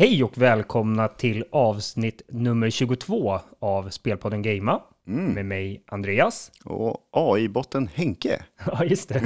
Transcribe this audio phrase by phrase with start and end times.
[0.00, 5.32] Hej och välkomna till avsnitt nummer 22 av Spelpodden Gamea Mm.
[5.32, 6.52] med mig Andreas.
[6.64, 8.42] Och AI-botten Henke.
[8.66, 9.22] Ja, just det.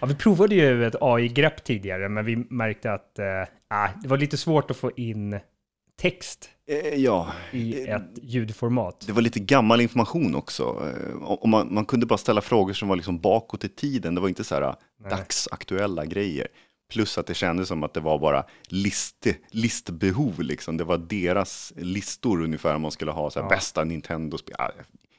[0.00, 3.24] Ja, vi provade ju ett AI-grepp tidigare, men vi märkte att eh,
[3.68, 5.38] ah, det var lite svårt att få in
[6.00, 9.04] text Eh, ja, i eh, ett ljudformat.
[9.06, 10.62] det var lite gammal information också.
[10.62, 14.14] Eh, och man, man kunde bara ställa frågor som var liksom bakåt i tiden.
[14.14, 15.10] Det var inte så här Nej.
[15.10, 16.48] dagsaktuella grejer.
[16.92, 20.40] Plus att det kändes som att det var bara list, listbehov.
[20.42, 20.76] Liksom.
[20.76, 23.48] Det var deras listor ungefär om man skulle ha så här, Ja.
[23.56, 24.56] bästa Nintendo-spel.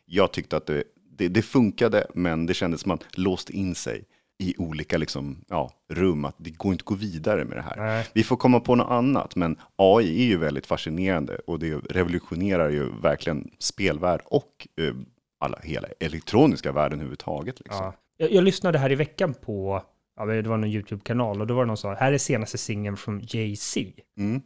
[0.05, 0.83] Jag tyckte att det,
[1.17, 4.03] det, det funkade, men det kändes som att man låste in sig
[4.39, 6.25] i olika liksom, ja, rum.
[6.25, 7.75] Att det går inte att gå vidare med det här.
[7.77, 8.07] Nej.
[8.13, 12.69] Vi får komma på något annat, men AI är ju väldigt fascinerande och det revolutionerar
[12.69, 14.93] ju verkligen spelvärld och eh,
[15.39, 17.59] alla, hela elektroniska världen överhuvudtaget.
[17.59, 17.85] Liksom.
[17.85, 17.93] Ja.
[18.17, 19.83] Jag, jag lyssnade här i veckan på,
[20.17, 22.57] ja, det var någon YouTube-kanal och då var det någon som sa, här är senaste
[22.57, 23.91] singeln från Jay-Z.
[24.17, 24.41] Mm.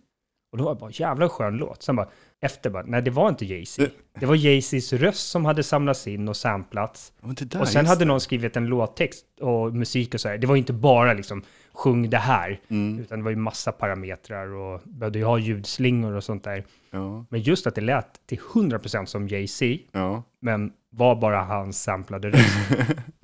[0.52, 1.84] Och då var det bara, jävla skön låt.
[1.84, 2.08] Sen bara,
[2.42, 3.90] efter bara, nej det var inte Jay-Z.
[4.20, 7.14] Det var Jay-Zs röst som hade samlats in och samplats.
[7.22, 10.38] Där, Och sen hade någon skrivit en låttext och musik och så här.
[10.38, 12.60] Det var inte bara liksom, sjung det här.
[12.68, 13.00] Mm.
[13.00, 16.66] Utan det var ju massa parametrar och behövde ju ha ljudslingor och sånt där.
[16.92, 20.24] Ja, Men just att det lät till 100% som Jay-Z, ja.
[20.40, 22.70] men var bara hans samplade röst.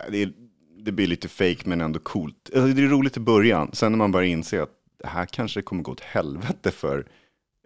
[0.87, 2.49] Det, blir lite fake men ändå coolt.
[2.55, 4.69] Alltså, det är roligt i början, sen när man börjar inse att
[5.01, 7.05] det här kanske kommer gå åt helvete för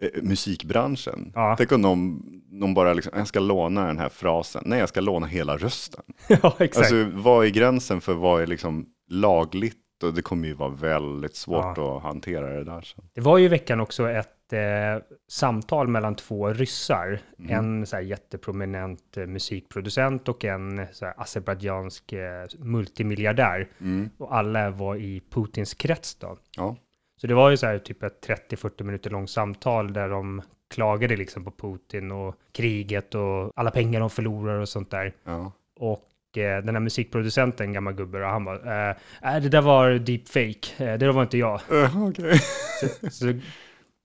[0.02, 1.32] eh, musikbranschen.
[1.34, 1.54] Ja.
[1.58, 4.62] Tänk om någon, någon bara liksom, jag ska låna den här frasen.
[4.66, 6.02] Nej, jag ska låna hela rösten.
[6.28, 6.76] ja, exakt.
[6.76, 9.76] Alltså, vad är gränsen för vad är liksom lagligt?
[10.04, 11.96] Och det kommer ju vara väldigt svårt Ja.
[11.96, 13.04] att hantera det där sen.
[13.14, 17.20] Det var ju i veckan också ett eh, samtal mellan två ryssar.
[17.38, 17.50] Mm.
[17.50, 23.68] En så här, jätteprominent eh, musikproducent och en så här, azerbajdzjansk eh, multimiljardär.
[23.80, 24.10] Mm.
[24.18, 26.38] Och alla var i Putins krets då.
[26.56, 26.76] Ja.
[27.20, 30.42] Så det var ju så här typ ett 30-40 minuter långt samtal där de
[30.74, 35.12] klagade liksom på Putin och kriget och alla pengar de förlorar och sånt där.
[35.24, 35.52] Ja.
[35.76, 39.90] Och eh, den här musikproducenten, gammal gubbe, och han bara, eh, äh, det där var
[39.90, 41.60] deepfake, eh, det där var inte jag.
[41.72, 42.40] Uh, okej.
[42.80, 43.34] Så, så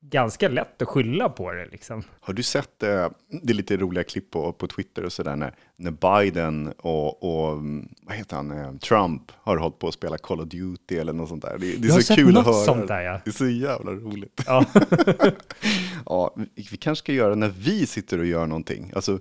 [0.09, 2.03] ganska lätt att skylla på det liksom.
[2.19, 3.07] Har du sett, eh,
[3.43, 7.87] det lite roliga klipp på, på Twitter och sådär, när, när Biden och, och, mm,
[8.01, 11.29] vad heter han, eh, Trump har hållit på att spela Call of Duty eller något
[11.29, 11.57] sånt där.
[11.59, 12.53] Det, det är så kul att höra.
[12.53, 13.19] sånt där, ja.
[13.25, 14.43] Det är så jävla roligt.
[14.45, 14.65] Ja,
[16.05, 19.19] Ja, vi, vi kanske ska göra när vi sitter och gör någonting, alltså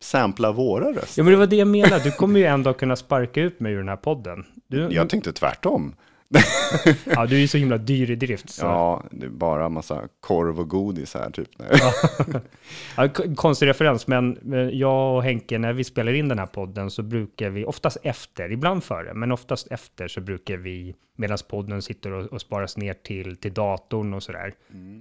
[0.00, 1.20] sampla våra röster.
[1.20, 2.04] ja men det var det jag menade.
[2.04, 4.44] Du kommer ju ändå kunna sparka ut mig ur den här podden.
[4.66, 5.94] Du, Jag tänkte tvärtom.
[7.04, 8.50] Ja, du är ju så himla dyr i drift.
[8.50, 8.66] Så.
[8.66, 11.48] Ja, det är bara massa korv och godis här typ.
[12.96, 14.38] Ja, konstig referens, men
[14.72, 18.52] jag och Henke, när vi spelar in den här podden så brukar vi, oftast efter,
[18.52, 22.94] ibland före, men oftast efter så brukar vi, medan podden sitter och, och sparas ner
[22.94, 24.54] till, till datorn och sådär,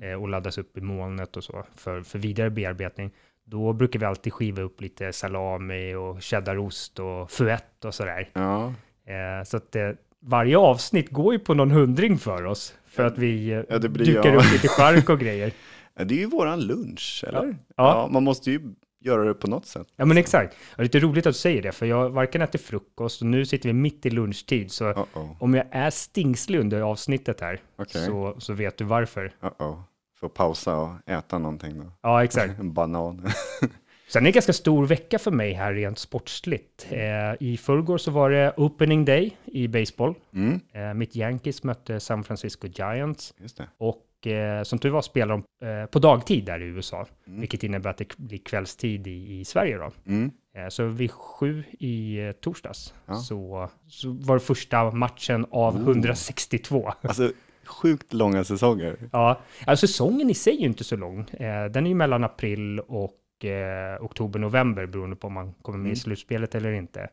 [0.04, 3.12] eh, och laddas upp i molnet och så, för, för vidare bearbetning,
[3.46, 8.30] då brukar vi alltid skiva upp lite salami och cheddarost och fuett och sådär.
[8.34, 8.74] Ja,
[9.12, 9.90] Eh, så att eh,
[10.22, 13.88] varje avsnitt går ju på någon hundring för oss, för att vi eh, Ja, det
[13.88, 14.36] dukar jag.
[14.36, 15.52] upp lite chark och grejer.
[15.94, 17.46] det är ju våran lunch, eller?
[17.46, 17.56] Ja.
[17.76, 18.62] ja, man måste ju
[19.04, 19.88] göra det på något sätt.
[19.96, 20.56] Ja men exakt.
[20.78, 23.70] Och lite roligt att du säger det, för jag varken äter frukost och nu sitter
[23.70, 24.72] vi mitt i lunchtid.
[24.72, 25.36] Så Uh-oh.
[25.40, 28.06] om jag är stingslig under avsnittet här Okej.
[28.06, 29.34] så, så vet du varför.
[29.42, 29.82] Uh-oh.
[30.20, 31.86] Får pausa och äta någonting då.
[32.02, 32.54] Ja, exakt.
[32.60, 33.28] En banan.
[34.14, 36.88] Sen är det en ganska stor vecka för mig här rent sportsligt.
[36.90, 37.00] Eh,
[37.40, 40.14] I förrgår så var det opening day i baseball.
[40.36, 43.34] Mm, Eh, mitt Yankees mötte San Francisco Giants.
[43.78, 45.28] Och eh, som tur var spelar
[45.60, 47.06] de eh, på dagtid där i USA.
[47.28, 47.40] Mm.
[47.40, 49.92] Vilket innebär att det blir kvällstid i, i Sverige då.
[50.08, 50.32] Mm.
[50.58, 53.16] Eh, Så vid sju i eh, torsdags Ja.
[53.16, 55.82] så, så var det första matchen av Oh.
[55.82, 56.92] 162.
[57.02, 57.32] Alltså,
[57.66, 58.98] sjukt långa säsonger.
[59.12, 61.20] Ja, alltså säsongen i sig är ju inte så lång.
[61.20, 63.12] Eh, Den är ju mellan april och
[63.46, 65.96] eh, oktober-november beroende på om man kommer med i Mm.
[65.96, 67.10] slutspelet eller inte.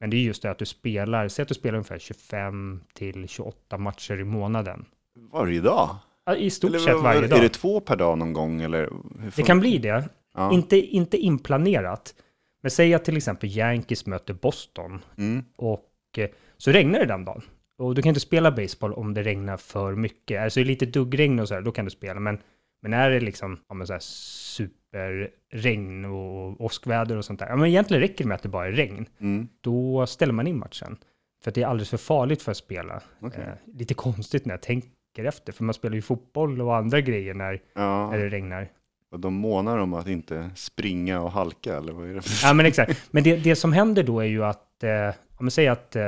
[0.00, 3.28] Men det är just det att du spelar, säg att du spelar ungefär 25 till
[3.28, 4.84] 28 matcher i månaden.
[5.32, 5.96] Varje dag?
[6.26, 7.40] Ja, I stort Eller sett varje Är dag.
[7.40, 8.62] det två per dag någon gång?
[8.62, 8.90] Eller
[9.36, 10.08] Det kan bli det.
[10.34, 10.52] Ja.
[10.52, 12.14] Inte, inte inplanerat.
[12.62, 15.44] Men säg att till exempel Yankees möter Boston Mm.
[15.56, 17.42] och eh, så regnar det den dagen.
[17.78, 20.42] Och du kan inte spela baseball om det regnar för mycket.
[20.42, 22.20] Alltså är det lite duggregn och så här, då kan du spela.
[22.20, 22.38] Men,
[22.84, 27.56] men är det liksom ja, men så här superregn och åskväder och sånt där, ja
[27.56, 29.06] men egentligen räcker det med att det bara är regn.
[29.20, 29.48] Mm.
[29.60, 30.96] Då ställer man in matchen.
[31.44, 33.02] För att det är alldeles för farligt för att spela.
[33.20, 33.40] Okej.
[33.44, 37.34] Eh, lite konstigt när jag tänker efter, för man spelar ju fotboll och andra grejer
[37.34, 38.68] när, Ja, när det regnar.
[39.10, 42.46] och de månar om att inte springa och halka, eller vad är det för...
[42.48, 43.08] Ja, men exakt.
[43.10, 46.02] Men det, det som händer då är ju att, eh, om man säger att eh,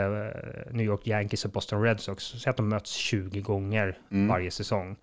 [0.72, 4.29] New York Yankees och Boston Red Sox, säg att de möts 20 gånger Mm.
[4.29, 4.96] varje säsong.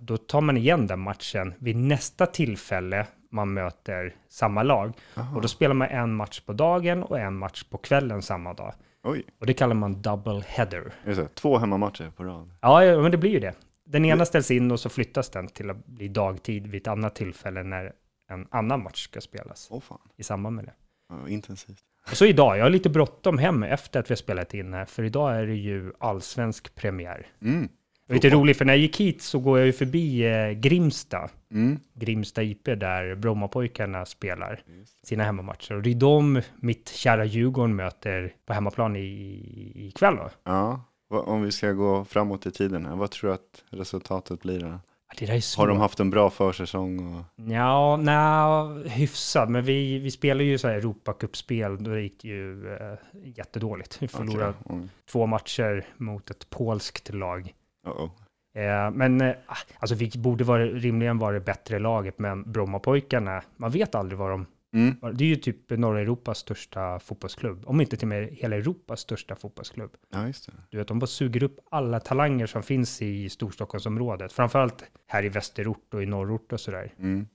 [0.00, 4.92] Då tar man igen den matchen vid nästa tillfälle man möter samma lag.
[5.16, 5.36] Aha.
[5.36, 8.74] Och då spelar man en match på dagen och en match på kvällen samma dag.
[9.02, 10.92] Oj, Och det kallar man double header.
[11.04, 11.28] är det?
[11.34, 12.50] Två hemmamatcher på rad.
[12.60, 13.54] Ja, men det blir ju det.
[13.86, 17.14] Den ena ställs in och så flyttas den till att bli dagtid vid ett annat
[17.14, 17.92] tillfälle när
[18.30, 20.72] en annan match ska spelas Åh fan, i samband med det.
[21.08, 21.78] ja, intensivt.
[22.10, 24.84] Och så idag, jag har lite bråttom hem efter att vi har spelat in här,
[24.84, 27.26] för idag är det ju allsvensk premiär.
[27.42, 27.68] Mm.
[28.10, 30.50] Det är lite roligt, för när jag gick hit så går jag ju förbi eh,
[30.50, 31.78] Grimsta, Mm.
[31.94, 34.62] Grimsta IP, där Brommapojkarna spelar
[35.06, 35.74] sina hemmamatcher.
[35.74, 40.30] Och det är de mitt kära Djurgården möter på hemmaplan i, ikväll då.
[40.44, 44.42] Ja, vad- om vi ska gå framåt i tiden här, vad tror du att resultatet
[44.42, 44.60] blir?
[44.60, 44.66] Då?
[44.66, 44.80] Ja,
[45.18, 47.14] Det där är Har de haft en bra försäsong?
[47.16, 47.24] Och...
[47.52, 49.50] Ja, nej, hyfsat.
[49.50, 52.94] Men vi, vi spelar ju så här Europacupspel, då gick det ju eh,
[53.36, 54.02] jättedåligt.
[54.02, 54.88] Vi förlorade Okej, mm.
[55.10, 57.52] två matcher mot ett polskt lag.
[57.86, 58.10] Uh-oh.
[58.54, 59.34] Eh, men eh,
[59.78, 64.30] alltså vi borde vara, rimligen vara det bättre laget, men Brommapojkarna, man vet aldrig vad
[64.30, 64.46] de...
[64.74, 64.96] Mm.
[65.14, 69.00] Det är ju typ norra Europas största fotbollsklubb, om inte till och med hela Europas
[69.00, 69.90] största fotbollsklubb.
[70.12, 70.52] Ja, just det.
[70.70, 75.28] Du vet, de bara suger upp alla talanger som finns i Storstockholmsområdet, framförallt här i
[75.28, 76.92] västerort och i norrort och sådär.
[76.98, 77.26] Mm.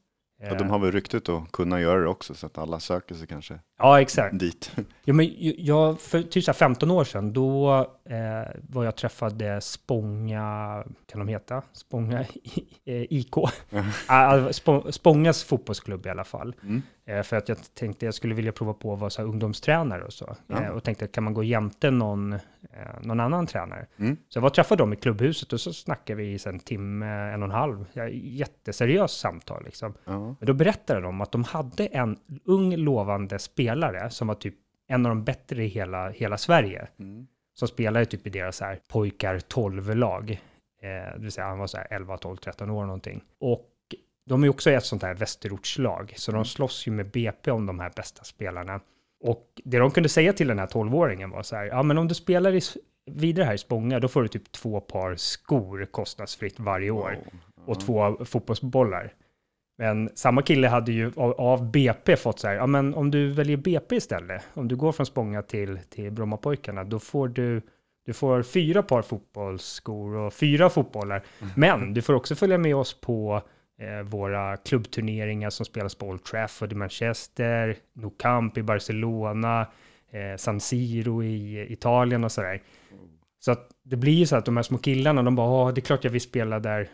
[0.49, 3.27] Ja, de har väl ryktet att kunna göra det också, så att alla söker sig
[3.27, 4.39] kanske ja, exakt.
[4.39, 4.71] dit.
[5.03, 7.77] Ja, men jag, för typ så här 15 år sedan, då
[8.09, 11.61] eh, var jag träffade Spånga, kan de heta?
[11.73, 12.19] Spånga
[12.85, 13.35] eh, IK.
[14.07, 16.55] Ah, Spå- Spångas fotbollsklubb i alla fall.
[16.63, 16.81] Mm.
[17.07, 20.13] Eh, för att jag tänkte jag skulle vilja prova på att vara så ungdomstränare och
[20.13, 20.35] så.
[20.47, 20.63] Ja.
[20.63, 22.39] Eh, och tänkte, kan man gå jämte någon, eh,
[23.01, 23.85] någon annan tränare?
[23.97, 24.17] Mm.
[24.29, 27.05] Så jag var och träffade dem i klubbhuset och så snackade vi i en timme,
[27.05, 27.85] en och en halv.
[28.11, 29.93] Jätteseriöst samtal liksom.
[30.39, 34.55] Men då berättade de att de hade en ung lovande spelare som var typ
[34.87, 36.87] en av de bättre i hela, hela Sverige.
[36.99, 37.27] Mm.
[37.53, 40.31] Som spelade typ i deras så här pojkar 12-lag.
[40.81, 43.23] Eh, det vill säga han var så här 11, 12, 13 år någonting.
[43.39, 43.71] Och
[44.25, 47.79] de är också ett sånt här västerortslag, så de slåss ju med BP om de
[47.79, 48.79] här bästa spelarna.
[49.23, 52.07] Och det de kunde säga till den här 12-åringen var så här, ja men om
[52.07, 52.61] du spelar i,
[53.05, 57.17] vidare här i Spånga, då får du typ två par skor kostnadsfritt varje år
[57.65, 59.13] och två fotbollsbollar.
[59.77, 63.57] Men samma kille hade ju av, BP fått så här, ja men om du väljer
[63.57, 67.61] BP istället, om du går från Spånga till, till Brommapojkarna, då får du,
[68.05, 71.23] du får fyra par fotbollsskor och fyra fotbollar.
[71.55, 73.41] Men du får också följa med oss på
[73.81, 79.67] eh, våra klubbturneringar som spelas på Old Trafford i Manchester, Nou Camp i Barcelona,
[80.11, 82.61] eh, San Siro i Italien och sådär.
[83.39, 85.79] Så att det blir ju så att de här små killarna, de bara, "Ja, det
[85.79, 86.87] är klart jag vill spela där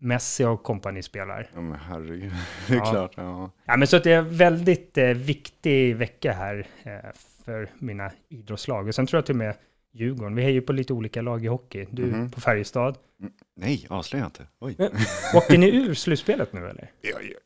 [0.00, 1.50] Messi och kompani spelar.
[1.54, 2.32] Ja, men herregud.
[2.68, 2.90] Det är Ja.
[2.90, 3.12] klart.
[3.16, 3.50] Ja.
[3.64, 6.92] Ja, men så att det är en väldigt eh, viktig vecka här eh,
[7.44, 8.88] för mina idrottslag.
[8.88, 9.54] Och sen tror jag till och med
[9.92, 11.86] Djurgården, vi ju på lite olika lag i hockey.
[11.90, 12.30] Du Mhm.
[12.30, 12.98] på Färjestad.
[13.56, 14.46] Nej, avslöja inte.
[14.60, 14.76] Oj.
[15.34, 16.90] Åkte ni ur slutspelet nu eller?
[17.00, 17.38] Ja, ja.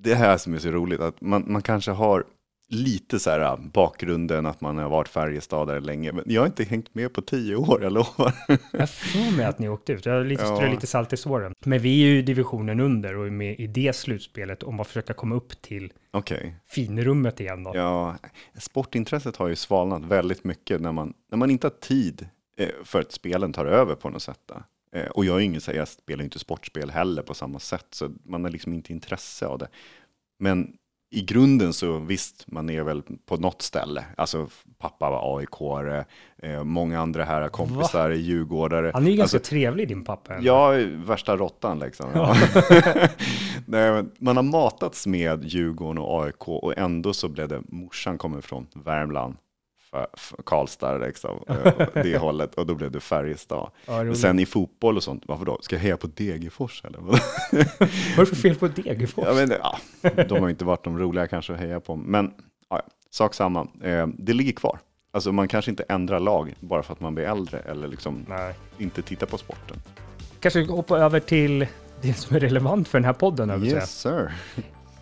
[0.00, 2.24] Det här som är så roligt, att man, man kanske har
[2.70, 6.64] lite så här äh, bakgrunden att man har varit Färjestadare länge, men jag har inte
[6.64, 8.34] hängt med på tio år, jag lovar.
[8.72, 10.06] Jag för mig att ni åkte ut.
[10.06, 10.70] Jag har lite, Ja.
[10.70, 11.52] lite salt i såren.
[11.64, 15.14] Men vi är ju divisionen under och är med i det slutspelet om att försöka
[15.14, 17.72] komma upp till Okej, finrummet igen då.
[17.74, 18.16] ja,
[18.58, 22.28] sportintresset har ju svalnat väldigt mycket när man, när man inte har tid
[22.58, 24.40] eh, för att spelen tar över på något sätt.
[24.46, 24.62] Då.
[24.98, 28.10] Eh, och jag är ingen, jag spelar ju inte sportspel heller på samma sätt, så
[28.24, 29.68] man har liksom inte intresse av det.
[30.38, 30.72] Men
[31.10, 34.04] i grunden så visst, man är väl på något ställe.
[34.16, 34.48] Alltså
[34.78, 35.48] pappa var aik
[36.42, 38.90] eh, många andra här kompisar är djurgårdare.
[38.94, 40.38] Han är ju ganska Alltså, trevlig din pappa.
[40.40, 40.72] Ja,
[41.06, 42.10] värsta råttan liksom.
[42.14, 42.36] Ja.
[43.66, 48.40] Nej, man har matats med Djurgården och AIK och ändå så blev det, morsan kommer
[48.40, 49.36] från Värmland,
[50.44, 53.70] Karlstad liksom, eh, det hållet, och då blev det Färjestad.
[53.86, 54.14] Ja.
[54.14, 55.58] Sen i fotboll och sånt, varför då?
[55.60, 56.98] Ska jag heja på Degerfors eller?
[57.00, 57.14] Vad
[57.52, 59.40] är det för fel på Degerfors?
[59.40, 59.78] Inte, ja,
[60.28, 62.32] de har inte varit de roliga kanske att heja på, men
[62.68, 64.78] ja, ja, sak samma, eh, det ligger kvar.
[65.10, 68.54] Alltså man kanske inte ändrar lag bara för att man blir äldre eller liksom Nej.
[68.78, 69.76] inte tittar på sporten.
[70.40, 71.66] Kanske hoppa över till
[72.02, 73.64] det som är relevant för den här podden.
[73.64, 74.32] Yes sir.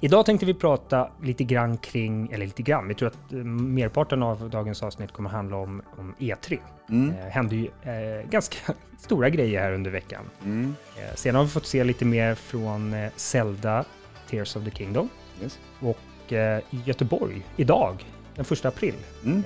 [0.01, 4.23] Idag tänkte vi prata lite grann kring, eller lite grann, vi tror att eh, merparten
[4.23, 6.59] av dagens avsnitt kommer handla om, om E3.
[6.89, 7.11] Mm.
[7.11, 10.23] Eh, hände ju eh, ganska stora grejer här under veckan.
[10.45, 10.75] Mm.
[10.97, 13.85] Eh, sen har vi fått se lite mer från eh, Zelda,
[14.31, 15.09] Tears of the Kingdom.
[15.43, 15.59] Yes.
[15.81, 19.43] Och eh, i Göteborg, idag, den första april, Mm.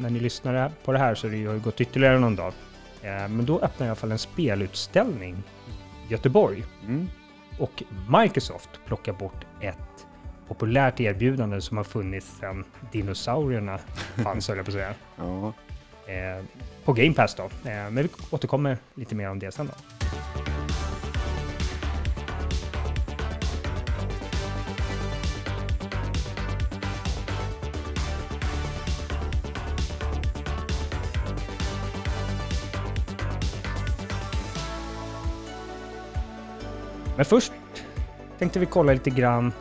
[0.00, 2.52] När ni lyssnar på det här så har det ju gått ytterligare någon dag.
[3.02, 5.42] Men då öppnar i alla fall en spelutställning
[6.08, 6.64] i Göteborg.
[6.86, 7.08] Mm.
[7.58, 7.82] Och
[8.20, 10.06] Microsoft plockar bort ett
[10.48, 13.78] populärt erbjudande som har funnits sedan dinosaurierna
[14.24, 14.94] fanns, höll jag på att säga.
[15.16, 15.52] Ja.
[16.12, 16.44] Eh,
[16.84, 17.42] på Game Pass då.
[17.42, 19.72] Eh, men vi återkommer lite mer om det sen då.
[37.22, 37.52] Men först
[38.38, 39.52] tänkte vi kolla lite grann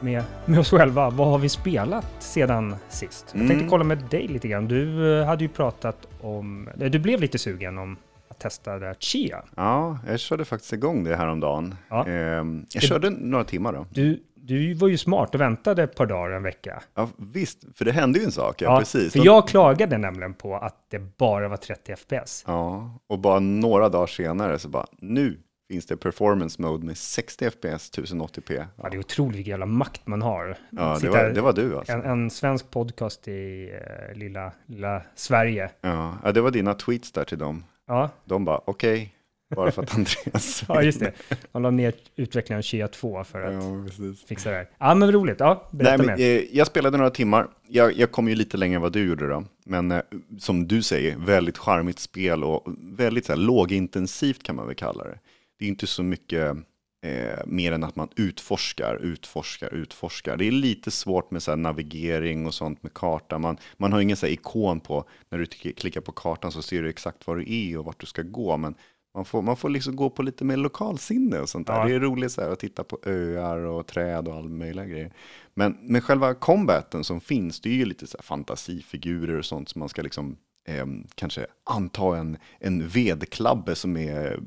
[0.00, 1.10] med, med oss själva.
[1.10, 3.24] Vad har vi spelat sedan sist?
[3.32, 3.68] Jag tänkte Mm.
[3.68, 4.68] kolla med dig lite grann.
[4.68, 6.68] Du eh, hade ju pratat om...
[6.80, 7.96] eh, Du blev lite sugen om
[8.28, 9.42] att testa det här Chia.
[9.56, 11.74] Ja, jag körde faktiskt igång det häromdagen.
[11.88, 12.06] Ja.
[12.06, 13.86] Ehm, jag Det- körde några timmar då.
[13.90, 16.82] Du, du var ju smart och väntade ett par dagar, en vecka.
[16.94, 18.62] Ja, visst, för det hände ju en sak.
[18.62, 19.12] Ja, precis.
[19.12, 22.44] För jag klagade nämligen på att det bara var 30 FPS.
[22.46, 27.50] Ja, och bara några dagar senare så bara, nu finns det performance mode med 60
[27.50, 28.66] FPS 1080p.
[28.76, 30.56] Ja, det är otroligt vilken jävla makt man har.
[30.70, 31.92] Ja, det var, det var du alltså.
[31.92, 33.70] en, en svensk podcast i
[34.10, 35.70] eh, lilla, lilla Sverige.
[35.80, 37.64] Ja, ja, det var dina tweets där till dem.
[37.86, 39.14] Ja, De bara, okej,
[39.56, 41.12] bara för att Andreas ja, just det.
[41.52, 44.68] Man la ner utvecklingen av Chia 2 för att Ja, fixa det här.
[44.78, 45.40] Ja, men roligt.
[45.40, 46.20] Ja, Nej, berätta men, mer.
[46.20, 47.48] eh, jag spelade några timmar.
[47.68, 49.44] Jag, jag kom ju lite längre än vad du gjorde då.
[49.66, 50.00] Men eh,
[50.38, 55.04] som du säger, väldigt charmigt spel och väldigt så här, lågintensivt kan man väl kalla
[55.04, 55.18] det.
[55.58, 56.56] Det är inte så mycket
[57.02, 60.36] eh, mer än att man utforskar, utforskar, utforskar.
[60.36, 63.38] Det är lite svårt med så navigering och sånt med karta.
[63.38, 66.82] Man, man har ingen så här, ikon på, när du klickar på kartan så ser
[66.82, 68.56] du exakt var du är och vart du ska gå.
[68.56, 68.74] Men
[69.14, 71.74] man får, man får liksom gå på lite mer lokalsinne och sånt där.
[71.74, 71.84] Ja.
[71.84, 75.12] Det är roligt så här, att titta på öar och träd och all möjliga grejer.
[75.54, 79.68] Men, men själva combaten som finns, det är ju lite så här fantasifigurer och sånt
[79.68, 84.40] som man ska liksom eh, kanske anta en, en vedklabbe som är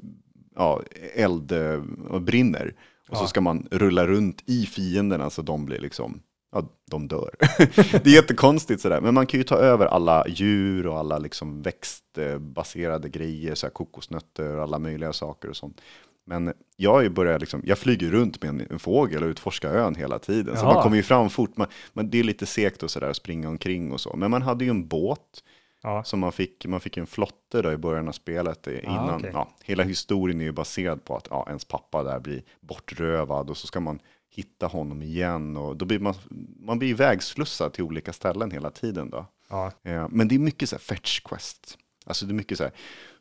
[0.55, 0.81] ja,
[1.15, 2.73] eld eh, och brinner.
[3.09, 3.27] Och så Ja.
[3.27, 7.35] ska man rulla runt i fienderna så de blir liksom, ja, de dör.
[8.03, 11.61] det är jättekonstigt sådär, men man kan ju ta över alla djur och alla liksom
[11.61, 15.81] växtbaserade grejer, så här kokosnötter och alla möjliga saker och sånt.
[16.25, 20.19] Men jag börjat, liksom, jag flyger runt med en, en fågel och utforskar ön hela
[20.19, 20.57] tiden.
[20.57, 20.73] Så Jaha.
[20.73, 23.49] man kommer ju fram fort, man, man, det är lite segt och sådär att springa
[23.49, 24.15] omkring och så.
[24.17, 25.43] Men man hade ju en båt,
[25.83, 28.67] Ja, så man fick, man fick en flotte då i början av spelet.
[28.67, 29.31] eh, Innan, okej.
[29.33, 33.57] ja, hela historien är ju baserad på att ja, ens pappa där blir bortrövad och
[33.57, 35.57] så ska man hitta honom igen.
[35.57, 36.13] Och då blir man,
[36.59, 39.09] man blir vägslussad till olika ställen hela tiden.
[39.09, 39.25] Då.
[39.49, 41.77] ja, Eh, men det är mycket så här fetch quest.
[42.05, 42.73] Alltså det är mycket så här,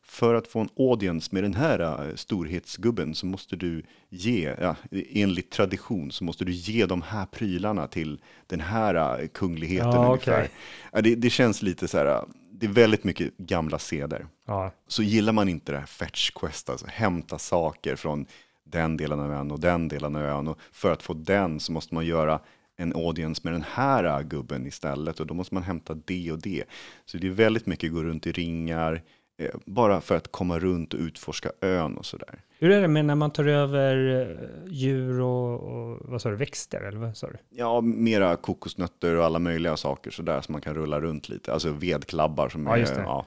[0.03, 4.77] för att få en audience med den här eh, storhetsgubben så måste du ge, ja,
[4.91, 10.07] enligt tradition så måste du ge de här prylarna till den här eh, kungligheten Ja,
[10.07, 10.49] ungefär.
[10.93, 12.25] Ja, det, det känns lite så här,
[12.61, 14.27] det är väldigt mycket gamla seder.
[14.47, 14.71] ja.
[14.87, 18.27] Så gillar man inte det här fetch quest, alltså hämta saker från
[18.65, 20.49] den delen av ön och den delen av ön.
[20.49, 22.41] Och för att få den så måste man göra
[22.77, 26.65] en audience med den här gubben istället och då måste man hämta det och det.
[27.05, 29.03] Så det är väldigt mycket gå runt i ringar,
[29.67, 32.41] bara för att komma runt och utforska ön och sådär.
[32.59, 36.37] Hur är det med när man tar över eh, djur och, och vad sa du,
[36.37, 36.81] växter?
[36.81, 37.37] Eller vad sa du?
[37.51, 41.53] Ja, mera kokosnötter och alla möjliga saker sådär som man kan rulla runt lite.
[41.53, 42.81] Alltså vedklabbar som Ja, är...
[42.81, 43.01] just det.
[43.03, 43.27] Ja,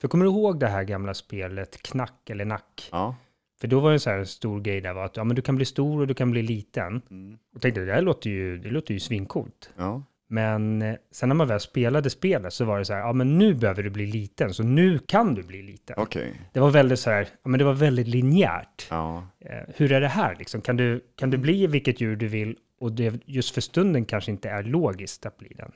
[0.00, 2.88] För kommer du ihåg det här gamla spelet Knack eller Nack?
[2.92, 3.16] ja.
[3.60, 5.42] För då var det en så här stor grej där var att ja, men du
[5.42, 7.02] kan bli stor och du kan bli liten.
[7.10, 7.38] Mm.
[7.54, 9.70] Och tänkte det här låter ju, det låter ju svincoolt.
[9.76, 10.02] ja.
[10.28, 13.38] Men eh, sen när man väl spelade spelet så var det så här, ja men
[13.38, 15.96] nu behöver du bli liten, så nu kan du bli liten.
[15.98, 16.40] okej.
[16.52, 18.86] Det var väldigt så här, ja men det var väldigt linjärt.
[18.90, 19.28] Ja.
[19.40, 20.60] Eh, hur är det här liksom?
[20.60, 24.30] Kan du, kan du bli vilket djur du vill och det just för stunden kanske
[24.30, 25.72] inte är logiskt att bli den?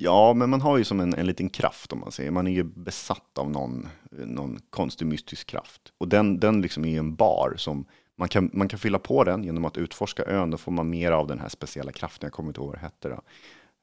[0.00, 2.30] Ja, men man har ju som en, en liten kraft om man säger.
[2.30, 5.80] Man är ju besatt av någon, någon konstig mystisk kraft.
[5.98, 7.86] Och den, den liksom är en bar som
[8.18, 10.50] man kan, man kan fylla på den genom att utforska ön.
[10.50, 12.26] Då får man mer av den här speciella kraften.
[12.26, 13.08] Jag kommer inte ihåg vad det hette.
[13.08, 13.20] Då.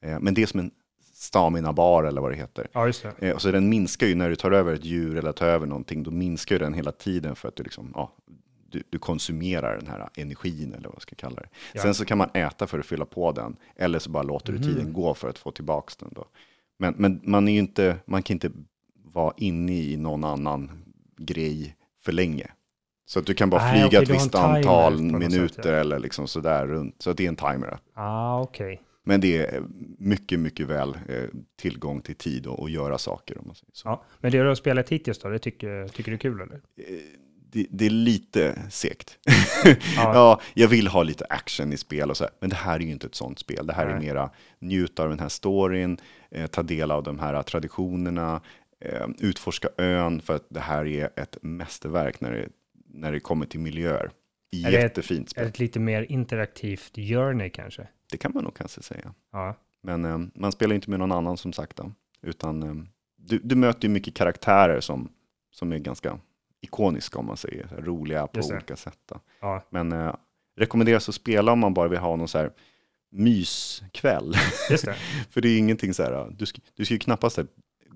[0.08, 0.72] Eh, Men det är som en
[1.14, 2.68] stamina bar eller vad det heter.
[2.72, 3.30] Ja, just det.
[3.30, 6.04] Eh, Så den minskar ju när du tar över ett djur eller tar över någonting.
[6.04, 8.12] Då minskar den hela tiden för att du, liksom, ja,
[8.70, 11.50] du, du konsumerar den här energin eller vad jag ska kalla det.
[11.74, 11.82] Ja.
[11.82, 13.56] Sen så kan man äta för att fylla på den.
[13.76, 14.68] Eller så bara låter du Mhm.
[14.68, 16.10] tiden gå för att få tillbaka den.
[16.16, 16.26] Då.
[16.78, 18.52] Men, men man, är inte, man kan inte
[19.04, 20.72] vara inne i någon annan
[21.18, 22.52] grej för länge.
[23.12, 25.80] Så att du kan bara flyga okej, ett visst antal något sätt, minuter ja.
[25.80, 26.96] eller liksom sådär runt.
[27.01, 27.77] Så att det är en timer.
[27.94, 28.82] Ah, okej.
[29.03, 29.63] Men det är
[29.98, 31.24] mycket, mycket väl eh,
[31.62, 33.88] tillgång till tid och, och göra saker om man säger så.
[33.88, 36.56] Ja, men det du har spelat hittills då, det tycker, tycker du är kul eller?
[36.56, 36.62] Eh,
[37.53, 39.18] Det, det är lite segt.
[39.96, 40.13] Ja.
[40.13, 42.80] ja, jag vill ha lite action i spel och så här, men det här är
[42.80, 43.68] ju inte ett sånt spel.
[43.68, 44.06] Det här är Nej.
[44.06, 45.98] mera njuta av den här storyn,
[46.32, 48.41] eh, ta del av de här traditionerna,
[48.86, 52.50] eh, utforska ön för att det här är ett mästerverk när det,
[52.93, 54.12] när det kommer till miljöer.
[54.65, 55.43] Är Jättefint Är spel.
[55.43, 57.88] det ett lite mer interaktivt journey kanske?
[58.12, 59.13] Det kan man nog kanske säga.
[59.31, 61.77] Ja, Men eh, man spelar inte med någon annan som sagt.
[61.77, 62.74] Då, utan eh,
[63.17, 65.12] du, du möter ju mycket karaktärer som,
[65.51, 66.19] som är ganska
[66.62, 67.67] ikoniska om man säger.
[67.77, 69.12] Roliga på olika sätt.
[69.41, 70.15] Ja, Men eh,
[70.57, 72.51] rekommenderas att spela om man bara vill ha någon så här
[73.12, 74.33] myskväll.
[74.69, 74.93] just det.
[75.29, 77.39] För det är ingenting så här, du ska, du ska ju knappast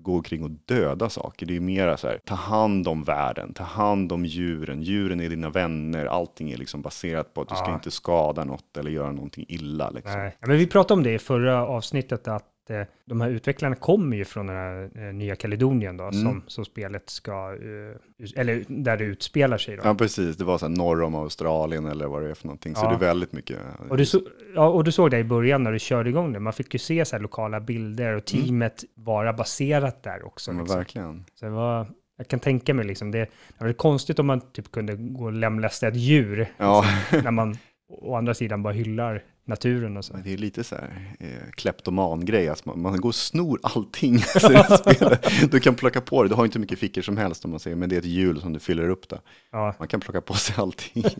[0.06, 1.46] gå omkring och döda saker.
[1.46, 5.28] Det är mera så här, ta hand om världen, ta hand om djuren, djuren är
[5.28, 7.74] dina vänner, allting är liksom baserat på att du ska Ja.
[7.74, 9.90] inte skada något eller göra någonting illa.
[9.90, 10.20] Liksom.
[10.20, 10.36] Nej.
[10.40, 14.24] Men vi pratade om det i förra avsnittet, att eh, de här utvecklarna kommer ju
[14.24, 16.14] från den här eh, Nya Kaledonien då, Mm.
[16.22, 19.82] som, som spelet ska, eh, eller där det utspelar sig då.
[19.84, 20.36] Ja, precis.
[20.36, 22.74] Det var så här norr om Australien eller vad det är för någonting.
[22.74, 22.88] Så Ja.
[22.88, 23.58] det är väldigt mycket.
[23.88, 24.20] Och du, så,
[24.54, 26.40] ja, och du såg det i början när du körde igång det.
[26.40, 28.44] Man fick ju se så här lokala bilder och Mm.
[28.46, 30.52] teamet vara baserat där också.
[30.52, 30.78] Men liksom.
[30.78, 31.24] verkligen.
[31.34, 31.86] Så det var,
[32.18, 33.18] jag kan tänka mig liksom, det,
[33.58, 36.84] det var konstigt om man typ kunde gå och lemlästa ett djur Ja,
[37.22, 37.56] när man
[37.88, 40.12] å andra sidan bara hyllar naturen och så.
[40.12, 42.48] men det är lite så här eh, kleptoman-grej.
[42.48, 44.18] Alltså man, man går och snor allting.
[45.50, 46.28] Du kan plocka på det.
[46.28, 48.40] Du har inte mycket fickor som helst om man säger, men det är ett hjul
[48.40, 49.20] som du fyller upp det.
[49.52, 51.02] Ja, Man kan plocka på sig allting.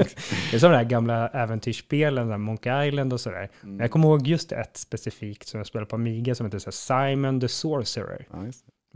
[0.51, 3.51] det är som de här gamla äventyrsspelen, där Monkey Island och sådär.
[3.61, 7.41] Men jag kommer ihåg just ett specifikt som jag spelade på Amiga som heter Simon
[7.41, 8.27] the Sorcerer.
[8.33, 8.45] Ja.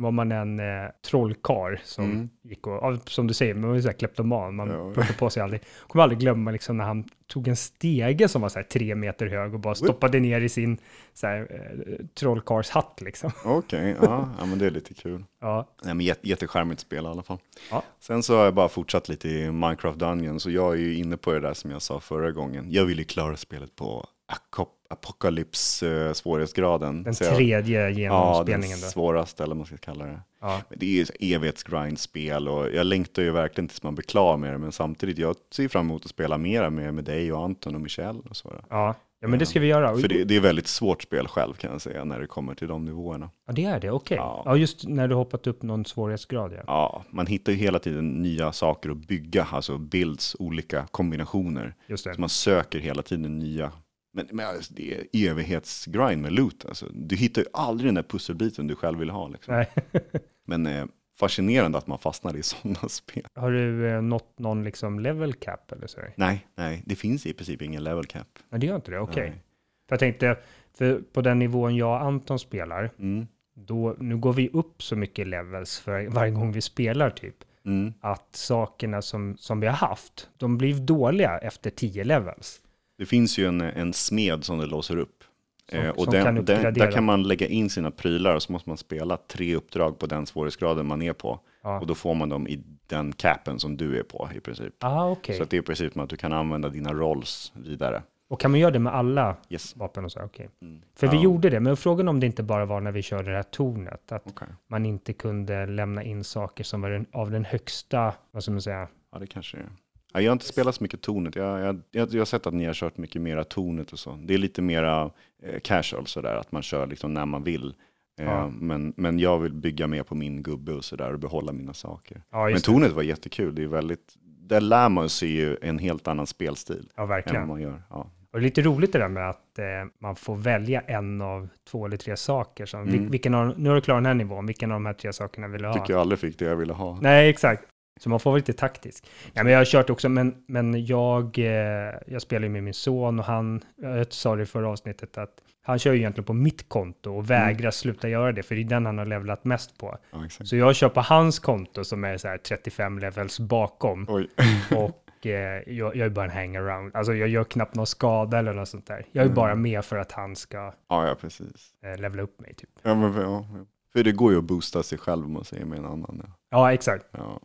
[0.00, 2.28] Var man en eh, trollkar som Mm.
[2.42, 4.92] gick och, som du säger, man var ju så här kleptoman, man Ja.
[4.94, 5.62] plockade på sig aldrig.
[5.86, 9.26] Kommer aldrig glömma liksom när han tog en stege som var så här tre meter
[9.26, 10.78] hög och bara stoppade ner i sin
[11.14, 13.30] så här, eh, trollkarlshatt liksom.
[13.44, 15.24] Okej, ja, ja, men det är lite kul.
[15.40, 17.38] Ja, Nej, men jätte, jättecharmigt spel i alla fall.
[17.70, 17.82] Ja.
[18.00, 21.16] Sen så har jag bara fortsatt lite i Minecraft Dungeon, så jag är ju inne
[21.16, 22.66] på det där som jag sa förra gången.
[22.72, 27.02] Jag vill ju klara spelet på Aco- Apocalypse svårighetsgraden.
[27.02, 28.86] den tredje Ja, den genomspelningen då.
[28.86, 30.20] svåraste eller vad man ska kalla det.
[30.40, 34.36] Ja, Men det är ju evighetsgrindspel och jag längtar ju verkligen tills man blir klar
[34.36, 34.58] med det.
[34.58, 37.80] Men samtidigt, jag ser fram emot att spela mera med, med dig och Anton och
[37.80, 38.52] Michelle och så.
[38.70, 38.94] Ja.
[39.20, 39.90] ja men det ska vi göra.
[39.92, 42.54] Och- För det, det är väldigt svårt spel själv kan jag säga när det kommer
[42.54, 43.30] till de nivåerna.
[43.46, 44.16] Ja, det är det, okej.
[44.16, 44.42] Ja.
[44.44, 44.56] Ja.
[44.56, 46.62] just när du hoppat upp någon svårighetsgrad, ja.
[46.66, 51.74] Ja, man hittar ju hela tiden nya saker att bygga, alltså builds, olika kombinationer.
[51.86, 52.14] Just det.
[52.14, 53.72] Så man söker hela tiden nya.
[54.12, 56.64] Men, men alltså, det är evighetsgrind med loot.
[56.64, 59.28] Alltså, du hittar ju aldrig den där pusselbiten du själv vill ha.
[59.28, 59.54] Liksom.
[59.54, 59.68] Nej.
[60.46, 60.86] Men eh,
[61.18, 63.26] fascinerande att man fastnar i sådana spel.
[63.34, 66.00] Har du eh, nått någon liksom level cap eller så?
[66.16, 68.28] Nej, nej, det finns i princip ingen level cap.
[68.48, 69.30] Nej, det gör inte det, okej.
[69.30, 69.42] Nej.
[69.88, 70.36] För jag tänkte,
[70.74, 74.96] för på den nivån jag och Anton spelar, Mm, då, nu går vi upp så
[74.96, 77.92] mycket levels för varje gång vi spelar typ, mm.
[78.00, 82.60] att sakerna som, som vi har haft, de blir dåliga efter 10 levels.
[83.00, 85.24] Det finns ju en, en smed som det låser upp.
[85.70, 88.42] Som- Eh, och som den, kan den, där kan man lägga in sina prylar och
[88.42, 91.40] så måste man spela tre uppdrag på den svårighetsgraden man är på.
[91.62, 91.80] Ja.
[91.80, 94.74] Och då får man dem i den capen som du är på i princip.
[94.84, 95.36] Ah, okej.
[95.38, 98.02] Så det är i princip att du kan använda dina rolls vidare.
[98.28, 99.76] Och kan man göra det med alla Yes.
[99.76, 100.20] vapen och så?
[100.20, 100.48] Okej.
[100.62, 100.82] Mm.
[100.96, 103.30] För vi Ja, gjorde det, men frågan om det inte bara var när vi körde
[103.30, 104.48] det här tornet, att okej.
[104.66, 108.62] man inte kunde lämna in saker som var den, av den högsta, vad ska man
[108.62, 109.66] säga, Ja, det kanske är.
[110.12, 111.36] Ja, jag har inte spelat så mycket tornet.
[111.36, 114.18] Jag, jag, jag, jag har sett att ni har kört mycket mera tornet och så.
[114.24, 115.10] Det är lite mera
[115.42, 117.74] eh, casual sådär, att man kör liksom när man vill.
[118.20, 118.48] Eh, Ja.
[118.60, 122.22] men, men jag vill bygga mer på min gubbe och sådär och behålla mina saker.
[122.30, 122.88] ja Men just det.
[122.88, 123.54] var jättekul.
[123.54, 127.48] Det är väldigt, där lär man sig ju en helt annan spelstil Ja, än verkligen.
[127.48, 127.82] man gör.
[127.90, 128.10] Ja.
[128.32, 129.64] Och det är lite roligt det där med att eh,
[130.00, 132.66] man får välja en av två eller tre saker.
[132.66, 133.10] Som, Mm.
[133.10, 135.48] vilken av, nu har du klarat den här nivån, vilken av de här tre sakerna
[135.48, 135.74] vill du ha?
[135.74, 136.98] Tycker jag aldrig fick det jag ville ha.
[137.02, 137.62] Nej, exakt.
[138.00, 139.06] Så man får vara lite taktisk.
[139.32, 142.74] Ja, men jag har kört också, men, men jag, eh, jag spelar ju med min
[142.74, 146.32] son och han, jag sa det i förra avsnittet, att han kör ju egentligen på
[146.32, 149.78] mitt konto och vägrar sluta göra det, för det är den han har levlat mest
[149.78, 149.98] på.
[150.10, 150.18] Ja.
[150.44, 154.08] Så jag kör på hans konto som är så här 35 levels bakom
[154.76, 156.96] och eh, jag, jag är bara en hangaround.
[156.96, 159.06] Alltså jag gör knappt någon skada eller något sånt där.
[159.12, 159.34] Jag är Mm.
[159.34, 160.56] bara med för att han ska
[160.88, 161.70] Ja, ja, precis.
[161.84, 162.70] eh, levla upp mig typ.
[162.82, 163.46] Ja, men, ja.
[163.92, 166.22] För det går ju att boosta sig själv om man säger med en annan.
[166.26, 166.32] Ja.
[166.50, 167.06] Ja, exakt.
[167.12, 167.40] Ja.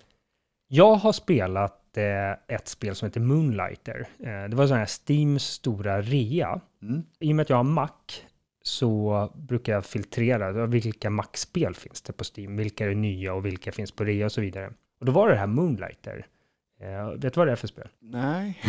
[0.75, 4.07] Jag har spelat eh, ett spel som heter Moonlighter.
[4.19, 6.61] Eh, det var sån här Steams stora rea.
[6.81, 7.03] Mm.
[7.19, 7.89] I och med att jag har Mac
[8.63, 13.71] så brukar jag filtrera vilka Mac-spel finns det på Steam, vilka är nya och vilka
[13.71, 14.73] finns på rea och så vidare.
[14.99, 16.25] Och då var det här Moonlighter.
[16.81, 17.87] Eh, vet du vad det är för spel?
[17.99, 18.61] Nej.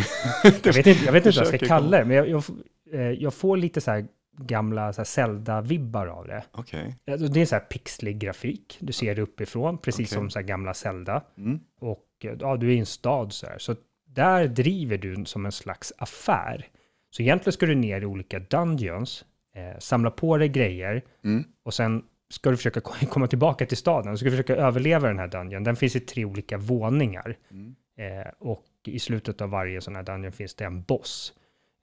[0.63, 2.43] Jag vet inte, jag vet inte vad jag ska kalla det, men jag, jag,
[2.91, 6.43] eh, jag får lite så här gamla Zelda-vibbar av det.
[6.51, 6.95] Okej.
[7.11, 10.17] Alltså, Det är så här pixlig grafik, du ser det uppifrån, precis Okej.
[10.17, 11.23] som så här gamla Zelda.
[11.37, 11.59] Mm.
[11.79, 13.57] Och eh, ja, du är i en stad så här.
[13.57, 16.67] Så där driver du som en slags affär.
[17.09, 21.43] Så egentligen ska du ner i olika dungeons, eh, samla på dig grejer Mm.
[21.63, 24.11] och sen ska du försöka ko- komma tillbaka till staden.
[24.11, 25.63] Du ska försöka överleva den här dungeon.
[25.63, 27.37] Den finns i tre olika våningar.
[27.51, 27.75] Mm.
[27.99, 31.33] Eh, och i slutet av varje sån här dungeon finns det en boss.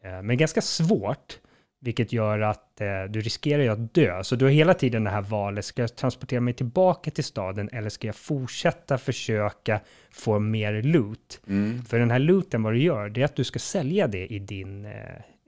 [0.04, 1.38] Eh, men ganska svårt,
[1.84, 4.24] vilket gör att eh, du riskerar att dö.
[4.24, 7.68] Så du har hela tiden det här valet, ska jag transportera mig tillbaka till staden
[7.72, 11.40] eller ska jag fortsätta försöka få mer loot?
[11.48, 11.84] Mm.
[11.84, 14.38] För den här looten, vad du gör, det är att du ska sälja det i
[14.38, 14.92] din, eh,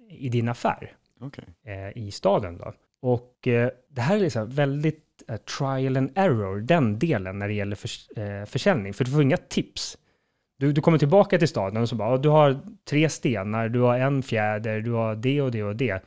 [0.09, 1.44] i din affär Okej.
[1.66, 2.72] eh, i staden då.
[3.03, 7.55] Och eh, det här är liksom väldigt eh, trial and error, den delen när det
[7.55, 8.94] gäller förs eh, försäljning.
[8.94, 9.99] För du får inga tips.
[10.59, 13.99] Du, du kommer tillbaka till staden och så bara, du har tre stenar, du har
[13.99, 16.03] en fjäder, du har det och det och det.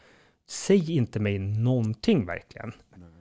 [0.49, 2.73] Säg inte mig någonting verkligen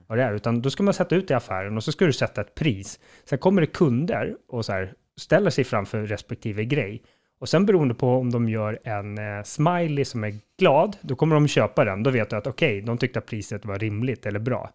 [0.09, 2.13] vad det är, utan då ska man sätta ut i affären och så ska du
[2.13, 3.01] sätta ett pris.
[3.25, 7.03] Sen kommer det kunder och så här, ställer sig framför respektive grej.
[7.39, 11.35] Och sen beroende på om de gör en eh, smiley som är glad, då kommer
[11.35, 12.03] de köpa den.
[12.03, 14.71] Då vet du att okej, okay, de tyckte att priset var rimligt eller bra.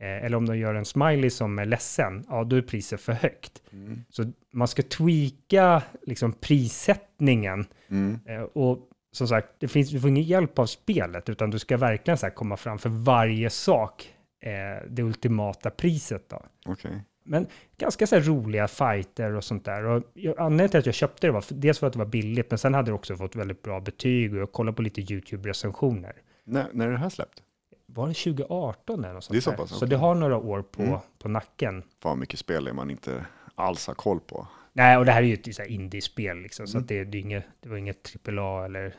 [0.00, 3.12] Eh, eller om de gör en smiley som är ledsen, ja då är priset för
[3.12, 3.62] högt.
[3.72, 4.04] Mm.
[4.08, 7.66] Så man ska tweaka liksom, prissättningen.
[7.90, 8.18] Mm.
[8.26, 8.78] Eh, och
[9.12, 12.30] som sagt, det finns, du får ingen hjälp av spelet, utan du ska verkligen så
[12.30, 16.28] komma fram för varje sak, eh, det ultimata priset.
[16.28, 16.42] Då.
[16.72, 16.92] Okay.
[17.24, 17.46] Men
[17.78, 19.84] ganska så roliga fighter och sånt där.
[19.84, 20.02] Och
[20.38, 22.58] anledningen till att jag köpte det var för, dels för att det var billigt, men
[22.58, 26.12] sen hade det också fått väldigt bra betyg och jag kollade på lite YouTube-recensioner.
[26.44, 27.42] När, när är det här släppt?
[27.86, 29.78] Var det 2018 eller något sånt Det är så pass?
[29.78, 30.98] Så det har några år på, mm.
[31.18, 31.82] på nacken.
[32.02, 34.48] Fan mycket spel är man inte alls har koll på.
[34.72, 36.72] Nej, och det här är ju ett indiespel liksom, mm.
[36.72, 38.94] så att det, det, är inget, det var inget AAA eller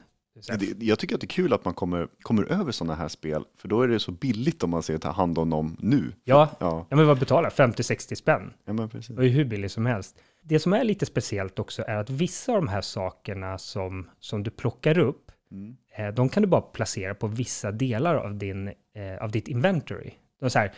[0.59, 3.45] det, jag tycker att det är kul att man kommer, kommer över sådana här spel,
[3.57, 6.11] för då är det så billigt om man ser ta hand om dem nu.
[6.23, 6.87] Ja, ja.
[6.89, 8.53] ja men vad betalar 50-60 spänn?
[8.65, 9.15] Ja, men precis.
[9.15, 10.15] Det är hur billigt som helst.
[10.41, 14.43] Det som är lite speciellt också är att vissa av de här sakerna som, som
[14.43, 15.75] du plockar upp, mm.
[15.97, 20.11] eh, de kan du bara placera på vissa delar av, din, eh, av ditt inventory.
[20.39, 20.73] De så här,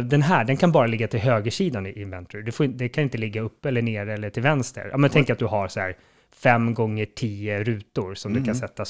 [0.00, 2.42] den här, den kan bara ligga till högersidan i inventory.
[2.42, 4.88] Det, får, det kan inte ligga upp eller ner eller till vänster.
[4.90, 5.96] Ja, men tänk att du har så här
[6.30, 8.42] fem gånger tio rutor som mm.
[8.42, 8.68] du kan mm.
[8.68, 8.84] sätta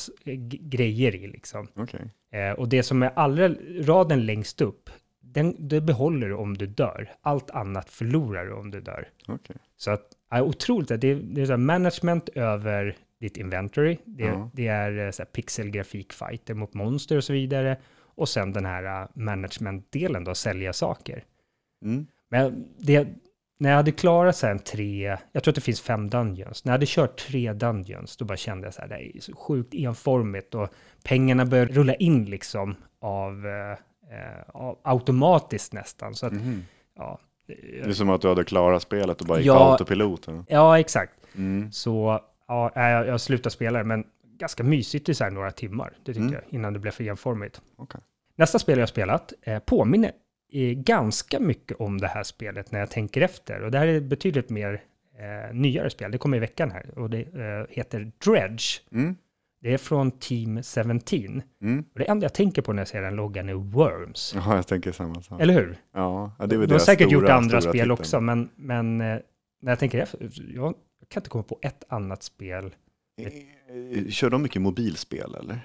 [0.61, 1.27] grejer i.
[1.27, 1.69] Liksom.
[1.77, 2.01] Okay.
[2.33, 3.49] Eh, och det som är allra
[3.81, 7.11] raden längst upp, den, det behåller du om du dör.
[7.21, 9.09] Allt annat förlorar du om du dör.
[9.29, 9.57] Okay.
[9.77, 13.99] Så att, ja, otroligt, det är, det är så management över ditt inventory.
[14.05, 14.51] Det, ja.
[14.53, 17.77] det är eh, så här pixelgrafik, fighter mot monster och så vidare.
[18.14, 21.25] Och sen den här uh, management-delen då, sälja saker.
[21.85, 22.07] Mm.
[22.29, 23.09] Men det,
[23.59, 26.75] när jag hade klarat sen tre, jag tror att det finns fem dungeons, när jag
[26.75, 30.55] hade kört tre dungeons, då bara kände jag så här, det är så sjukt enformigt
[30.55, 30.68] och
[31.05, 33.79] pengarna börjar rulla in liksom av, eh,
[34.46, 36.14] av automatiskt nästan.
[36.14, 36.62] Så att, mm.
[36.96, 37.18] ja.
[37.46, 40.29] Det är som att du hade klarat spelet och bara gick ja, autopilot.
[40.29, 40.44] Eller?
[40.48, 41.12] Ja, exakt.
[41.37, 41.72] Mm.
[41.72, 44.05] Så ja, jag, jag slutade spela men
[44.42, 46.33] ganska mysigt i så här några timmar, det tycker mm.
[46.33, 47.61] jag, innan det blev för enformigt.
[47.76, 48.00] Okay.
[48.37, 50.12] Nästa spel jag spelat eh, påminner
[50.74, 53.62] ganska mycket om det här spelet när jag tänker efter.
[53.62, 54.83] Och det här är betydligt mer
[55.18, 56.11] eh, nyare spel.
[56.11, 58.81] Det kommer i veckan här och det eh, heter Dredge.
[58.92, 59.16] Mm.
[59.61, 61.42] Det är från Team 17.
[61.62, 61.85] Mm.
[61.92, 64.33] Och det enda jag tänker på när jag ser den loggan är Worms.
[64.37, 65.40] Ja, jag tänker samma sak.
[65.40, 65.76] Eller hur?
[65.92, 67.90] Ja, det är väl De har säkert stora, gjort andra spel titeln.
[67.90, 69.18] också, men, men eh,
[69.61, 70.74] när jag tänker efter, jag
[71.09, 72.74] kan inte komma på ett annat spel.
[73.20, 73.33] Eh,
[74.11, 75.61] kör de mycket mobilspel eller?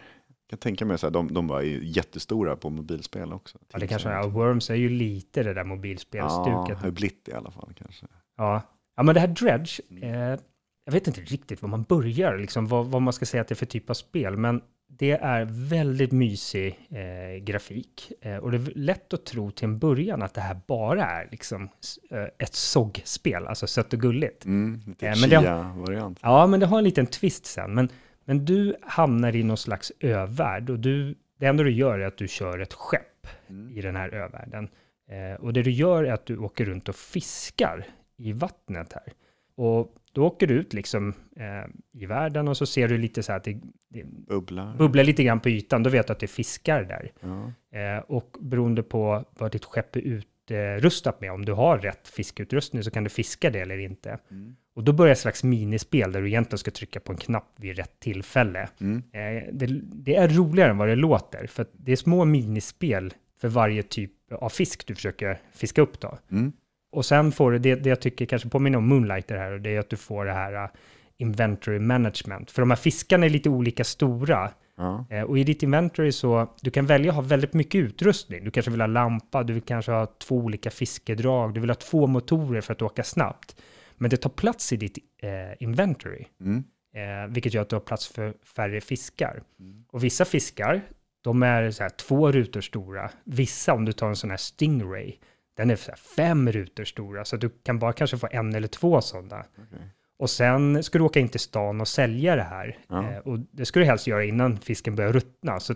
[0.50, 3.58] kan tänka mig att de, de var jättestora på mobilspel också.
[3.72, 4.28] Ja, det kanske är.
[4.28, 6.78] Worms är ju lite det där mobilspelstuket.
[6.84, 8.06] Ja, blivit i alla fall kanske.
[8.38, 8.62] Ja,
[8.96, 10.40] ja men det här Dredge, eh,
[10.86, 13.54] jag vet inte riktigt var man börjar, liksom, vad, vad, man ska säga att det
[13.54, 18.12] är för typ av spel, men det är väldigt mysig eh, grafik.
[18.22, 21.28] Eh, och det är lätt att tro till en början att det här bara är
[21.32, 21.70] liksom,
[22.10, 24.46] eh, ett SOG-spel, alltså sött och gulligt.
[24.46, 26.20] Mm, lite eh, Chia-variant.
[26.22, 27.74] Ja, men det har en liten twist sen.
[27.74, 27.90] Men
[28.28, 32.18] men du hamnar i någon slags övärld och du, det enda du gör är att
[32.18, 33.78] du kör ett skepp mm.
[33.78, 34.70] i den här övärlden.
[35.10, 37.86] Eh, och det du gör är att du åker runt och fiskar
[38.18, 39.14] i vattnet här.
[39.56, 43.32] Och då åker du ut liksom eh, i världen och så ser du lite så
[43.32, 44.78] här att det, det bubblar.
[44.78, 45.84] bubblar lite grann på ytan.
[45.84, 47.12] Då vet du att det är fiskar där.
[47.20, 47.54] Ja.
[47.80, 52.84] Eh, och beroende på vad ditt skepp är utrustat med, om du har rätt fiskeutrustning
[52.84, 54.20] så kan du fiska det eller inte.
[54.32, 54.56] Mm.
[54.76, 57.78] Och då börjar ett slags minispel där du egentligen ska trycka på en knapp vid
[57.78, 58.70] rätt tillfälle.
[58.80, 58.98] Mm.
[58.98, 63.48] Eh, det, det, är roligare än vad det låter, för det är små minispel för
[63.48, 66.18] varje typ av fisk du försöker fiska upp då.
[66.32, 66.52] Mm.
[66.92, 69.76] Och sen får du, det, det jag tycker kanske påminner om Moonlighter här, och det
[69.76, 70.70] är att du får det här uh,
[71.18, 72.52] inventory management.
[72.52, 74.52] För de här fiskarna är lite olika stora.
[74.78, 75.06] Ja.
[75.10, 78.44] Eh, och i ditt inventory så, du kan välja att ha väldigt mycket utrustning.
[78.44, 81.76] Du kanske vill ha lampa, du vill kanske ha två olika fiskedrag, du vill ha
[81.76, 83.56] två motorer för att åka snabbt.
[83.96, 86.64] Men det tar plats i ditt eh, inventory, mm.
[86.96, 89.44] eh, vilket gör att du har plats för färre fiskar.
[89.60, 89.84] Mm.
[89.88, 90.82] Och vissa fiskar,
[91.22, 93.10] de är så här två rutor stora.
[93.24, 95.14] Vissa, om du tar en sån här stingray,
[95.58, 99.02] den är så fem rutor stora, så du kan bara kanske få en eller två
[99.02, 99.46] sådana.
[99.68, 99.88] Okay.
[100.20, 102.78] Och sen ska du åka in till stan och sälja det här.
[102.88, 103.12] Ja.
[103.12, 105.60] Eh, och det ska du helst göra innan fisken börjar ruttna.
[105.60, 105.74] Så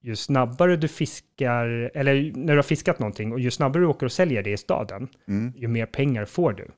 [0.00, 4.06] ju snabbare du fiskar, eller när du har fiskat någonting, och ju snabbare du åker
[4.06, 5.52] och säljer det i staden, mm.
[5.56, 6.68] ju mer pengar får du.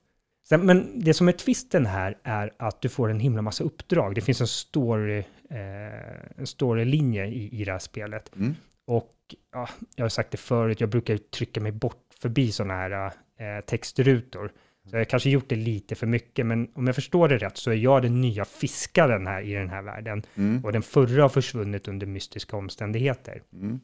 [0.48, 4.14] Sen, men det som är twisten här är att du får en himla massa uppdrag.
[4.14, 5.18] Det finns en story,
[5.50, 8.36] eh, en storylinje i, i det här spelet.
[8.36, 8.54] Mm.
[8.88, 9.14] Och
[9.52, 13.64] ja, jag har sagt det förut, jag brukar trycka mig bort förbi sådana här eh,
[13.66, 14.52] textrutor.
[14.84, 17.56] Så jag har kanske gjort det lite för mycket, men om jag förstår det rätt
[17.56, 20.22] så är jag den nya fiskaren här i den här världen.
[20.34, 20.64] Mm.
[20.64, 23.42] Och den förra har försvunnit under mystiska omständigheter.
[23.52, 23.80] Mm.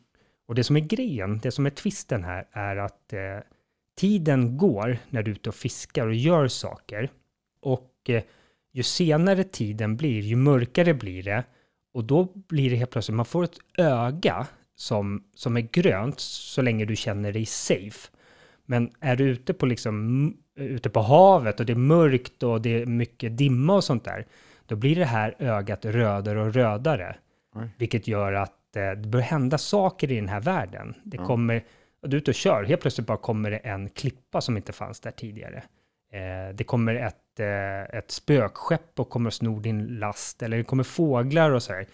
[0.46, 3.38] Och det som är grejen, det som är twisten här, är att eh,
[3.96, 7.10] tiden går när du är ute och fiskar och gör saker.
[7.60, 8.22] Och eh,
[8.72, 11.44] ju senare tiden blir, ju mörkare blir det.
[11.94, 16.62] Och då blir det helt plötsligt, man får ett öga som, som är grönt så
[16.62, 18.08] länge du känner dig safe.
[18.66, 22.82] Men är du ute på, liksom, ute på havet och det är mörkt och det
[22.82, 24.26] är mycket dimma och sånt där,
[24.66, 27.16] då blir det här ögat rödare och rödare.
[27.54, 27.68] Oj.
[27.78, 30.94] Vilket gör att eh, det börjar hända saker i den här världen.
[31.04, 31.24] Det Ja.
[31.24, 31.64] kommer,
[32.02, 34.72] och du är ute och kör, helt plötsligt bara kommer det en klippa som inte
[34.72, 35.62] fanns där tidigare.
[36.12, 40.64] Eh, det kommer ett, eh, ett spökskepp och kommer att sno din last, eller det
[40.64, 41.86] kommer fåglar och så här.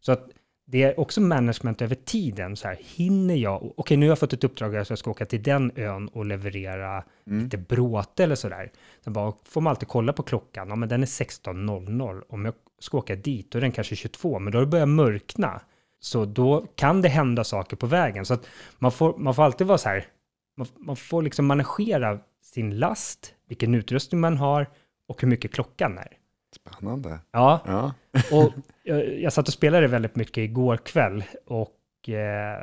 [0.00, 0.28] Så att
[0.68, 2.56] det är också management över tiden.
[2.56, 3.72] Så här, hinner jag?
[3.76, 6.26] Okej, nu har jag fått ett uppdrag att jag ska åka till den ön och
[6.26, 7.44] leverera Mm.
[7.44, 8.72] lite bråte eller sådär.
[9.04, 10.68] Så bara får man alltid kolla på klockan.
[10.68, 12.22] Ja, men den är 16.00.
[12.28, 14.88] Om jag ska åka dit, då är den kanske 22, men då har det börjat
[14.88, 15.60] mörkna.
[16.00, 18.24] Så då kan det hända saker på vägen.
[18.24, 18.46] Så att
[18.78, 20.06] man får, man får alltid vara så här,
[20.56, 24.66] man, man får liksom managera sin last, vilken utrustning man har
[25.08, 26.08] och hur mycket klockan är.
[26.56, 27.18] Spännande.
[27.32, 27.92] Ja, Ja.
[28.32, 28.52] Och
[28.82, 32.60] jag, jag satt och spelade väldigt mycket igår kväll och eh,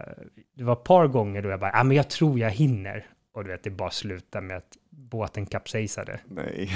[0.55, 3.05] det var ett par gånger då jag bara, ja men jag tror jag hinner.
[3.33, 6.19] Och du vet, det bara slutar med att båten kapsejsade.
[6.25, 6.69] Nej.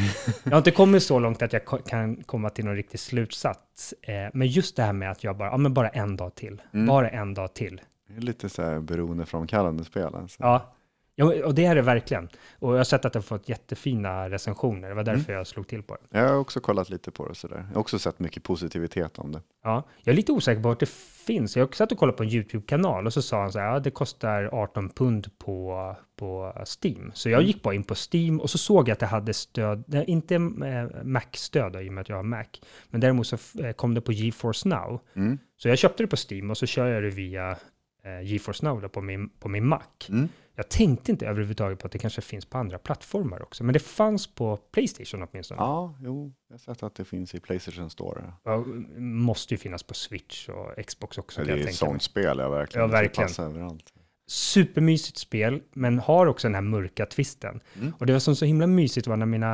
[0.43, 3.93] Jag har inte kommit så långt att jag kan komma till någon riktig slutsats.
[4.01, 6.61] Eh, men just det här med att jag bara, ja men bara en dag till.
[6.73, 6.85] Mm.
[6.85, 7.81] Bara en dag till.
[8.07, 10.15] Det är lite så här beroendeframkallande spel.
[10.15, 10.43] Alltså.
[10.43, 10.73] Ja.
[11.19, 12.29] Ja, och det är det verkligen.
[12.59, 14.89] Och jag har sett att det har fått jättefina recensioner.
[14.89, 16.19] Det var därför jag slog till på det.
[16.19, 17.65] Jag har också kollat lite på det sådär.
[17.67, 19.41] Jag har också sett mycket positivitet om det.
[19.63, 20.89] Ja, jag är lite osäker på att det
[21.25, 21.57] finns.
[21.57, 23.91] Jag satt och kollade på en YouTube-kanal och så sa han så här, ja, det
[23.91, 27.11] kostar 18 pund på, på Steam.
[27.13, 30.03] Så jag gick bara in på Steam och så såg jag att det hade stöd,
[30.07, 32.45] inte eh, Mac-stöd i och med att jag har Mac,
[32.89, 35.01] men däremot så eh, kom det på GeForce Now.
[35.15, 35.37] Mm.
[35.57, 37.57] Så jag köpte det på Steam och så kör jag det via
[38.03, 39.81] eh, GeForce Now på min, på min Mac.
[40.09, 40.29] Mm.
[40.59, 43.79] Jag tänkte inte överhuvudtaget på att det kanske finns på andra plattformar också, men det
[43.79, 45.61] fanns på Playstation åtminstone.
[45.61, 48.33] Ja, jo, jag har sett att det finns i Playstation Store.
[48.43, 48.65] Ja,
[48.97, 51.43] måste ju finnas på Switch och Xbox också.
[51.43, 51.73] Det är ett mig.
[51.73, 52.81] sånt spel, ja verkligen.
[52.81, 53.27] Ja, Det verkligen.
[53.27, 53.93] passa överallt.
[54.27, 57.59] Supermysigt spel, men har också den här mörka twisten.
[57.79, 57.93] Mm.
[57.99, 59.53] Och det var som så himla mysigt var när mina,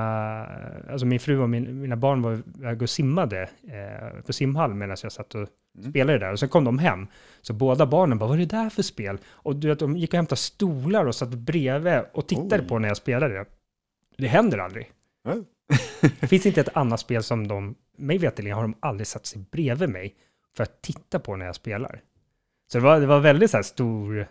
[0.92, 4.98] alltså min fru och min, mina barn var iväg och simmade eh, på simhall medan
[5.04, 5.92] jag satt och Mm.
[5.92, 6.32] spelade där.
[6.32, 7.08] Och sen kom de hem,
[7.42, 9.18] så båda barnen bara, vad är det där för spel?
[9.26, 12.68] Och du vet, de gick och hämtade stolar och satt bredvid och tittade Oj.
[12.68, 13.46] på när jag spelade
[14.18, 14.28] det.
[14.28, 14.92] Händer aldrig.
[15.24, 15.36] Ja.
[16.20, 19.46] Det finns inte ett annat spel som de, mig veterligen har de aldrig satt sig
[19.52, 20.16] bredvid mig
[20.56, 22.02] för att titta på när jag spelar.
[22.72, 24.28] Så det var, det var väldigt så här stor,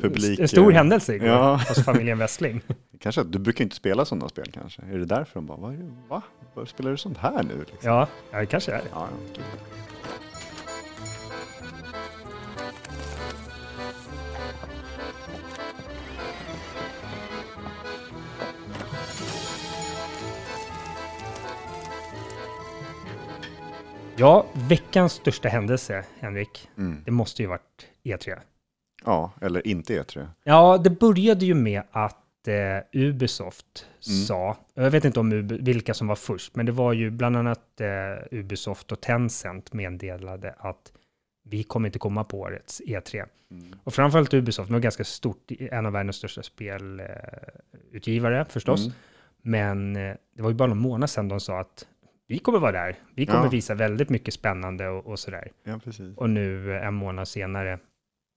[0.00, 1.60] Publik, en stor eh, händelse igår ja.
[1.68, 2.60] hos familjen Westling.
[3.00, 4.82] Kanske du brukar inte spela sådana spel kanske?
[4.82, 5.74] Är det därför de bara,
[6.08, 6.22] va?
[6.54, 7.58] Varför spelar du sånt här nu?
[7.58, 7.78] Liksom?
[7.82, 8.84] Ja, ja, det kanske är det.
[8.92, 9.42] Ja, ja.
[24.16, 27.02] Ja, veckans största händelse, Henrik, Mm.
[27.04, 28.38] det måste ju varit E3.
[29.04, 30.26] Ja, eller inte E E3.
[30.44, 34.24] Ja, det började ju med att eh, Ubisoft Mm.
[34.24, 37.36] sa, jag vet inte om Ub- vilka som var först, men det var ju bland
[37.36, 37.86] annat eh,
[38.38, 40.92] Ubisoft och Tencent meddelade att
[41.44, 43.24] vi kommer inte komma på årets E3.
[43.50, 43.64] Mm.
[43.84, 48.80] Och framförallt Ubisoft, de var ganska stort, en av världens största spelutgivare förstås.
[48.86, 48.92] Mm.
[49.42, 51.86] Men eh, det var ju bara någon månad sedan de sa att
[52.26, 52.96] vi kommer vara där.
[53.14, 53.50] Vi kommer Ja.
[53.50, 55.48] visa väldigt mycket spännande och, och sådär.
[55.64, 55.80] Ja.
[56.16, 57.78] Och nu eh, en månad senare,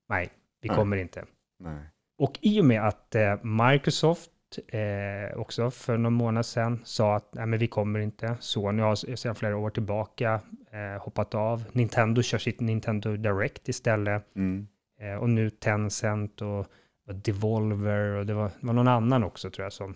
[0.10, 0.30] nej,
[0.66, 0.78] vi Nej.
[0.78, 1.26] kommer inte.
[1.60, 1.90] Nej.
[2.18, 4.32] Och i och med att eh, Microsoft
[4.68, 8.38] eh, också för någon månad sedan sa att nej, men vi kommer inte.
[8.40, 11.64] Sony har sedan flera år tillbaka eh, hoppat av.
[11.72, 14.36] Nintendo kör sitt Nintendo Direct istället.
[14.36, 14.68] Mm.
[15.00, 16.60] Eh, och nu Tencent och,
[17.08, 19.96] och Devolver och det var, det var någon annan också tror jag som...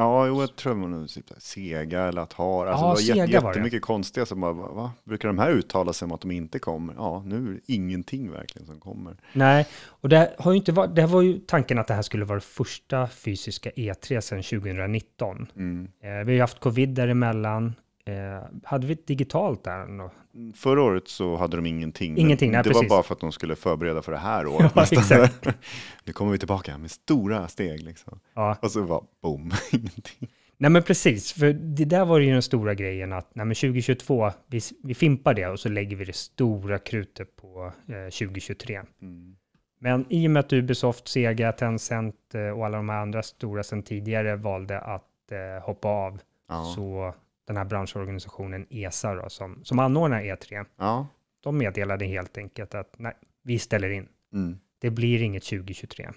[0.00, 2.68] Ja, jo, jag tror det var typ Sega eller Atari.
[2.68, 3.58] Alltså, Ja, det var Sega jätte, var det.
[3.58, 4.92] jättemycket konstiga som bara, va?
[5.04, 6.94] Brukar de här uttala sig om att de inte kommer?
[6.94, 9.16] Ja, nu är det ingenting verkligen som kommer.
[9.32, 12.24] Nej, och det har ju inte varit, det var ju tanken att det här skulle
[12.24, 15.46] vara det första fysiska E3 sedan 2019.
[15.56, 15.88] Mm.
[16.02, 17.74] Eh, vi har ju haft covid däremellan.
[18.04, 19.98] Eh, hade vi ett digitalt där?
[19.98, 20.10] Då?
[20.54, 22.18] Förra året så hade de ingenting.
[22.18, 22.88] Ingenting, nej, Det var precis.
[22.88, 24.72] bara för att de skulle förbereda för det här året.
[24.74, 25.46] Ja, exakt.
[26.04, 28.20] nu kommer vi tillbaka med stora steg liksom.
[28.34, 28.56] Ja.
[28.62, 30.28] Och så var boom, ingenting.
[30.56, 34.30] Nej men precis, för det där var ju den stora grejen att nej, men 2022,
[34.46, 38.80] vi, vi fimpar det och så lägger vi det stora krutet på eh, 2023.
[39.02, 39.36] Mm.
[39.82, 43.62] Men i och med att Ubisoft, Sega, Tencent eh, och alla de här andra stora
[43.62, 46.72] sedan tidigare valde att eh, hoppa av, Ja.
[46.76, 47.14] så
[47.50, 51.06] den här branschorganisationen ESA då, som, som anordnar E3, Ja.
[51.40, 54.08] de meddelade helt enkelt att nej, vi ställer in.
[54.32, 54.58] Mm.
[54.78, 56.04] Det blir inget 2023.
[56.04, 56.10] Eh,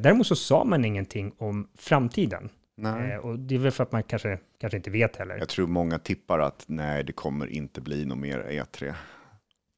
[0.00, 2.50] däremot så sa man ingenting om framtiden.
[2.82, 5.38] Eh, och det är väl för att man kanske, kanske inte vet heller.
[5.38, 8.94] Jag tror många tippar att nej, det kommer inte bli något mer E3.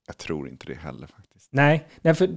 [0.07, 1.49] Jag tror inte det heller faktiskt.
[1.53, 2.29] Nej, nej, för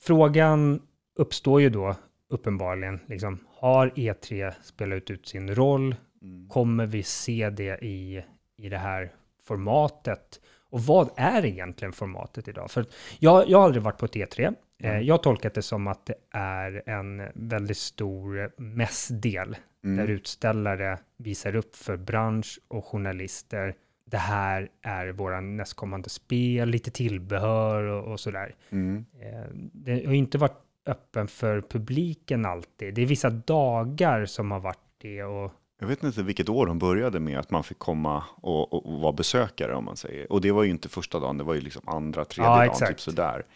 [0.00, 0.80] frågan
[1.16, 1.96] uppstår ju då
[2.28, 5.94] uppenbarligen, liksom, har E3 spelat ut sin roll?
[6.22, 6.48] Mm.
[6.48, 8.24] Kommer vi se det i,
[8.56, 10.40] i det här formatet?
[10.70, 12.70] Och vad är egentligen formatet idag?
[12.70, 12.86] För
[13.18, 14.42] jag, jag har aldrig varit på ett E3.
[14.44, 14.52] Eh,
[14.90, 15.06] Mm.
[15.06, 19.96] jag har tolkat det som att det är en väldigt stor mässdel Mm.
[19.96, 23.74] där utställare visar upp för bransch och journalister.
[24.04, 28.54] Det här är våra nästkommande spel, lite tillbehör och, och sådär.
[28.70, 29.04] Mm.
[29.20, 32.94] Eh, Det har inte varit öppen för publiken alltid.
[32.94, 35.52] Det är vissa dagar som har varit det och
[35.82, 39.00] Jag vet inte vilket år de började med att man fick komma och, och, och
[39.00, 40.32] vara besökare om man säger.
[40.32, 42.70] Och det var ju inte första dagen, det var ju liksom andra, tredje Ja, dagen,
[42.70, 42.90] exakt.
[42.90, 43.46] typ sådär.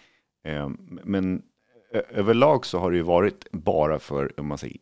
[0.44, 0.70] Eh,
[1.04, 1.42] men
[2.10, 4.76] överlag så har det ju varit bara för, om man säger,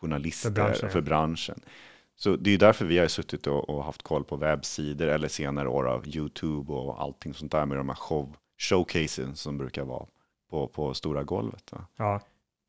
[0.00, 1.60] journalister, För för branschen, branschen.
[1.64, 1.70] ja.
[2.16, 5.28] Så det är ju därför vi har suttit och, och haft koll på webbsidor eller
[5.28, 9.84] senare år av YouTube och allting sånt där med de här show, showcasen som brukar
[9.84, 10.06] vara
[10.50, 11.72] på, på stora golvet.
[11.72, 11.86] Va?
[11.96, 12.20] ja,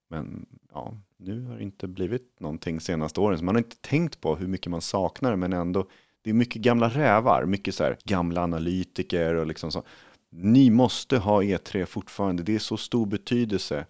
[0.10, 0.94] Men ja,
[1.26, 3.38] nu har det inte blivit någonting senaste åren.
[3.38, 5.88] Så man har inte tänkt på hur mycket man saknar men ändå.
[6.22, 9.84] Det är mycket gamla rävar, mycket så här gamla analytiker och liksom så.
[10.30, 13.86] Ni måste ha E3 fortfarande, det är så stor betydelse.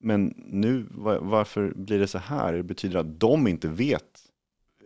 [0.00, 2.52] Men nu, va- varför blir det så här?
[2.52, 4.22] Det betyder att de inte vet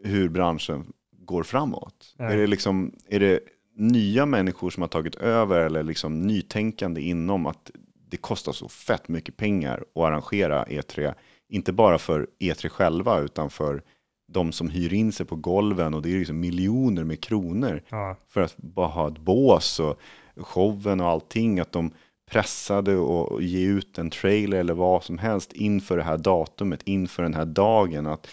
[0.03, 2.14] hur branschen går framåt.
[2.18, 2.35] Nej.
[2.35, 3.40] Är det, liksom, är det
[3.77, 7.70] nya människor som har tagit över eller liksom nytänkande inom att
[8.09, 11.14] det kostar så fett mycket pengar att arrangera E3.
[11.48, 13.82] Inte bara för E3 själva utan för
[14.28, 18.16] de som hyr in sig på golven och det är liksom miljoner med kronor ja,
[18.28, 20.00] för att bara ha ett bås och
[20.37, 21.61] showen och allting.
[21.61, 21.90] Att de
[22.30, 27.22] pressade och ge ut en trailer eller vad som helst inför det här datumet, inför
[27.22, 28.06] den här dagen.
[28.06, 28.28] Att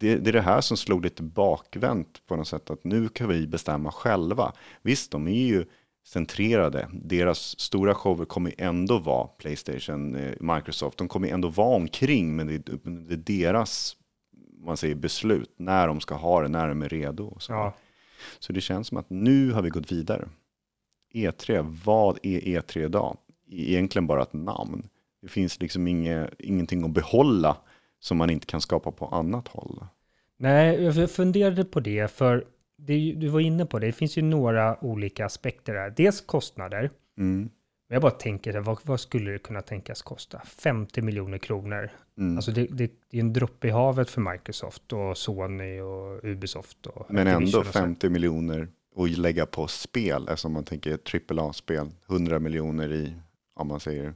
[0.00, 3.28] det, det är det här som slog lite bakvänt på något sätt, att nu kan
[3.28, 4.52] vi bestämma själva.
[4.82, 5.64] Visst, de är ju
[6.12, 6.88] centrerade.
[6.92, 10.98] Deras stora shower kommer ändå vara Playstation, eh, Microsoft.
[10.98, 13.96] De kommer ändå vara omkring, men det är, det är deras
[14.64, 17.26] man säger, beslut när de ska ha det, när de är redo.
[17.26, 17.52] och Så.
[17.52, 17.74] ja.
[18.38, 20.28] Så det känns som att nu har vi gått vidare.
[21.14, 23.16] E3, vad är E3 idag?
[23.50, 24.88] Egentligen bara ett namn.
[25.22, 27.56] Det finns liksom inge, ingenting att behålla
[28.00, 29.84] som man inte kan skapa på annat håll.
[30.36, 32.44] Nej, jag funderade på det, för
[32.86, 35.90] det, du var inne på det, det finns ju några olika aspekter där.
[35.96, 37.50] Dels kostnader, Mm.
[37.88, 40.40] jag bara tänker, vad, vad skulle det kunna tänkas kosta?
[40.44, 41.90] 50 miljoner kronor.
[42.18, 42.36] Mm.
[42.36, 46.86] Alltså det, det, det är en droppe i havet för Microsoft och Sony och Ubisoft.
[46.86, 47.72] Och Men Activision ändå och så.
[47.72, 50.98] 50 miljoner att lägga på spel, eftersom man tänker
[51.32, 53.12] AAA-spel, 100 miljoner i,
[53.54, 54.14] om man säger,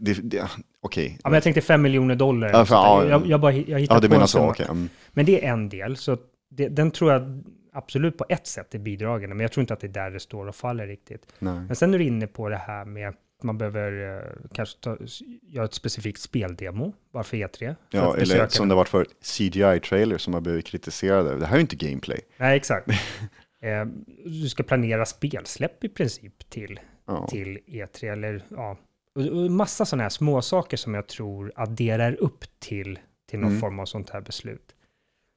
[0.00, 0.48] det, det,
[0.80, 1.18] okej.
[1.22, 2.48] Ja, men jag tänkte 5 miljoner dollar.
[2.50, 4.66] Ja, för- ja, jag, jag, bara, jag hittade Ja, du på en menar så, okej.
[4.70, 4.88] Mm.
[5.12, 6.16] Men det är en del, så
[6.50, 9.80] det, den tror jag absolut på ett sätt är bidragande, men jag tror inte att
[9.80, 11.26] det är där det står och faller riktigt.
[11.38, 11.54] Nej.
[11.60, 14.96] Men sen är du inne på det här med att man behöver eh, kanske ta,
[15.42, 17.58] göra ett specifikt speldemo, bara för E3.
[17.58, 21.36] För Ja, att eller som det varit för CGI-trailer som har blivit kritiserade.
[21.38, 22.20] Det här är ju inte gameplay.
[22.36, 22.88] Nej, exakt.
[23.62, 23.84] eh,
[24.24, 27.26] du ska planera spelsläpp i princip till, Ja.
[27.26, 28.76] till E3, eller ja,
[29.14, 32.98] och, och massa sådana här små saker som jag tror adderar upp till,
[33.30, 33.60] till någon Mm.
[33.60, 34.74] form av sånt här beslut.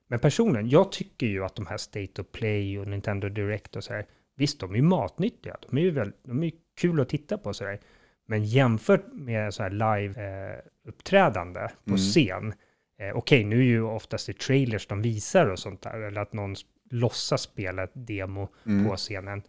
[0.07, 3.83] Men personen, jag tycker ju att de här State of Play och Nintendo Direct och
[3.83, 7.09] så här, visst, de är ju matnyttiga, de är ju väl, de är kul att
[7.09, 7.79] titta på så här.
[8.27, 11.97] Men jämfört med så här live-uppträdande på Mm.
[11.97, 12.53] scen,
[12.99, 16.33] eh, okej, nu är ju oftast det trailers de visar och sånt där, eller att
[16.33, 16.55] någon
[16.89, 18.87] låtsas spela ett demo Mm.
[18.89, 19.41] på scenen.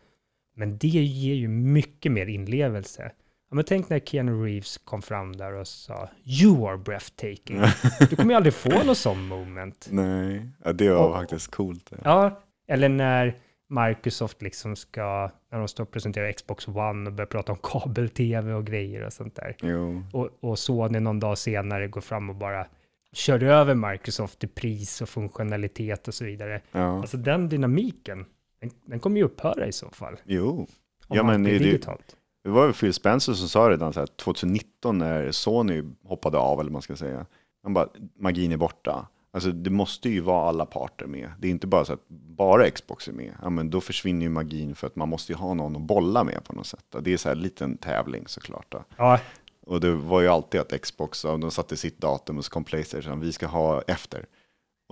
[0.57, 3.13] Men det ger ju mycket mer inlevelse.
[3.55, 7.61] Ja, men tänk när Keanu Reeves kom fram där och sa “You are breathtaking”.
[8.11, 9.89] Du kommer ju aldrig få någon sån moment.
[9.91, 11.93] Nej, ja, det var Och- faktiskt coolt.
[12.05, 13.37] Ja, eller när
[13.69, 18.53] Microsoft liksom ska, när de står och presenterar Xbox One och börjar prata om kabel-tv
[18.55, 19.57] och grejer och sånt där.
[19.63, 22.67] Jo, Och, och Sony någon dag senare går fram och bara
[23.13, 26.61] kör över Microsoft i pris och funktionalitet och så vidare.
[26.73, 28.25] ja, Alltså den dynamiken,
[28.61, 30.17] den, den kommer ju upphöra i så fall.
[30.25, 30.67] jo.
[31.09, 32.07] Om Ja, men det- digitalt.
[32.09, 32.15] Det
[32.51, 36.71] var väl Phil Spencer som sa redan så här 2019 när Sony hoppade av, eller
[36.71, 37.27] man ska säga.
[37.63, 37.89] Han bara,
[38.19, 39.07] magin är borta.
[39.33, 41.31] Alltså det måste ju vara alla parter med.
[41.39, 43.33] Det är inte bara så att bara Xbox är med.
[43.43, 46.25] Ja, men då försvinner ju magin för att man måste ju ha någon att bolla
[46.25, 46.85] med på något sätt.
[47.01, 48.67] Det är så här en liten tävling såklart.
[48.69, 48.85] Då.
[48.97, 49.21] Ja,
[49.67, 53.21] Och det var ju alltid att Xbox, de satte sitt datum och så kom Playstation,
[53.21, 54.27] vi ska ha efter.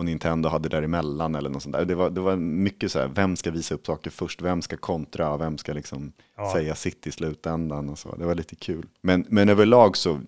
[0.02, 1.84] Och Nintendo hade däremellan eller något sånt där.
[1.84, 4.76] Det var, det var mycket så här, vem ska visa upp saker först, vem ska
[4.76, 6.52] kontra, vem ska liksom Ja.
[6.52, 8.16] säga sitt i slutändan och så.
[8.16, 8.86] Det var lite kul.
[9.00, 10.20] Men, men överlag så,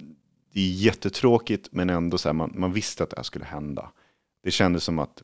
[0.53, 3.91] det är jättetråkigt, men ändå så här, man, man visste att det här skulle hända.
[4.45, 5.23] Det kändes som att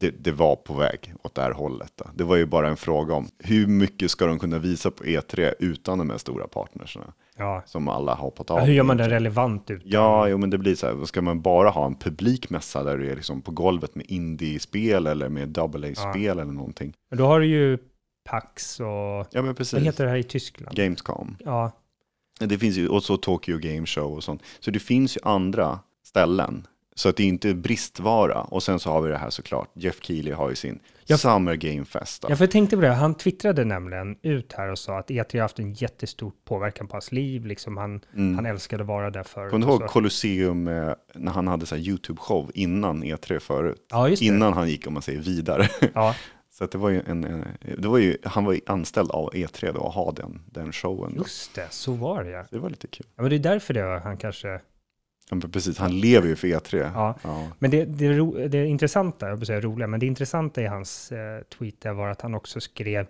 [0.00, 1.92] det, det var på väg åt det här hållet.
[1.96, 2.04] Då.
[2.14, 5.54] Det var ju bara en fråga om hur mycket ska de kunna visa på E3
[5.58, 7.62] utan de här stora partnerserna ja.
[7.66, 8.58] som alla har hoppat av.
[8.58, 9.82] ja hur gör man det relevant ut?
[9.84, 13.10] Ja, jo, men det blir så här, ska man bara ha en publikmässa där du
[13.10, 16.92] är liksom på golvet med indie-spel eller med double A-spel eller någonting?
[17.10, 17.78] Men då har du ju
[18.24, 18.86] PAX och
[19.30, 19.72] Ja, men precis.
[19.72, 20.76] vad heter det här i Tyskland?
[20.76, 21.36] Gamescom.
[21.44, 21.72] Ja,
[22.40, 24.42] Det finns ju, och så Tokyo Game Show och sånt.
[24.60, 26.66] Så det finns ju andra ställen.
[26.96, 28.40] Så att det inte är bristvara.
[28.40, 29.68] Och sen så har vi det här såklart.
[29.74, 31.18] Jeff Keely har ju sin Ja.
[31.18, 32.22] Summer Game Fest.
[32.22, 32.30] då.
[32.30, 32.88] Ja, för jag tänkte på det.
[32.88, 36.94] Han twittrade nämligen ut här och sa att E3 har haft en jättestor påverkan på
[36.94, 37.46] hans liv.
[37.46, 39.50] Liksom han, han älskade att vara där förut.
[39.50, 39.86] Kommer du ihåg.
[39.86, 43.86] Colosseum eh, när han hade så här YouTube-show innan E3 förut?
[43.90, 44.26] Ja, just det.
[44.26, 45.68] Innan han gick, om man säger, vidare.
[45.94, 46.14] Ja,
[46.58, 47.46] Så det var ju en, en
[47.78, 51.12] det var ju, han var ju anställd av E3 då att ha den, den showen.
[51.14, 51.22] Då.
[51.22, 51.66] just det.
[51.70, 52.44] Så var det ja.
[52.50, 53.06] Det var lite kul.
[53.16, 54.60] ja men det är därför det han kanske...
[55.30, 56.90] Ja, precis, han lever ju för E3.
[56.94, 57.18] Ja.
[57.22, 57.48] Ja.
[57.58, 61.12] Men det, det, ro, det intressanta, jag vill säga roliga, men det intressanta i hans
[61.12, 63.06] eh, tweet där var att han också skrev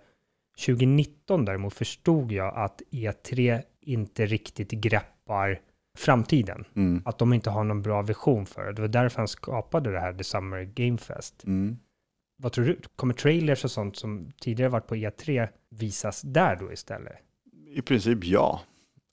[0.67, 5.61] 2019 däremot förstod jag att E3 inte riktigt greppar
[5.99, 6.65] framtiden.
[6.77, 7.03] Mm.
[7.05, 8.73] Att de inte har någon bra vision för det.
[8.73, 11.45] Det var därför han skapade det här The Summer Game Fest.
[11.45, 11.77] Mm.
[12.37, 12.81] Vad tror du?
[12.97, 17.17] Kommer trailers och sånt som tidigare varit på E3 visas där då istället?
[17.75, 18.61] I princip ja.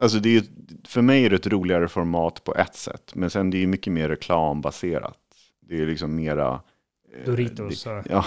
[0.02, 0.43] Alltså det är,
[0.88, 3.12] för mig är det ett roligare format på ett sätt.
[3.16, 5.18] Men sen det är ju mycket mer reklambaserat.
[5.70, 6.62] Det är liksom mera...
[7.16, 8.04] eh, Doritos det-.
[8.10, 8.26] Ja,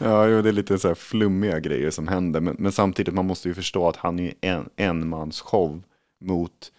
[0.00, 2.40] ja jo, det är lite så här flummiga grejer som händer.
[2.40, 5.82] Men, men samtidigt, man måste ju förstå att han är en enmansshow
[6.20, 6.72] mot,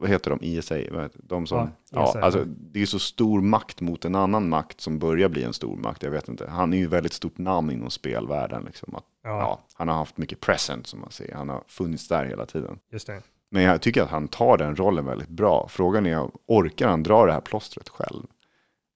[0.00, 0.74] vad heter de, ISA?
[0.74, 4.48] Heter- De som, Ja, ja, ISA, alltså, det är så stor makt mot en annan
[4.48, 6.02] makt som börjar bli en stor makt.
[6.02, 6.50] Jag vet inte.
[6.50, 8.64] Han är ju väldigt stort namn inom spelvärlden.
[8.64, 9.30] Liksom, att, Ja.
[9.38, 9.60] ja.
[9.74, 11.34] han har haft mycket present som man säger.
[11.34, 12.78] Han har funnits där hela tiden.
[12.92, 13.22] Just det.
[13.50, 15.66] Men jag tycker att han tar den rollen väldigt bra.
[15.70, 18.22] Frågan är, orkar han dra det här plåstret själv?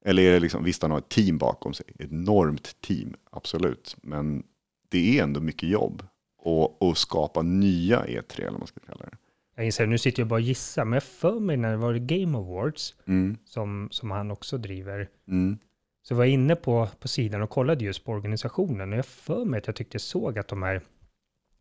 [0.04, 3.96] Eller är det liksom, visst han har ett team bakom sig, ett enormt team, absolut.
[4.02, 4.42] Men
[4.88, 6.02] det är ändå mycket jobb.
[6.38, 9.16] Och, och skapa nya E3, eller vad man ska kalla det.
[9.54, 11.94] Jag inser, nu sitter jag bara och gissar, men jag för mig när det var
[11.94, 15.58] Game Awards, Mm, som, som han också driver, mm,
[16.02, 19.44] så var jag inne på, på sidan och kollade just på organisationen, och jag för
[19.44, 20.80] mig att jag tyckte jag såg att de här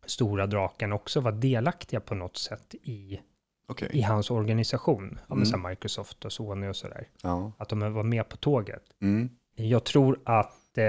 [0.06, 3.20] stora drakarna också var delaktiga på något sätt i,
[3.66, 5.18] Okej, i hans organisation.
[5.28, 5.68] Ja, Mm.
[5.70, 7.08] Microsoft och Sony och sådär.
[7.22, 7.52] ja.
[7.58, 8.82] Att de var med på tåget.
[9.02, 10.84] Mm, Jag tror att eh,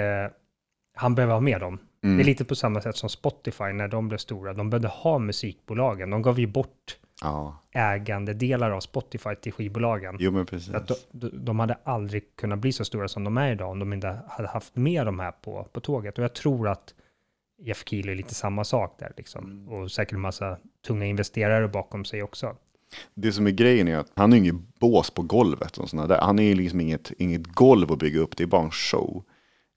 [0.95, 1.79] han behöver ha med dem.
[2.05, 4.53] Mm, Det är lite på samma sätt som Spotify när de blev stora.
[4.53, 6.09] De behövde ha musikbolagen.
[6.09, 10.15] De gav ju bort ja, ägandedelar av Spotify till skivbolagen.
[10.19, 10.73] jo men precis.
[10.73, 13.79] Att de, de- de hade aldrig kunnat bli så stora som de är idag om
[13.79, 16.17] de inte hade haft med de här på, på tåget.
[16.17, 16.93] Och jag tror att
[17.61, 19.45] Jeff Keely är lite samma sak där liksom.
[19.45, 19.67] Mm.
[19.67, 22.55] Och säkert en massa tunga investerare bakom sig också.
[23.13, 26.21] Det som är grejen är att han har inget bås på golvet och sådana där.
[26.21, 29.23] Han är ju liksom inget, inget golv att bygga upp, det är bara en show.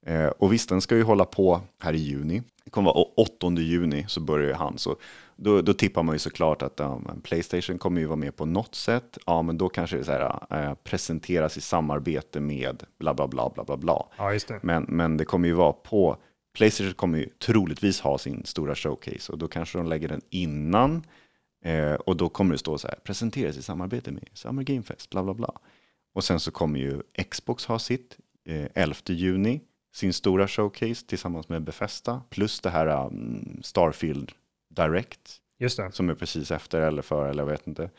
[0.09, 2.42] Eh, och visst, den ska ju hålla på här i juni.
[2.64, 4.78] Det kommer vara 8 juni så börjar han.
[4.78, 4.96] Så
[5.36, 8.74] då, då tippar man ju såklart att men Playstation kommer ju vara med på något
[8.74, 9.18] sätt.
[9.26, 13.50] Ja, men då kanske det så här, eh, presenteras i samarbete med bla bla bla
[13.54, 14.06] bla bla bla.
[14.16, 14.61] Ja, just det.
[14.62, 16.16] Men, men det kommer ju vara på,
[16.54, 21.02] Playstation kommer ju troligtvis ha sin stora showcase och då kanske de lägger den innan.
[21.64, 25.11] Eh, och då kommer det stå så här, presenteras i samarbete med Summer Game Fest,
[25.11, 25.52] bla bla bla.
[26.14, 29.61] Och sen så kommer ju Xbox ha sitt, eh, 11 juni,
[29.99, 34.32] sin stora showcase tillsammans med Bethesda, plus det här um, Starfield
[34.70, 35.36] Direct,
[35.92, 37.90] som är precis efter eller före, eller jag vet inte.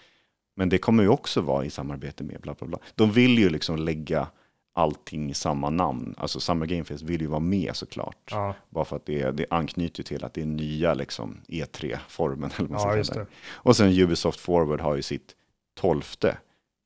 [0.56, 2.80] Men det kommer ju också vara i samarbete med bla bla bla.
[2.96, 4.28] De vill ju liksom lägga
[4.74, 6.16] allting i samma namn.
[6.18, 8.30] Alltså Summer Game Fest vill ju vara med såklart.
[8.32, 12.52] Ja, Bara för att det, det anknyter till att det är nya liksom E3-formen.
[12.58, 13.26] Eller vad ja det.
[13.52, 15.36] Och sen Ubisoft Forward har ju sitt
[15.80, 16.04] 12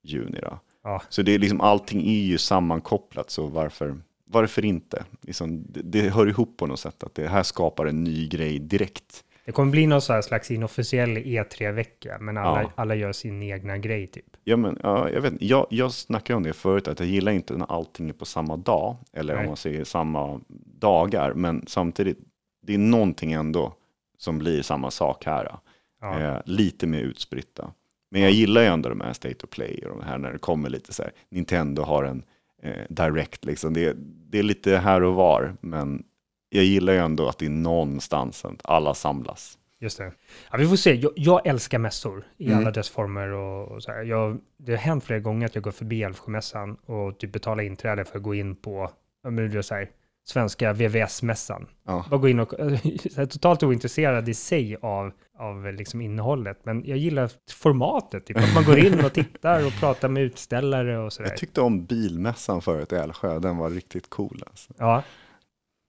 [0.03, 0.59] juni då.
[0.83, 1.01] Ja.
[1.09, 3.97] Så det är liksom allting är ju sammankopplat så varför,
[4.33, 5.05] varför inte?
[5.21, 8.59] Liksom, det, det hör ihop på något sätt att det här skapar en ny grej
[8.59, 9.23] direkt.
[9.45, 12.71] Det kommer bli någon slags inofficiell E3-vecka, men alla, Ja.
[12.75, 14.25] alla gör sin egna grej typ.
[14.43, 17.57] Ja, men, ja, jag, vet, jag, jag snackade om det förut, att jag gillar inte
[17.57, 19.41] när allting är på samma dag, eller Nej.
[19.43, 20.41] om man säger samma
[20.79, 22.17] dagar, men samtidigt,
[22.61, 23.73] det är någonting ändå
[24.17, 25.57] som blir samma sak här.
[26.01, 26.19] Ja.
[26.19, 27.73] Eh, lite mer utspritta.
[28.11, 30.37] Men jag gillar ju ändå de här State of Play och de här när det
[30.39, 32.23] kommer lite så här, Nintendo har en,
[32.63, 33.45] eh, direkt.
[33.45, 33.73] Liksom.
[33.73, 33.93] Det,
[34.29, 36.03] det är lite här och var, men
[36.49, 39.57] jag gillar ju ändå att det är någonstans alla samlas.
[39.79, 40.11] Just det.
[40.51, 40.93] Ja, vi får se.
[40.93, 42.57] Jag, jag älskar mässor i Mm.
[42.59, 44.03] alla dess former och, och så här.
[44.03, 48.05] Jag, det har hänt flera gånger att jag går förbi Älvsjömässan och typ betalar inträde
[48.05, 48.91] för att gå in på,
[49.23, 49.89] men det är så här,
[50.25, 51.67] svenska VVS-mässan.
[51.85, 52.05] Ja.
[52.09, 52.49] Bara gå in och,
[53.11, 58.37] så här, totalt ointresserad i sig av, av liksom innehållet, men jag gillar formatet, typ
[58.37, 61.29] att man går in och tittar och pratar med utställare och sådär.
[61.29, 64.43] Jag tyckte om bilmässan förut i Älvsjö, den var riktigt cool.
[64.47, 64.73] Alltså.
[64.77, 65.03] Ja.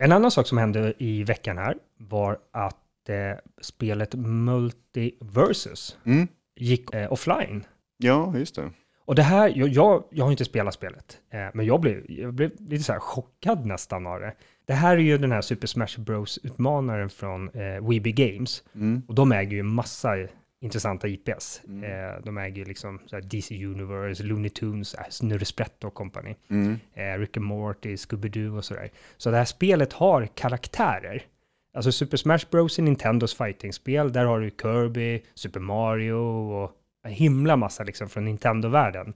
[0.03, 6.29] En annan sak som hände i veckan här var att eh, spelet Multiversus Mm.
[6.57, 7.65] gick eh, offline.
[7.99, 8.71] Ja, just det.
[9.05, 12.35] Och det här, jag, jag, jag har inte spelat spelet, eh, men jag blev, jag
[12.35, 14.33] blev lite så här chockad nästan av det.
[14.67, 18.63] Det här är ju den här Super Smash Bros-utmanaren från eh, Weeby Games.
[18.75, 19.03] Mm.
[19.09, 20.17] Och de äger ju massa
[20.61, 21.61] intressanta IPs.
[21.69, 21.85] Mm.
[21.85, 26.35] Eh, de äger ju liksom DC Universe, Looney Tunes, eh, Snurresprätt och company.
[26.51, 26.79] Mm.
[26.95, 28.91] eh, Rick and Morty, Scooby-Doo och sådär.
[29.17, 31.23] Så det här spelet har karaktärer.
[31.75, 34.13] Alltså Super Smash Bros är Nintendos fightingspel.
[34.13, 36.73] Där har du Kirby, Super Mario och
[37.05, 39.15] en himla massa liksom från Nintendo-världen.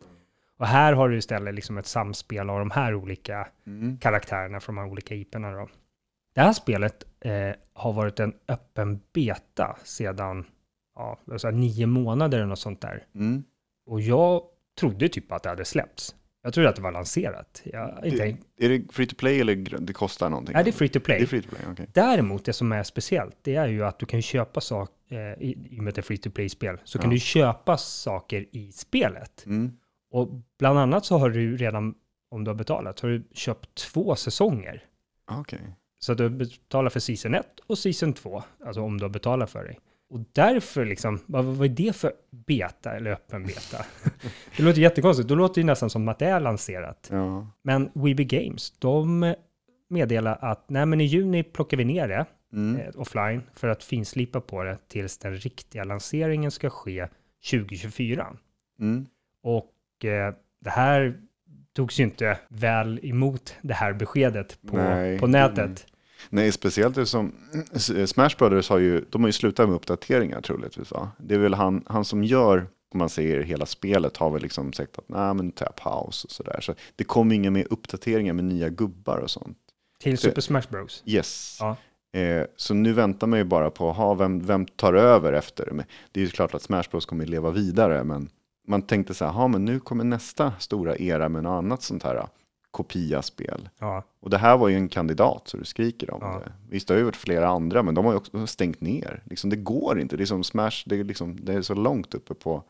[0.58, 3.98] Och här har du istället liksom ett samspel av de här olika Mm.
[3.98, 5.68] karaktärerna från de här olika IPerna då.
[6.34, 10.44] Det här spelet eh, har varit en öppen beta sedan
[10.94, 11.18] ja,
[11.52, 13.06] nio månader eller något sånt där.
[13.14, 13.44] Mm.
[13.86, 14.42] Och jag
[14.80, 16.14] trodde typ att det hade släppts.
[16.48, 17.62] Jag trodde att det var lanserat.
[17.64, 20.52] Jag, inte, Det, är det free to play eller det kostar någonting?
[20.54, 21.18] Nej, det är free to play.
[21.18, 21.86] Det är free to play, okej.
[21.92, 25.76] Däremot, det som är speciellt, det är ju att du kan köpa saker, eh, i,
[25.78, 27.14] och med att det är free to play-spel, så kan Ja.
[27.14, 29.46] du köpa saker i spelet.
[29.46, 29.72] Mm.
[30.10, 30.28] Och
[30.58, 31.94] bland annat så har du redan,
[32.30, 34.84] om du har betalat, så har du köpt två säsonger.
[35.26, 35.60] Ah, Okej.
[35.98, 39.50] Så att du betalar för season 1 och season 2, alltså om du har betalat
[39.50, 39.78] för dig.
[40.10, 43.84] Och därför liksom, vad, vad är det för beta eller öppen beta?
[44.56, 47.08] det låter jättekonstigt, då låter det nästan som att det är lanserat.
[47.12, 47.46] Ja.
[47.62, 49.34] Men Weeby Games, de
[49.90, 52.80] meddelar att nej men i juni plockar vi ner det Mm.
[52.80, 57.08] eh, offline för att finslipa på det tills den riktiga lanseringen ska ske
[57.50, 58.36] 2024.
[58.80, 59.06] Mm.
[59.42, 61.20] Och eh, det här
[61.72, 65.18] togs ju inte väl emot det här beskedet på, Nej.
[65.18, 65.58] på nätet.
[65.58, 65.76] Mm.
[66.30, 67.32] Nej, speciellt eftersom
[68.06, 71.10] Smash Brothers har ju, de har ju slutat med uppdateringar troligtvis va?
[71.18, 74.72] Det är väl han, han som gör, om man säger hela spelet, har väl liksom
[74.72, 76.60] sagt att nej men ta paus och sådär.
[76.60, 79.58] Så det kommer inga mer uppdateringar med nya gubbar och sånt.
[80.02, 81.02] Till Super Smash Bros.
[81.06, 81.58] Yes.
[81.60, 81.76] Ja.
[82.20, 85.70] Eh, så nu väntar man ju bara på, ha, vem, vem tar över efter?
[85.70, 88.30] Men det är ju klart att Smash Bros kommer leva vidare, men
[88.66, 92.02] man tänkte så här, ha, men nu kommer nästa stora era med något annat sånt
[92.02, 92.28] här
[92.70, 93.68] kopiaspel.
[93.78, 96.42] Ja, Och det här var ju en kandidat, så du skriker om Ja.
[96.44, 96.52] det.
[96.70, 99.22] Visst, det har ju varit flera andra, men de har ju också stängt ner.
[99.24, 102.14] Liksom, det går inte, det är som Smash, det är, liksom, det är så långt
[102.14, 102.62] uppe på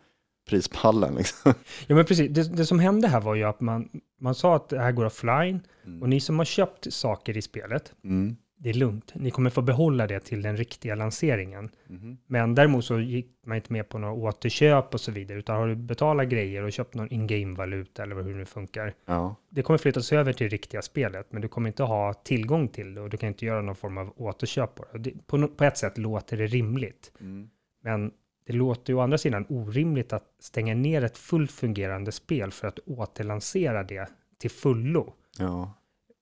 [0.49, 1.15] prispallen.
[1.15, 1.55] Liksom.
[1.87, 2.31] ja men precis.
[2.31, 3.89] Det, det som hände här var ju att man,
[4.21, 5.61] man sa att det här går offline
[6.01, 8.37] och ni som har köpt saker i spelet, Mm.
[8.61, 9.13] Det är lugnt.
[9.15, 11.71] Ni kommer få behålla det till den riktiga lanseringen.
[11.87, 12.19] Mhm.
[12.27, 15.69] Men däremot så gick man inte med på några återköp och så vidare, utan har
[15.69, 19.35] du betalat grejer och köpt någon in-game-valuta eller hur det nu funkar, Ja.
[19.49, 22.95] det kommer flyttas över till det riktiga spelet, men du kommer inte ha tillgång till
[22.95, 24.99] det och du kan inte göra någon form av återköp på det.
[24.99, 27.51] Det på, på ett sätt låter det rimligt, Mm.
[27.83, 28.11] men
[28.47, 32.69] det låter ju å andra sidan orimligt att stänga ner ett fullt fungerande spel för
[32.69, 35.13] att återlansera det till fullo.
[35.39, 35.73] ja.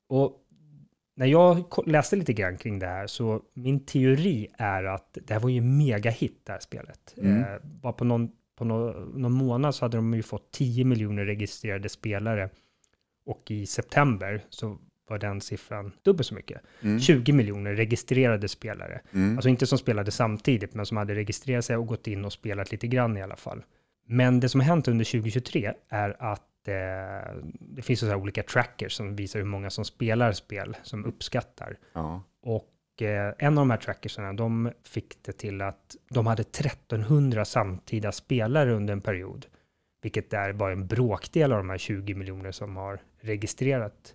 [0.08, 0.45] Och
[1.16, 5.40] när jag läste lite grann kring det här så min teori är att det här
[5.40, 7.14] var ju en megahit det här spelet.
[7.16, 7.40] Mm.
[7.40, 11.24] Eh, bara på någon, på någon, någon månad så hade de ju fått 10 miljoner
[11.24, 12.50] registrerade spelare
[13.26, 16.60] och i september så var den siffran dubbelt så mycket.
[16.82, 17.00] Mm.
[17.00, 19.00] 20 miljoner registrerade spelare.
[19.12, 19.36] Mm.
[19.36, 22.72] Alltså inte som spelade samtidigt, men som hade registrerat sig och gått in och spelat
[22.72, 23.64] lite grann i alla fall.
[24.06, 28.92] Men det som har hänt under 2023 är att eh, det finns så olika trackers
[28.92, 31.78] som visar hur många som spelar spel, som uppskattar.
[31.92, 32.22] ja.
[32.42, 37.44] Och eh, en av de här trackersarna, de fick det till att de hade 1300
[37.44, 39.46] samtida spelare under en period.
[40.02, 44.14] Vilket är bara en bråkdel av de här 20 miljoner som har registrerat.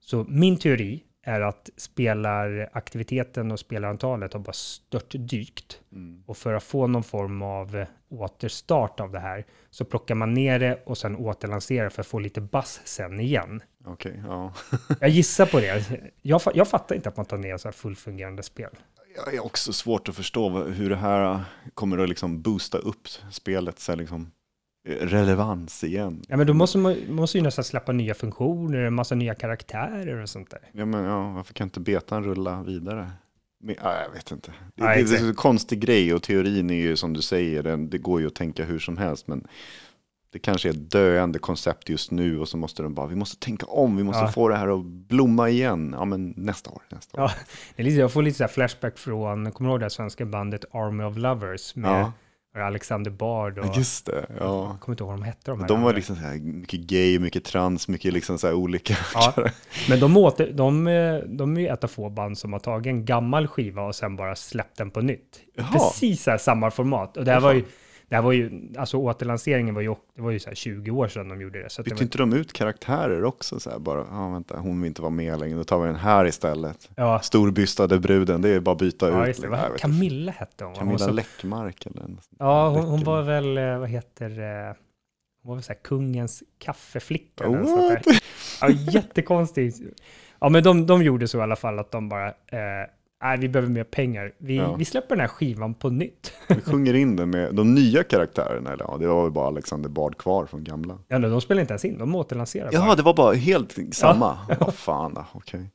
[0.00, 5.80] Så min teori är att spelaraktiviteten och spelarantalet har bara stört dykt.
[5.92, 6.22] Mm.
[6.26, 10.34] Och för att få någon form av eh, återstart av det här så plockar man
[10.34, 13.62] ner det och sen återlanserar för att få lite bass sen igen.
[13.84, 14.52] Okej, ja.
[15.00, 16.00] Jag gissar på det.
[16.22, 18.70] Jag, jag fattar inte att man tar ner så här fullfungerande spel.
[19.16, 21.44] Jag är också svårt att förstå hur det här
[21.74, 24.30] kommer att liksom boosta upp spelet så liksom
[24.84, 26.22] relevans igen.
[26.28, 30.22] Ja, men då måste man måste ju nästan släppa nya funktioner, en massa nya karaktärer
[30.22, 30.60] och sånt där.
[30.72, 33.10] Ja, men ja, varför kan inte betan rulla vidare?
[33.60, 34.52] Men, ja, jag vet inte.
[34.74, 37.62] Det, Nej, det, det är en konstig grej och teorin är ju som du säger,
[37.62, 39.28] den, det går ju att tänka hur som helst.
[39.28, 39.46] Men
[40.32, 43.44] det kanske är ett döende koncept just nu och så måste de bara, vi måste
[43.44, 44.28] tänka om, vi måste Ja.
[44.32, 45.94] få det här att blomma igen.
[45.98, 47.30] Ja, men nästa år, nästa år.
[47.30, 47.34] Ja,
[47.76, 50.26] det är lite, jag får lite så flashback från, kommer du ihåg det här svenska
[50.26, 52.12] bandet Army of Lovers med Ja.
[52.62, 54.26] Alexander Bard och, just det.
[54.28, 54.76] jag Ja.
[54.80, 55.68] kommer inte ihåg vad de hette de här.
[55.68, 55.96] De var andra.
[55.96, 58.96] liksom så här, mycket gay, mycket trans, mycket liksom så här olika.
[59.14, 59.34] Ja,
[59.88, 60.84] men de, åter, de,
[61.38, 64.16] de är ju ett av få band som har tagit en gammal skiva och sen
[64.16, 65.40] bara släppt den på nytt.
[65.56, 65.66] Jaha.
[65.72, 67.16] Precis så samma format.
[67.16, 67.64] Och det här Åh, var ju,
[68.08, 71.08] det här var ju, alltså återlanseringen var ju, det var ju så här 20 år
[71.08, 71.70] sedan de gjorde det.
[71.70, 73.60] Så att det Bytte var, inte de ut karaktärer också?
[73.60, 75.96] Så här, bara, ja vänta, hon vill inte vara med längre, då tar vi den
[75.96, 76.90] här istället.
[76.96, 79.38] ja, Storbystade bruden, det är bara att byta ja, ut.
[79.38, 79.58] liksom.
[79.78, 80.74] Camilla hette hon.
[80.74, 82.04] Camilla Läckmark eller
[82.38, 84.76] Ja, hon, hon var väl, eh, vad heter det,
[85.42, 87.48] hon var väl så här kungens kaffeflicka.
[87.48, 88.06] What?
[88.60, 89.78] Ja, jättekonstigt.
[90.40, 92.88] Ja, men de, de gjorde så i alla fall att de bara, eh,
[93.24, 94.32] nej, vi behöver mer pengar.
[94.38, 94.74] Vi, Ja.
[94.74, 96.32] vi släpper den här skivan på nytt.
[96.48, 99.88] Vi sjunger in den med de nya karaktärerna, eller ja, det var väl bara Alexander
[99.88, 100.98] Bard kvar från gamla.
[101.08, 102.86] Ja, nej, de spelar inte ens in, de återlanserar bara.
[102.88, 104.38] Ja, det var bara helt samma.
[104.60, 105.70] Ja, fan, då, okej.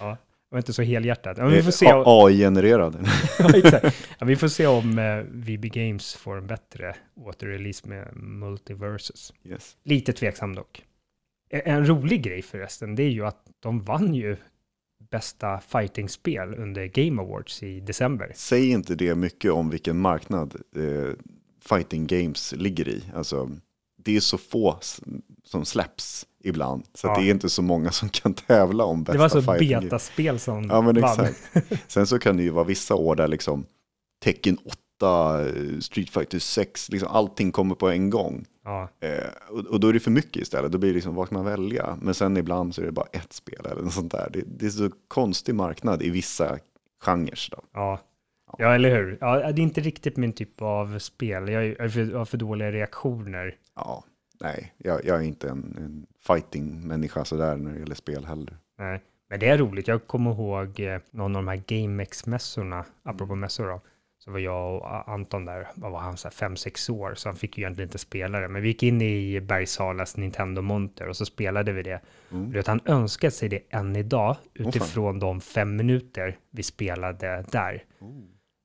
[0.00, 0.16] Ja, det
[0.56, 1.36] var inte så helhjärtat.
[1.36, 1.86] Men vi får se.
[1.86, 3.08] Eh, AI-genererad.
[3.38, 3.80] Ja.
[4.18, 9.32] Ja, vi får se om eh, VB Games får en bättre återrelease med Multiverses.
[9.44, 9.76] Yes.
[9.84, 10.82] Lite tveksam dock.
[11.50, 14.36] En, en rolig grej förresten, det är ju att de vann ju
[15.14, 18.32] bästa fightingspel under Game Awards i december.
[18.34, 21.12] Säg inte det mycket om vilken marknad eh,
[21.68, 23.02] fighting games ligger i.
[23.14, 23.50] Alltså,
[24.04, 24.78] det är så få
[25.44, 27.14] som släpps ibland, så Ja.
[27.18, 29.84] det är inte så många som kan tävla om bästa Det var alltså fighting game.
[29.84, 31.20] betaspel som Ja, men vann.
[31.24, 31.40] exakt.
[31.92, 33.66] Sen så kan det ju vara vissa år där liksom
[34.24, 34.58] Tekken
[34.98, 38.44] 8, eh, Street Fighter 6, liksom allting kommer på en gång.
[38.64, 41.26] Ja, Eh, och, och då är det för mycket istället, då blir det liksom vad
[41.26, 41.98] ska man välja?
[42.02, 44.30] Men sen ibland så är det bara ett spel eller något sånt där.
[44.32, 46.58] Det, det är så konstig marknad i vissa
[47.04, 47.48] genrer.
[47.50, 47.62] Då.
[47.72, 48.00] ja.
[48.58, 49.18] Ja, eller hur?
[49.20, 51.48] Ja, det är inte riktigt min typ av spel.
[51.48, 53.56] Jag är- jag har för dåliga reaktioner.
[53.76, 54.04] Ja,
[54.40, 58.56] nej, jag, jag är inte en, en fighting-människa sådär när det gäller spel heller.
[58.78, 59.02] Nej.
[59.30, 59.88] Men det är roligt.
[59.88, 63.80] Jag kommer ihåg eh, någon av de här GameX-mässorna, apropå mässor då.
[64.24, 67.36] Så var jag och Anton där, vad var han, så fem, sex år, så han
[67.36, 68.48] fick ju egentligen inte spela det.
[68.48, 72.00] Men vi gick in i Bergssalas Nintendo-monter och så spelade vi det.
[72.30, 72.50] Mm.
[72.50, 77.84] Vet, han önskar sig det än idag, utifrån de fem minuter vi spelade där.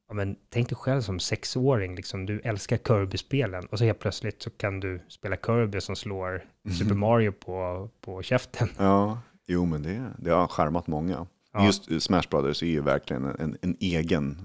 [0.08, 4.42] Ja, men tänk dig själv som sexåring, liksom, du älskar Kirby-spelen och så helt plötsligt
[4.42, 6.44] så kan du spela Kirby som slår
[6.80, 8.70] Super Mario på, på käften.
[8.78, 11.28] Ja, jo men det, det har charmat många.
[11.54, 11.66] Ja.
[11.66, 14.38] Just Smash Brothers är ju verkligen en, en, en egen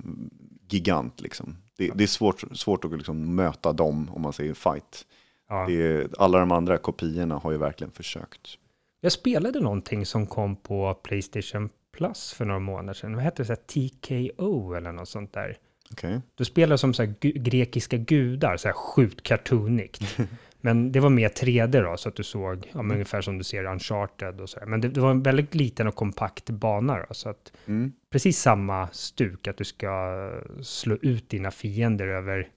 [0.75, 1.57] gigant liksom.
[1.77, 5.07] Det, det är svårt, svårt att liksom möta dem om man säger fight.
[5.49, 5.67] Ja.
[5.69, 8.59] Det alla de andra kopiorna har ju verkligen försökt.
[9.01, 13.15] Jag spelade någonting som kom på Playstation Plus för några månader sedan.
[13.15, 13.47] Vad hette det?
[13.47, 15.59] Så TKO eller något sånt där.
[15.93, 16.21] Okej.
[16.35, 20.19] Du spelar som så grekiska gudar, så här sjukt cartoonigt.
[20.65, 23.65] Men det var mer 3D då, så att du såg ja, ungefär som du ser
[23.65, 24.67] Uncharted och så här.
[24.67, 27.93] Men det, det var en väldigt liten och kompakt bana då, så att Mm.
[28.13, 30.31] precis samma stuk, att du ska
[30.63, 32.49] slå ut dina fiender över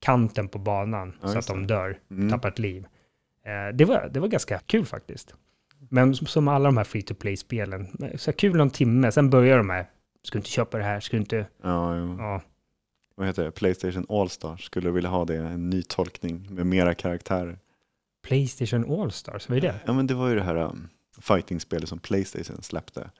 [0.00, 2.30] kanten på banan Ja, så att de dör, Mm.
[2.30, 2.86] tappar ett liv.
[3.46, 5.34] Eh, det, var, det var ganska kul faktiskt.
[5.90, 7.86] Men som- som alla de här free to play-spelen,
[8.16, 9.86] så kul någon timme, sen börjar de här,
[10.22, 12.16] ska du inte köpa det här, ska du inte, Ja, jo.
[12.18, 12.40] ja,
[13.18, 13.50] Vad heter det?
[13.50, 14.64] Playstation All-Stars.
[14.64, 15.36] Skulle du vilja ha det?
[15.36, 17.58] En ny tolkning med mera karaktärer.
[18.22, 19.74] Playstation All-Stars, vad är det?
[19.86, 20.88] Ja, men det var ju det här um,
[21.20, 23.10] fighting-spelet som Playstation släppte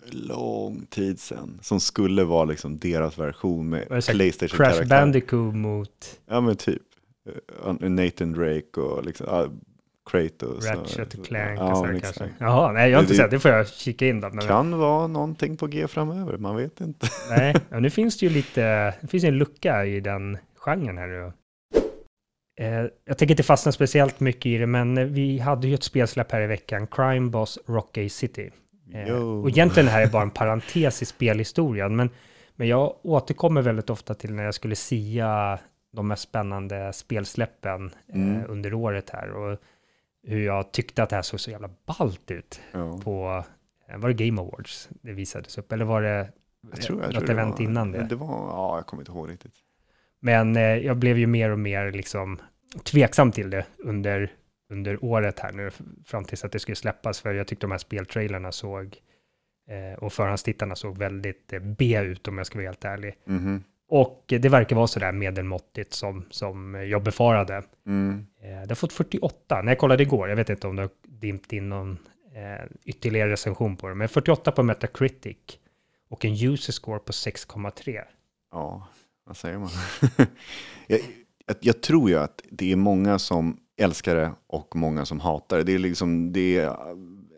[0.00, 1.58] för lång tid sedan.
[1.62, 4.86] Som skulle vara liksom deras version med här Crash Playstation-karaktärer.
[4.88, 6.82] Bandicoot mot Ja, men typ.
[7.64, 9.26] Eh, Nathan Drake och liksom,
[10.10, 10.70] Kratos.
[10.70, 12.28] och- Ratchet Clank och ja, så här men kanske.
[12.38, 14.28] Jaha, nej jag har inte Det- sett, det får jag kika in då.
[14.32, 17.06] Men, Kan vara någonting på G framöver, man vet inte.
[17.36, 18.62] nej, ja, nu finns det ju lite,
[19.00, 21.32] det finns en lucka i den genren här nu.
[22.60, 26.32] Eh, jag tänker inte fastna speciellt mycket i det, men vi hade ju ett spelsläpp
[26.32, 28.50] här i veckan, Crime Boss Rocky City.
[28.94, 32.10] Eh, och egentligen det här är bara en parentes i spelhistorien, men,
[32.56, 35.58] men jag återkommer väldigt ofta till när jag skulle sia
[35.96, 38.42] de mest spännande spelsläppen eh, Mm.
[38.48, 39.58] under året här och
[40.26, 43.00] hur jag tyckte att det här såg så jävla ballt ut Ja.
[43.04, 43.44] på,
[43.88, 46.32] eh, var det Game Awards det visades upp, eller var det
[46.70, 48.02] Jag tror, jag något tror det event var, innan det?
[48.08, 49.54] Det var, ja, jag kommer inte ihåg riktigt.
[50.20, 52.38] Men eh, jag blev ju mer och mer liksom
[52.84, 54.32] tveksam till det under,
[54.70, 55.70] under året här nu,
[56.04, 58.96] fram tills att det skulle släppas, för jag tyckte de här speltrailerna såg,
[59.68, 63.14] eh, och förhandstittarna såg väldigt eh, B ut om jag ska vara helt ärlig.
[63.24, 63.64] Mhm.
[63.88, 67.62] Och det verkar vara sådär medelmåttigt som, som jag befarade.
[67.86, 68.26] Mm.
[68.42, 70.90] Eh, det har fått 48, när jag kollade igår, jag vet inte om det har
[71.02, 71.98] dimpt in någon
[72.34, 75.36] eh, ytterligare recension på det, men 48 på Metacritic
[76.08, 78.02] och en user score på 6,3.
[78.52, 78.88] Ja,
[79.26, 79.70] vad säger man?
[80.86, 81.00] jag,
[81.46, 85.56] jag, jag tror ju att det är många som älskar det och många som hatar
[85.56, 85.64] det.
[85.64, 86.76] Det är liksom, det är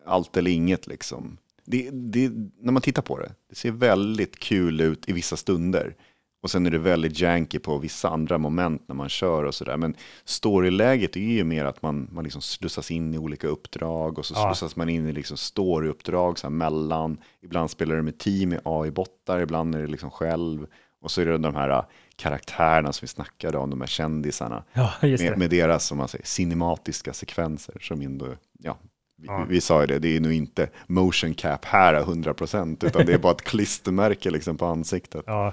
[0.06, 1.38] allt eller inget liksom.
[1.64, 2.30] Det, det,
[2.60, 5.96] när man tittar på det, det ser väldigt kul ut i vissa stunder.
[6.42, 9.76] Och sen är det väldigt janky på vissa andra moment när man kör och sådär.
[9.76, 14.26] Men storyläget är ju mer att man, man liksom slussas in i olika uppdrag och
[14.26, 14.48] så Ja.
[14.54, 17.18] slussas man in i liksom storyuppdrag så här mellan.
[17.42, 20.66] Ibland spelar du med team i AI-bottar, ibland är det liksom själv.
[21.00, 21.82] Och så är det de här äh,
[22.16, 24.64] karaktärerna som vi snackade om, de här kändisarna.
[24.72, 24.92] Ja.
[25.02, 28.26] Med, med deras, som man säger, cinematiska sekvenser som ändå,
[28.58, 28.78] ja,
[29.18, 29.46] vi, Ja.
[29.48, 33.18] vi sa ju det, det är nog inte motion cap här 100% utan det är
[33.18, 35.22] bara ett klistermärke liksom på ansiktet.
[35.26, 35.52] Ja,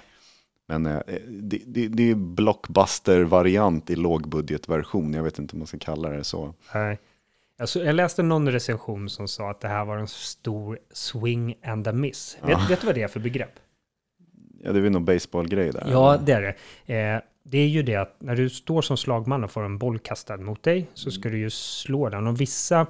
[0.67, 5.77] Men eh, det, det, det är blockbuster-variant i lågbudgetversion, jag vet inte om man ska
[5.77, 6.53] kalla det så.
[6.73, 6.99] nej.
[7.57, 11.87] Alltså, jag läste någon recension som sa att det här var en stor swing and
[11.87, 12.37] a miss.
[12.41, 13.59] Vet, vet du vad det är för begrepp?
[14.63, 15.87] Ja, det är väl någon baseballgrej där.
[15.91, 16.41] Ja, det är
[16.85, 16.95] det.
[16.95, 19.99] Eh, det är ju det att när du står som slagman och får en boll
[19.99, 22.27] kastad mot dig så ska du ju slå den.
[22.27, 22.87] Och vissa,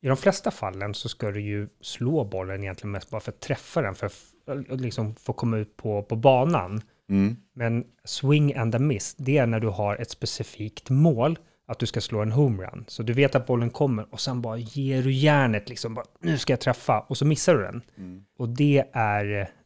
[0.00, 3.40] i de flesta fallen så ska du ju slå bollen egentligen mest bara för att
[3.40, 6.80] träffa den, för att liksom få komma ut på, på banan.
[7.08, 7.36] Mm.
[7.52, 11.86] Men swing and a miss, det är när du har ett specifikt mål att du
[11.86, 12.84] ska slå en homerun.
[12.88, 16.38] Så du vet att bollen kommer och sen bara ger du järnet liksom, bara, nu
[16.38, 17.82] ska jag träffa och så missar du den.
[17.98, 18.24] Mm.
[18.38, 19.24] Och det är,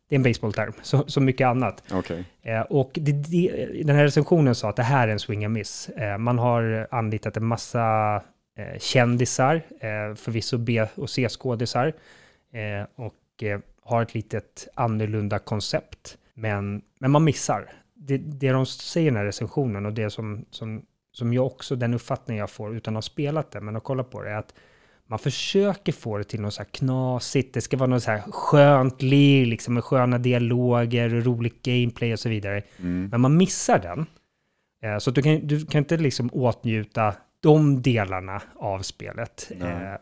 [0.08, 1.82] det är en baseballterm, så, så mycket annat.
[1.92, 2.24] Okej.
[2.42, 5.54] Eh, och det, det, den här recensionen sa att det här är en swing and
[5.54, 5.88] miss.
[5.88, 8.16] Eh, man har anlitat en massa
[8.56, 11.92] eh, kändisar, eh, förvisso B och C-skådisar,
[12.52, 16.18] eh, och eh, har ett litet annorlunda koncept.
[16.34, 17.72] Men, men man missar.
[17.94, 20.82] Det, det de säger i den här recensionen och det som, som,
[21.12, 24.04] som jag också, den uppfattning jag får utan att ha spelat det, men att kolla
[24.04, 24.54] på det, är att
[25.06, 28.22] man försöker få det till något så här knasigt, det ska vara något så här
[28.30, 32.62] skönt lir, liksom med sköna dialoger och roligt gameplay och så vidare.
[32.78, 33.08] Mm.
[33.10, 34.06] Men man missar den.
[34.82, 39.50] Eh, Så du kan, du kan inte liksom åtnjuta de delarna av spelet.
[39.60, 39.94] Eh,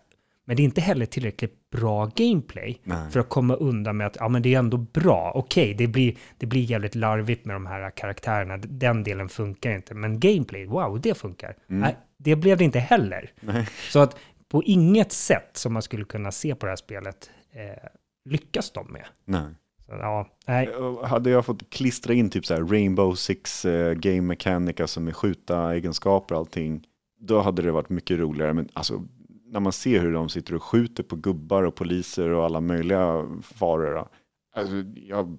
[0.49, 3.11] Men det är inte heller tillräckligt bra gameplay Nej.
[3.11, 5.33] för att komma undan med att ja, men det är ändå bra.
[5.35, 8.57] Okej, det, blir, det blir jävligt larvigt med de här karaktärerna.
[8.57, 9.95] Den delen funkar inte.
[9.95, 11.57] Men gameplay, wow, det funkar.
[11.67, 13.31] Nej, det blev det inte heller.
[13.41, 13.69] Nej.
[13.91, 14.17] Så att
[14.49, 17.89] på inget sätt som man skulle kunna se på det här spelet eh,
[18.31, 19.05] lyckas de med.
[19.25, 19.55] Nej.
[19.87, 20.69] Så, ja, nej.
[20.69, 25.01] Eh, Hade jag fått klistra in typ så här Rainbow Six eh, Game Mechanic, alltså
[25.01, 26.85] med skjuta egenskaper och allting,
[27.21, 28.53] då hade det varit mycket roligare.
[28.55, 29.05] Men alltså,
[29.51, 33.25] när man ser hur de sitter och skjuter på gubbar och poliser och alla möjliga
[33.43, 34.09] faror,
[34.55, 35.39] alltså, jag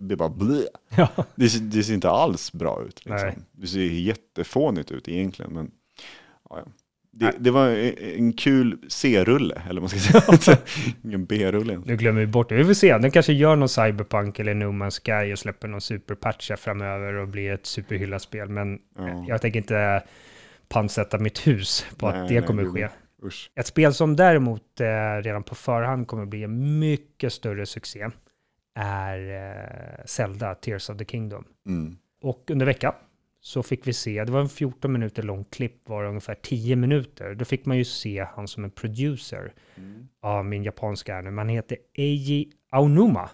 [0.00, 0.62] blir bara blä.
[0.96, 1.08] Ja.
[1.34, 3.04] Det, ser- det ser inte alls bra ut.
[3.06, 3.30] Liksom.
[3.52, 5.52] Det ser jättefånigt ut egentligen.
[5.52, 5.70] Men,
[6.50, 6.72] ja, ja.
[7.10, 7.68] Det, det var
[8.16, 10.58] en kul C-rulle, eller man ska säga.
[11.04, 11.82] Ingen B-rulle.
[11.86, 12.54] Nu glömmer vi bort det.
[12.54, 12.98] Vi får se.
[12.98, 17.12] Den kanske gör någon Cyberpunk eller No Man's Sky och släpper någon superpatch här framöver
[17.14, 18.48] och blir ett superhyllat spel.
[18.48, 19.24] Men Ja.
[19.28, 20.02] jag tänker inte
[20.68, 22.88] pantsätta mitt hus på Nej, att det nej, kommer gud, ske.
[23.22, 23.50] Usch.
[23.54, 28.08] Ett spel som däremot eh, redan på förhand kommer bli en mycket större succé
[28.74, 29.18] är
[29.50, 31.44] eh, Zelda, Tears of the Kingdom.
[31.66, 31.96] Mm.
[32.22, 32.92] Och under veckan
[33.40, 37.34] så fick vi se, det var en 14 minuter lång klipp, var ungefär 10 minuter.
[37.34, 40.08] Då fick man ju se han som en producer Mm.
[40.22, 41.30] av min japanska här nu.
[41.30, 43.30] Man heter Eiji Aonuma.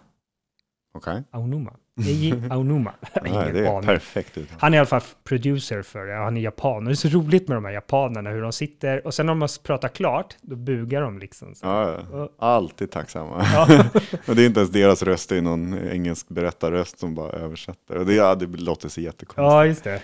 [0.94, 1.22] Okej.
[1.30, 1.76] Aonuma.
[2.00, 2.94] Eiji Aonuma.
[3.22, 4.48] Nej, det är perfekt ut.
[4.58, 6.14] Han är i alla fall producer för det.
[6.14, 6.76] Han är japan.
[6.76, 9.06] Och det är så roligt med de här japanerna, hur de sitter.
[9.06, 11.54] Och sen när de har pratat klart, då bugar de liksom.
[11.54, 11.66] Så.
[11.66, 12.28] Ja, ja.
[12.38, 13.46] alltid tacksamma.
[13.52, 13.84] Ja.
[14.28, 17.96] och det är inte ens deras röst, det är någon engelsk berättarröst som bara översätter.
[17.96, 19.38] Och det, ja, det låter så jättekonstigt.
[19.38, 20.02] ja, just det.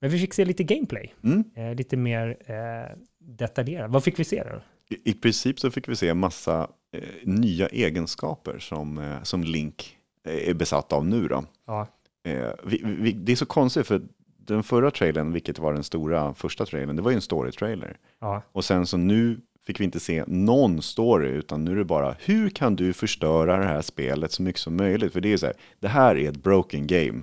[0.00, 1.14] Men vi fick se lite gameplay.
[1.24, 1.44] Mm.
[1.56, 3.90] Eh, lite mer eh, detaljerat.
[3.90, 4.62] Vad fick vi se då?
[4.94, 9.44] I, I princip så fick vi se en massa eh, nya egenskaper som, eh, som
[9.44, 11.28] Link är besatt av nu.
[11.28, 11.44] Då.
[11.66, 11.88] Ja,
[12.24, 14.02] Eh, vi, vi, det är så konstigt för
[14.36, 17.96] den förra trailern, vilket var den stora första trailern, det var ju en story-trailer.
[18.20, 21.84] ja, Och sen så nu fick vi inte se någon story, utan nu är det
[21.84, 25.12] bara hur kan du förstöra det här spelet så mycket som möjligt?
[25.12, 27.22] För det är så här, det här är ett broken game.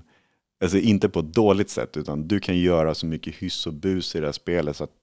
[0.64, 4.16] Alltså inte på ett dåligt sätt, utan du kan göra så mycket hyss och bus
[4.16, 4.94] i det här spelet, så att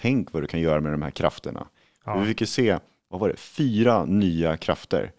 [0.00, 1.66] tänk vad du kan göra med de här krafterna.
[2.04, 2.18] ja.
[2.18, 2.78] Vi fick ju se,
[3.08, 5.12] vad var det, fyra nya krafter.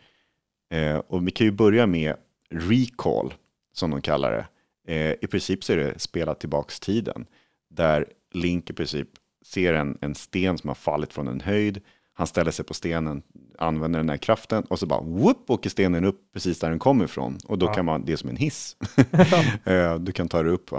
[0.72, 2.16] Eh, och vi kan ju börja med
[2.50, 3.34] recall,
[3.74, 4.48] som de kallar det.
[4.94, 7.26] Eh, I princip så är det spela tillbaks tiden,
[7.70, 9.08] där Link i princip
[9.46, 11.82] ser en, en sten som har fallit från en höjd.
[12.14, 13.22] Han ställer sig på stenen,
[13.58, 17.06] använder den här kraften och så bara whoop, åker stenen upp precis där den kommer
[17.06, 17.38] ifrån.
[17.46, 17.74] Och då Ja.
[17.74, 18.78] kan man, det är som en hiss.
[19.66, 20.72] eh, du kan ta dig upp,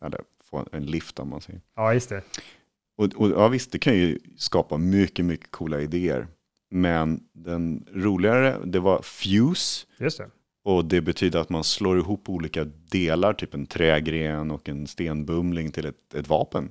[0.00, 0.20] eller
[0.50, 1.60] få en lift om man säger.
[1.76, 2.22] ja, just det.
[2.98, 6.26] Och, och ja, visst, det kan ju skapa mycket, mycket coola idéer.
[6.70, 9.86] Men den roligare, det var fuse.
[9.98, 10.26] Just det.
[10.64, 15.70] Och det betyder att man slår ihop olika delar, typ en trägren och en stenbumling
[15.72, 16.70] till ett, ett vapen.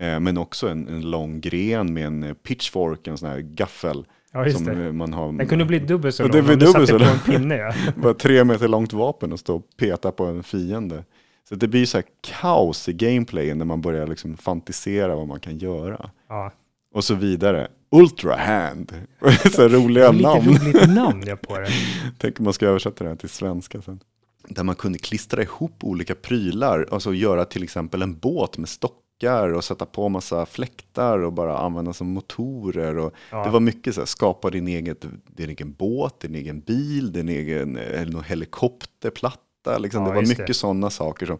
[0.00, 4.06] Eh, men också en, en lång gren med en eh, pitchfork, en sån här gaffel.
[4.32, 4.84] Ja, som det.
[4.86, 5.32] eh, man har.
[5.32, 7.56] Den kunde bli dubbelt så lång det blir om du satte så på en pinne.
[7.56, 7.72] Ja.
[7.96, 11.04] Bara tre meter långt vapen och stå och peta på en fiende.
[11.48, 15.40] Så det blir så här kaos i gameplayen när man börjar liksom fantisera vad man
[15.40, 16.10] kan göra.
[16.28, 16.52] Ja.
[16.94, 17.68] Och så vidare.
[17.90, 18.92] Ultra Hand.
[19.52, 20.46] så roliga Lite namn.
[20.48, 21.68] roligt namn jag på det.
[22.18, 24.00] Tänk om man ska översätta det här till svenska sen.
[24.48, 29.48] Där man kunde klistra ihop olika prylar, alltså göra till exempel en båt med stockar
[29.52, 32.98] och sätta på massa fläktar och bara använda som motorer.
[32.98, 33.44] Och Ja.
[33.44, 37.28] Det var mycket så här, skapa din, eget, din egen båt, din egen bil, din
[37.28, 39.78] egen eller någon helikopterplatta.
[39.78, 40.02] Liksom.
[40.02, 41.38] Ja, det var mycket sådana saker som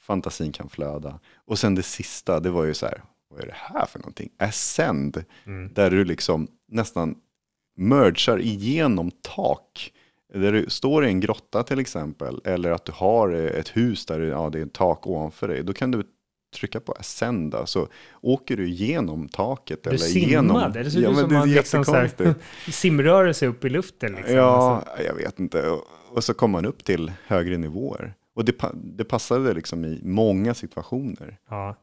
[0.00, 1.20] fantasin kan flöda.
[1.46, 4.30] Och sen det sista, det var ju så här, vad är det här för någonting?
[4.38, 5.72] Ascend, Mm.
[5.74, 7.14] där du liksom nästan
[7.76, 9.92] mergar igenom tak.
[10.34, 14.20] Där du står i en grotta till exempel, eller att du har ett hus där
[14.20, 15.62] ja, det är ett tak ovanför dig.
[15.62, 16.02] Då kan du
[16.56, 17.88] trycka på ascenda, så
[18.20, 19.82] åker du igenom taket.
[19.82, 20.72] Du eller simmade, igenom.
[20.72, 22.34] det ser ja, ut men som man liksom så här,
[22.70, 24.12] simrörelse upp i luften.
[24.12, 24.34] Liksom.
[24.34, 25.68] Ja, Alltså, jag vet inte.
[25.70, 28.14] Och, och så kom man upp till högre nivåer.
[28.34, 31.38] Och det, det passade liksom i många situationer.
[31.50, 31.76] ja.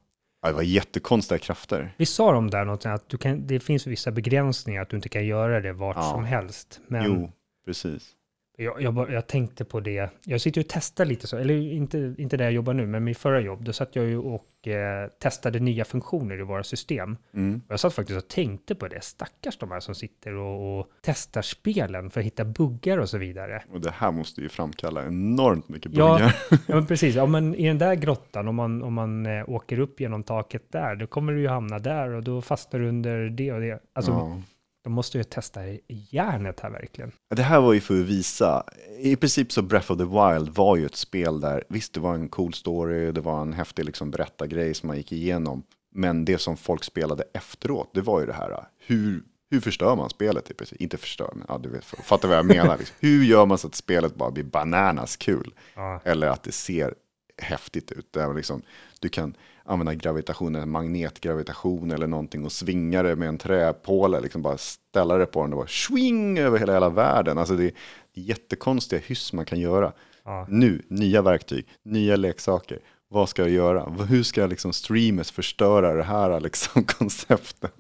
[0.46, 1.94] Ja, det var jättekonstiga krafter.
[1.98, 5.10] Vi sa de där någonting att du kan, det finns vissa begränsningar att du inte
[5.10, 6.02] kan göra det vart Ja.
[6.12, 6.80] som helst.
[6.88, 7.32] Men Jo,
[7.66, 8.15] precis.
[8.58, 10.10] Jag, jag, jag tänkte på det.
[10.26, 13.16] Jag sitter och testar lite så, eller inte, inte där jag jobbar nu, men min
[13.16, 17.18] förra jobb, då satt jag ju och eh, testade nya funktioner i våra system.
[17.34, 17.62] Mm.
[17.70, 19.04] Jag satt faktiskt och tänkte på det.
[19.04, 23.18] Stackars de här som sitter och, och testar spelen för att hitta buggar och så
[23.18, 23.64] vidare.
[23.72, 26.14] Och det här måste ju framkalla enormt mycket Ja.
[26.14, 26.36] buggar.
[26.68, 27.16] Ja, men precis.
[27.16, 30.72] Ja, men I den där grottan, om man, om man eh, åker upp genom taket
[30.72, 33.80] där, då kommer du ju hamna där och då fastnar du under det och det.
[33.94, 34.42] Alltså, Ja.
[34.86, 37.12] De måste ju testa järnet här verkligen.
[37.36, 38.64] Det här var ju för att visa,
[39.00, 42.14] i princip så Breath of the Wild var ju ett spel där, visst det var
[42.14, 46.38] en cool story, det var en häftig liksom berättargrej som man gick igenom, men det
[46.38, 50.52] som folk spelade efteråt, det var ju det här, hur, hur förstör man spelet?
[50.52, 50.82] i princip?
[50.82, 52.78] Inte förstör, men ja, du vet, fattar vad jag menar.
[52.78, 52.96] Liksom.
[53.00, 55.54] Hur gör man så att spelet bara blir bananas kul?
[55.76, 56.94] Ja, Eller att det ser
[57.38, 58.14] häftigt ut.
[58.14, 58.62] Där liksom,
[59.00, 59.36] du kan
[59.66, 65.26] använda gravitation, magnetgravitation eller någonting och svinga det med en träpåle, liksom bara ställa det
[65.26, 67.38] på den och bara swing över hela, hela världen.
[67.38, 67.72] Alltså det är,
[68.14, 69.94] det är jättekonstiga hyss man kan göra.
[70.24, 70.46] ja.
[70.50, 72.80] Nu, nya verktyg, nya leksaker.
[73.08, 73.90] Vad ska jag göra?
[73.90, 77.74] Hur ska jag liksom streamers förstöra det här liksom, konceptet?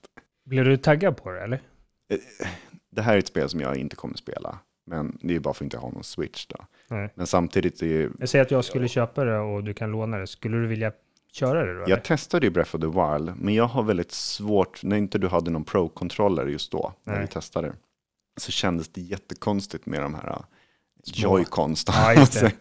[0.46, 1.62] Blir du taggad på det eller?
[2.92, 4.60] Det här är ett spel som jag inte kommer spela.
[4.88, 6.56] Men det är bara för att inte ha någon switch då.
[6.90, 7.10] Nej.
[7.16, 10.18] Men samtidigt är ju Jag säger att jag skulle köpa det och du kan låna
[10.18, 10.28] det.
[10.28, 10.92] Skulle du vilja
[11.36, 11.84] köra det då?
[11.84, 11.90] eller?
[11.90, 15.28] Jag testade ju Breath of the Wild, men jag har väldigt svårt, när inte du
[15.28, 17.22] hade någon Pro-controller just då, när Nej.
[17.22, 17.74] vi testade,
[18.38, 20.46] så kändes det jättekonstigt med de här
[21.04, 21.38] Små.
[21.38, 21.86] joycons.
[21.88, 22.28] Ja,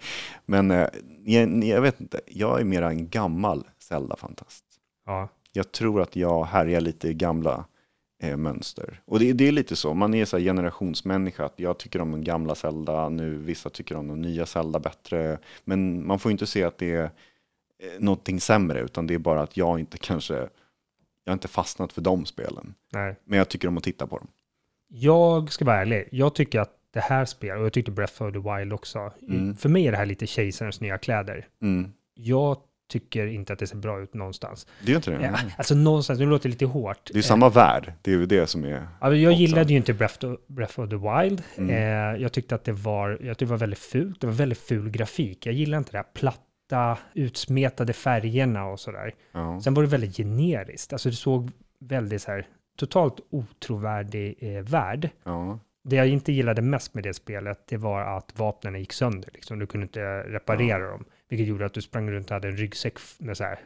[0.47, 0.87] men uh,
[1.25, 4.65] jag, jag vet inte, jag är mera en gammal Zelda-fantast.
[5.07, 7.65] Ja, Jag tror att jag härjar lite i gamla
[8.23, 9.01] eh, mönster.
[9.05, 12.11] Och det, det är lite så, man är så här generationsmänniska, att jag tycker om
[12.13, 16.47] den gamla Zelda nu, vissa tycker om den nya Zelda bättre, men man får inte
[16.47, 17.11] se att det är
[17.99, 20.35] någonting sämre, utan det är bara att jag inte kanske,
[21.25, 22.75] jag har inte fastnat för de spelen.
[22.93, 23.17] nej.
[23.25, 24.29] Men jag tycker om att titta på dem.
[24.89, 26.09] Jag ska vara ärlig.
[26.13, 29.57] Jag tycker att det här spelet, och jag tyckte Breath of the Wild också, Mm.
[29.57, 31.47] för mig är det här lite kejsarens nya kläder.
[31.63, 31.93] Mm.
[32.15, 32.57] Jag
[32.89, 34.67] tycker inte att det ser bra ut någonstans.
[34.87, 35.25] Det är inte det.
[35.25, 37.11] Ja, alltså någonstans, nu låter det lite hårt.
[37.13, 38.89] Det är samma värld, det är ju det som är...
[39.01, 39.41] Alltså, jag också.
[39.41, 41.43] gillade ju inte Breath of, Breath of the Wild.
[41.57, 41.71] Mm.
[41.71, 44.21] Eh, jag tyckte att det var, jag tyckte det var väldigt fult.
[44.21, 45.47] Det var väldigt ful grafik.
[45.47, 46.39] Jag gillar inte det här platta,
[47.15, 49.15] utsmetade färgerna och sådär.
[49.33, 49.61] Ja.
[49.61, 50.93] Sen var det väldigt generiskt.
[50.93, 52.47] Alltså det såg väldigt så här,
[52.77, 55.11] totalt otrovärdig eh, värld.
[55.25, 55.59] Ja.
[55.85, 59.31] Det jag inte gillade mest med det spelet, det var att vapnen gick sönder.
[59.35, 59.59] Liksom.
[59.59, 61.05] Du kunde inte reparera dem.
[61.29, 63.59] Vilket gjorde att du sprang runt och hade en ryggsäck med så här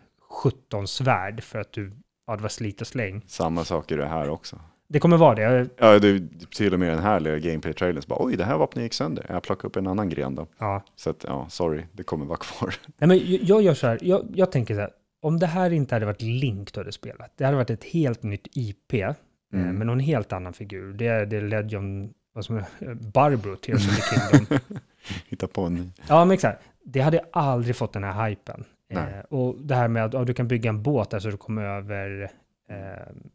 [0.42, 1.92] 17 svärd för att du,
[2.26, 3.22] ja det var slit och släng.
[3.26, 4.60] Samma sak är det här också.
[4.88, 5.68] Det kommer vara det.
[5.76, 6.22] Ja, det är
[6.56, 9.26] till och med den här lilla gameplay-trailern, oj, det här vapnet gick sönder.
[9.28, 10.46] Jag plockar upp en annan gren då.
[10.58, 10.82] Ja.
[10.96, 12.74] Så att, ja, sorry, det kommer vara kvar.
[12.98, 14.90] Nej, men jag, gör så här, jag, jag tänker så här,
[15.22, 18.22] om det här inte hade varit Link du hade spelat, det hade varit ett helt
[18.22, 19.12] nytt IP, eh,
[19.52, 19.76] Mm.
[19.78, 20.92] med någon helt annan figur.
[20.92, 22.64] Det är, det är Legend, vad som är,
[22.94, 24.58] Barbro, Tears of the Kingdom.
[25.28, 25.90] Hitta på en ny.
[26.08, 26.62] ja, men exakt.
[26.84, 28.64] Det hade aldrig fått den här hypen.
[28.90, 31.36] Eh, och det här med att ja, du kan bygga en båt där så du
[31.36, 32.30] kommer över,
[32.68, 32.76] eh,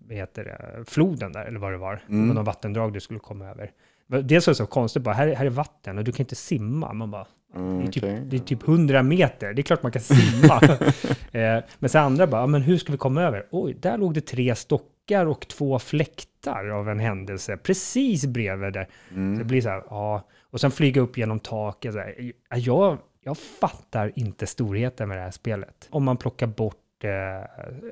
[0.08, 1.96] vad heter det, floden där, eller vad det var.
[2.08, 2.28] Det Mm.
[2.28, 3.72] var någon vattendrag du skulle komma över.
[4.08, 6.94] Dels var det så konstigt, bara, här, här är vatten och du kan inte simma.
[6.94, 7.26] Man bara,
[7.56, 8.22] Mm, det är, typ, okej.
[8.26, 10.60] det är typ 100 meter, det är klart man kan simma.
[11.32, 13.46] eh, men sen andra bara, men hur ska vi komma över?
[13.52, 18.84] Oj, där låg det tre stockar och två fläktar av en händelse, precis bredvid där.
[18.84, 19.48] Så det Mm.
[19.48, 20.28] blir så här, ja.
[20.52, 21.94] Och sen flyga upp genom taket.
[21.94, 22.16] Så här.
[22.50, 25.88] Ja, Jag, jag fattar inte storheten med det här spelet.
[25.90, 27.44] Om man plockar bort eh,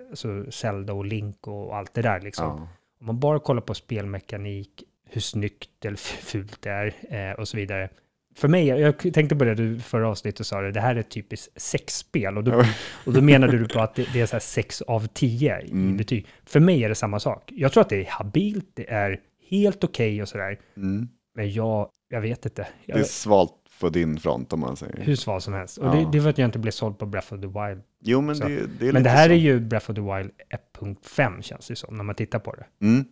[0.09, 2.45] alltså Zelda och Link och allt det där liksom.
[2.45, 2.67] Ja.
[2.99, 6.93] Om man bara kollar på spelmekanik, hur snyggt eller fult det är
[7.29, 7.89] eh, och så vidare.
[8.35, 11.09] För mig, jag tänkte på det du förra avsnittet sa, det det här är ett
[11.09, 12.37] typiskt sexspel.
[12.37, 12.63] Och då,
[13.05, 15.71] och då menade du på att det, det är så här sex av tio i
[15.71, 15.97] Mm.
[15.97, 16.27] betyg.
[16.45, 17.51] För mig är det samma sak.
[17.55, 20.59] Jag tror att det är habilt, det är helt okej och sådär.
[20.77, 21.07] Mm.
[21.35, 22.67] Men jag, jag vet inte.
[22.85, 24.97] Jag, Det är svalt på din front om man säger.
[25.03, 25.77] hur sval som helst.
[25.77, 25.91] Och Ja.
[25.91, 27.81] det, det var att jag inte blev såld på Breath of the Wild.
[28.03, 29.33] Jo, men det, det är Men lite det här så.
[29.33, 30.31] är ju Breath of the Wild
[30.81, 32.65] 1.5 känns det som, när man tittar på det.
[32.85, 33.05] Mm.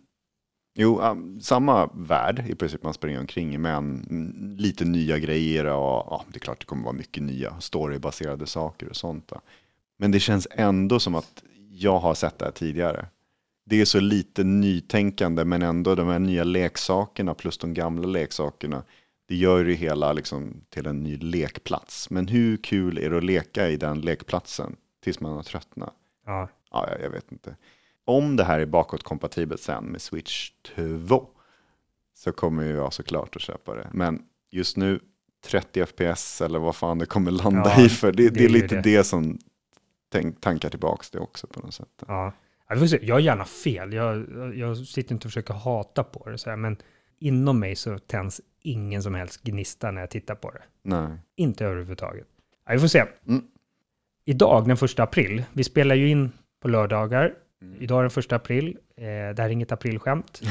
[0.78, 5.64] Jo, um, samma värld i princip man springer omkring i, men mm, lite nya grejer
[5.64, 5.72] och
[6.10, 9.28] ja, det är klart det kommer vara mycket nya storybaserade saker och sånt.
[9.28, 9.40] Då.
[9.98, 13.06] Men det känns ändå som att jag har sett det här tidigare.
[13.66, 18.82] Det är så lite nytänkande men ändå de här nya leksakerna plus de gamla leksakerna.
[19.30, 22.10] Det gör ju hela liksom till en ny lekplats.
[22.10, 25.94] Men hur kul är det att leka i den lekplatsen tills man har tröttnat?
[26.26, 27.56] Ja, Ja, jag, vet inte.
[28.04, 30.50] Om det här är bakåtkompatibelt sen med Switch
[31.08, 31.26] 2
[32.14, 33.88] så kommer ju jag såklart att köpa det.
[33.92, 35.00] Men just nu
[35.44, 38.44] 30 FPS eller vad fan det kommer landa Ja, i för det, det, det är
[38.44, 38.82] är lite det.
[38.82, 39.38] det, som
[40.08, 42.02] tänk, tankar tillbaks det också på något sätt.
[42.06, 42.32] ja.
[43.00, 43.92] Jag har gärna fel.
[43.92, 44.26] Jag,
[44.56, 46.76] jag sitter inte och försöker hata på det, så här, men
[47.18, 50.62] inom mig så tänds ingen som helst gnista när jag tittar på det.
[50.82, 51.18] Nej.
[51.36, 52.26] Inte överhuvudtaget.
[52.66, 53.04] Ja, vi får se.
[53.28, 53.42] Mm.
[54.24, 56.32] Idag, den första april, vi spelar ju in
[56.62, 57.34] på lördagar.
[57.62, 57.76] Mm.
[57.80, 58.76] Idag är den första april.
[58.96, 60.40] Eh, det här är inget aprilskämt.
[60.42, 60.48] Eh,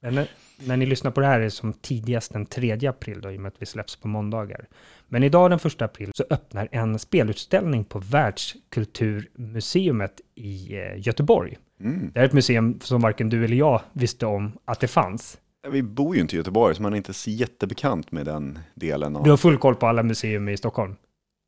[0.00, 0.28] men när,
[0.66, 3.36] när ni lyssnar på det här är det som tidigast den 3 april, då, i
[3.36, 4.68] och med att vi släpps på måndagar.
[5.08, 11.58] Men idag den 1 april så öppnar en spelutställning på Världskulturmuseumet i eh, Göteborg.
[11.80, 12.10] Mm.
[12.14, 15.38] Det är ett museum som varken du eller jag visste om att det fanns.
[15.70, 19.16] Vi bor ju inte i Göteborg så man är inte så jättebekant med den delen
[19.16, 19.24] av...
[19.24, 20.96] Du har full koll på alla museum i Stockholm.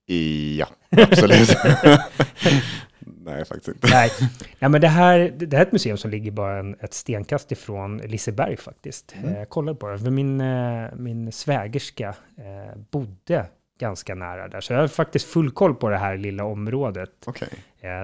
[0.06, 1.48] I, ja, absolut.
[2.98, 3.88] Nej, faktiskt inte.
[3.90, 4.10] Nej,
[4.58, 7.52] Nej men det här, det här är ett museum som ligger bara en, ett stenkast
[7.52, 9.14] ifrån Liseberg faktiskt.
[9.18, 9.32] Mm.
[9.32, 12.08] Eh, Jag kollade på det, för min, eh, min svägerska
[12.38, 13.46] eh, bodde
[13.80, 14.60] ganska nära där.
[14.60, 17.32] Så jag har faktiskt full koll på det här lilla området eh,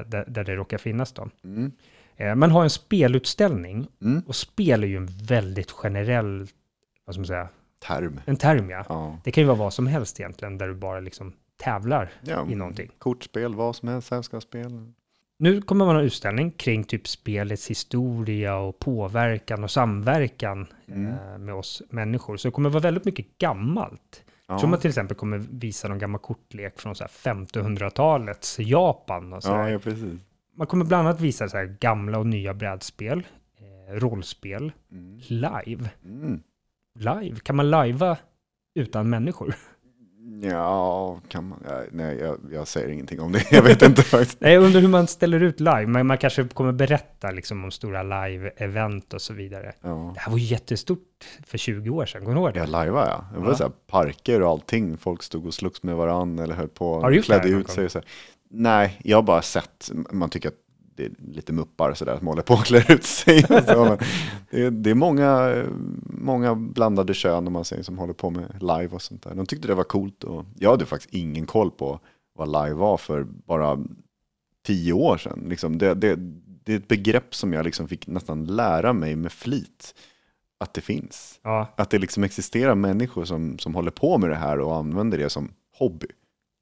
[0.07, 1.13] där, där det råkar finnas.
[1.13, 1.29] Då.
[1.45, 1.73] Mm.
[2.21, 4.23] Eh, man har en spelutställning Mm.
[4.27, 6.47] och spel är ju en väldigt generell,
[7.05, 7.49] vad ska man säga,
[7.87, 8.21] Term.
[8.25, 8.85] en term ja.
[8.89, 9.19] Ja.
[9.25, 12.47] Det kan ju vara vad som helst egentligen, där du bara liksom tävlar ja.
[12.51, 12.91] i någonting.
[12.99, 14.93] Kortspel, vad som helst, sällskapsspel.
[15.39, 21.07] Nu kommer man ha en utställning kring typ spelets historia och påverkan och samverkan Mm.
[21.13, 22.37] eh, med oss människor.
[22.37, 24.23] Så det kommer vara väldigt mycket gammalt.
[24.47, 24.59] Ja.
[24.59, 29.33] Tror man till exempel kommer visa någon gammal kortlek från så här 1500-talets Japan.
[29.33, 30.21] Och så ja, ja, precis.
[30.61, 33.27] Man kommer bland annat visa så gamla och nya brädspel,
[33.59, 35.19] eh, rollspel, Mm.
[35.29, 35.91] live.
[36.05, 36.41] Mm.
[36.99, 37.37] Live?
[37.43, 38.17] Kan man lajva
[38.75, 39.55] utan människor?
[40.43, 41.59] Ja, kan man?
[41.69, 43.45] Ja, nej, jag, jag säger ingenting om det.
[43.53, 44.41] Jag vet inte faktiskt.
[44.41, 45.87] Nej, jag undrar hur man ställer ut live.
[45.87, 49.73] Men man kanske kommer berätta liksom om stora live-event och så vidare.
[49.81, 50.11] Ja.
[50.15, 50.99] Det här var ju jättestort
[51.47, 52.59] för 20 år sedan, kommer du ihåg det?
[52.61, 53.25] Jag lajvade ja.
[53.35, 53.55] Det var Ja.
[53.55, 54.97] så här parker och allting.
[54.97, 57.09] Folk stod och slogs med varandra eller höll på.
[57.11, 57.85] Det klädde ut sig.
[57.85, 58.09] Och så här.
[58.51, 59.91] Nej, jag har bara sett.
[60.11, 60.59] Man tycker att
[60.95, 63.43] det är lite muppar sådär som håller på och klär ut sig.
[63.43, 63.99] så,
[64.51, 65.65] det, är, det är många,
[66.05, 69.35] många blandade kön om man säger som håller på med live och sånt där.
[69.35, 72.01] De tyckte det var coolt och jag hade faktiskt ingen koll på
[72.35, 73.79] vad live var för bara
[74.67, 75.47] tio år sedan.
[75.49, 76.17] Liksom det, det,
[76.65, 79.95] det är ett begrepp som jag liksom fick nästan lära mig med flit
[80.61, 81.41] att det finns.
[81.43, 85.19] Ja, Att det liksom existerar människor som, som håller på med det här och använder
[85.19, 86.07] det som hobby.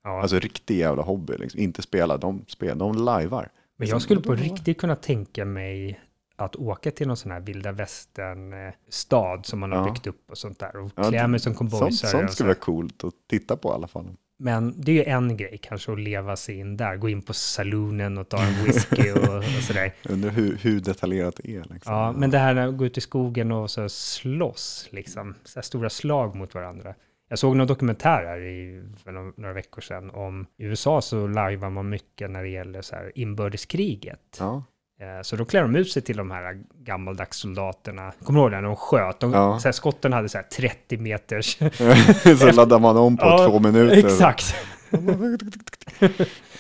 [0.09, 0.23] Ja.
[0.23, 1.33] Alltså riktig jävla hobby.
[1.39, 1.61] Liksom.
[1.61, 3.49] Inte spela, de spelar, de lajvar.
[3.77, 6.01] Men jag skulle på riktigt kunna tänka mig
[6.37, 9.85] att åka till någon sån här vilda västern-stad som man har Ja.
[9.93, 12.11] byggt upp och sånt där och Ja, klä det- mig som Sånt, cowboysare.
[12.11, 14.07] sånt och så skulle vara coolt att titta på i alla fall.
[14.41, 17.33] Men det är ju en grej kanske att leva sig in där, gå in på
[17.33, 19.93] saloonen och ta en whisky och, och sådär.
[20.09, 21.65] Undrar hur, hur detaljerat det är.
[21.71, 21.95] Liksom.
[21.95, 25.91] Ja, men det här när gå ut i skogen och så slåss, liksom, så stora
[25.91, 26.95] slag mot varandra.
[27.29, 31.71] Jag såg någon dokumentär här i, för några, veckor sedan om i USA så lajvar
[31.71, 34.37] man mycket när det gäller så här inbördeskriget.
[34.39, 34.63] Ja.
[35.01, 38.13] Eh, Så då klär de ut sig till de här gammaldags soldaterna.
[38.25, 38.51] Kommer du ihåg?
[38.53, 39.21] När de sköt?
[39.21, 39.59] De, Ja.
[39.59, 41.59] så här, skotten hade så här 30 meters...
[42.41, 43.97] så laddar man om på Ja, två minuter.
[44.07, 44.55] Exakt.
[44.91, 44.99] Ja,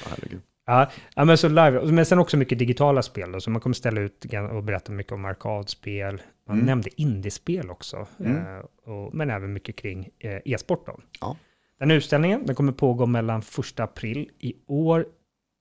[0.08, 0.42] herregud.
[0.68, 1.92] Ja, ja, men så live.
[1.92, 5.12] Men sen också mycket digitala spel då, så man kommer ställa ut och berätta mycket
[5.12, 6.22] om arkadspel.
[6.46, 6.66] Man Mm.
[6.66, 8.36] nämnde indiespel också, Mm.
[8.36, 10.98] eh, och, men även mycket kring eh, e-sport då.
[11.20, 11.36] Ja.
[11.78, 15.06] Den utställningen den kommer pågå mellan 1 april i år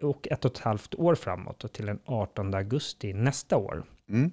[0.04, 3.84] och ett och ett halvt år framåt och till den 18 augusti nästa år.
[4.10, 4.32] Mm.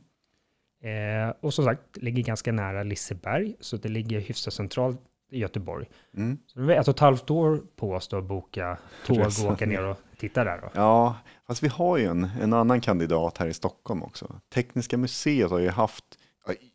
[0.82, 5.00] Eh, och som sagt, ligger ganska nära Liseberg, så det ligger hyfsat centralt
[5.30, 5.86] i Göteborg.
[6.16, 6.38] Mm.
[6.46, 9.52] Så det var ett och ett halvt år på oss då att boka tåg och
[9.52, 9.98] åka ner och
[10.28, 10.70] titta där då.
[10.74, 11.16] Ja,
[11.46, 14.40] fast vi har ju en, en annan kandidat här i Stockholm också.
[14.54, 16.04] Tekniska museet har ju haft,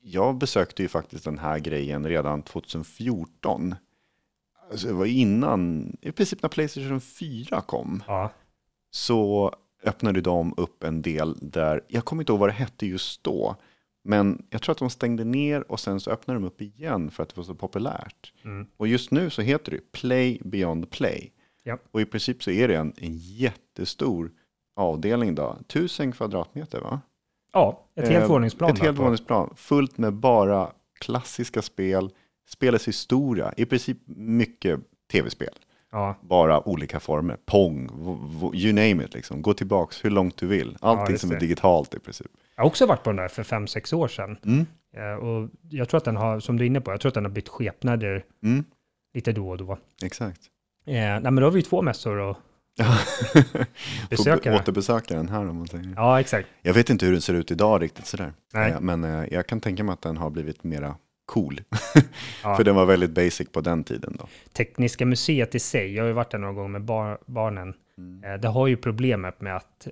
[0.02, 3.76] jag besökte ju faktiskt den här grejen redan 2014.
[4.72, 8.32] Alltså det var innan, i princip när Playstation 4 kom, Ja,
[8.92, 13.24] så öppnade de upp en del där, jag kommer inte ihåg vad det hette just
[13.24, 13.56] då,
[14.04, 17.24] men jag tror att de stängde ner och sen så öppnade de upp igen för
[17.24, 18.34] att det var så populärt.
[18.44, 18.68] mm.
[18.78, 21.34] Och just nu så heter det Play Beyond Play.
[21.64, 21.78] Ja.
[21.92, 24.32] Och i princip så är det en, en jättestor
[24.76, 25.58] avdelning då.
[25.68, 27.02] Tusen kvadratmeter va?
[27.54, 28.72] ja ett helt Eh, våningsplan.
[28.72, 29.54] Ett helt våningsplan.
[29.56, 32.10] Fullt med bara klassiska spel,
[32.50, 33.54] spelets historia.
[33.58, 34.80] I princip mycket
[35.12, 35.54] tv-spel.
[35.92, 37.38] Ja, Bara olika former.
[37.46, 37.90] Pong,
[38.54, 39.42] you name it liksom.
[39.42, 40.78] Gå tillbaks hur långt du vill.
[40.82, 42.28] Allting just som är digitalt i princip.
[42.56, 44.38] jag har också varit på den där för fem sex år sedan.
[44.46, 44.66] Mm.
[44.96, 47.14] Eh, och jag tror att den har, som du är inne på, jag tror att
[47.14, 48.64] den har bytt skepnader Mm.
[49.14, 49.78] lite då och då.
[50.04, 50.42] Exakt.
[50.90, 52.36] Eh, nej, men då har vi ju två mässor
[54.10, 54.54] Besökare.
[54.56, 55.94] Får återbesöka den här om man säger.
[55.96, 56.48] ja, exakt.
[56.62, 58.34] Jag vet inte hur den ser ut idag riktigt sådär.
[58.54, 58.72] Nej.
[58.72, 61.62] Eh, Men eh, jag kan tänka mig att den har blivit mera cool.
[62.44, 62.56] Ja.
[62.56, 64.28] För den var väldigt basic på den tiden då.
[64.54, 68.42] Tekniska museet i sig, jag har ju varit där några gånger med bar, barnen, Mm.
[68.42, 69.88] det har ju problemet med att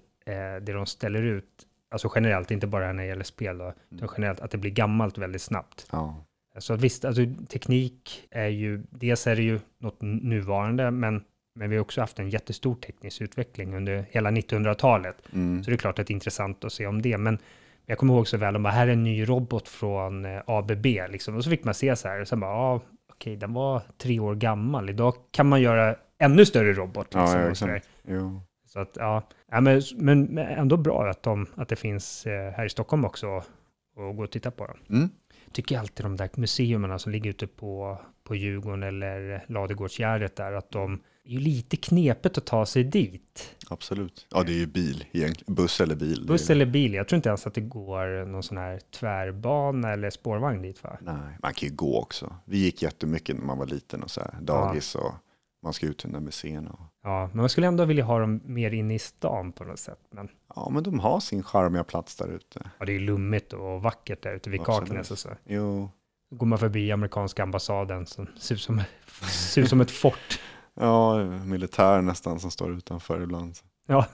[0.62, 1.44] det de ställer ut,
[1.92, 5.18] alltså generellt, inte bara när det gäller spel, då, utan generellt att det blir gammalt
[5.18, 5.88] väldigt snabbt.
[5.92, 6.24] Ja.
[6.58, 11.24] Så visst, alltså, teknik är ju, dels är det ju något nuvarande, men,
[11.56, 15.16] men vi har också haft en jättestor teknisk utveckling under hela 1900-talet.
[15.34, 15.64] Mm.
[15.64, 17.18] Så det är klart att det är intressant att se om det.
[17.18, 17.38] Men
[17.86, 20.86] jag kommer ihåg så väl, de bara, här är en ny robot från eh, ABB,
[20.86, 21.36] liksom.
[21.36, 22.82] Och så fick man se så här, och sen bara, ja,
[23.14, 24.90] okej, den var tre år gammal.
[24.90, 27.14] Idag kan man göra ännu större robot.
[27.14, 31.70] Liksom, ja, och så, att, ja, ja men, men men ändå bra att, de, att
[31.70, 33.44] det finns eh, här i Stockholm också
[33.96, 34.78] och gå och titta på dem.
[34.90, 35.10] Mm.
[35.58, 40.52] Tycker jag alltid de där museerna som ligger ute på, på Djurgården eller Ladugårdsgärdet där,
[40.52, 40.94] att de
[41.26, 43.56] är ju lite knepet att ta sig dit.
[43.70, 44.28] Absolut.
[44.32, 45.56] Ja, det är ju bil egentligen.
[45.56, 46.26] Buss eller bil.
[46.28, 50.10] Buss eller bil, jag tror inte ens att det går någon sån här tvärbana eller
[50.10, 50.98] spårvagn dit va?
[51.02, 52.36] Nej, man kan ju gå också.
[52.46, 54.42] Vi gick jättemycket när man var liten och så här.
[54.42, 55.14] Dagis och
[55.64, 56.70] man ska ut till museerna.
[56.70, 59.80] och- Ja, men man skulle ändå vilja ha dem mer inne i stan på något
[59.80, 60.00] sätt.
[60.12, 62.70] Men Ja, men de har sin charmiga plats där ute.
[62.80, 64.66] ja, det är lummigt och vackert där ute vid.
[64.66, 65.30] Kaknäs och så.
[65.46, 65.90] Jo.
[66.32, 68.82] Då går man förbi amerikanska ambassaden som ser ut som,
[69.28, 70.40] ser ut som ett fort.
[70.80, 73.54] Ja, militär nästan som står utanför ibland.
[73.88, 74.06] Ja.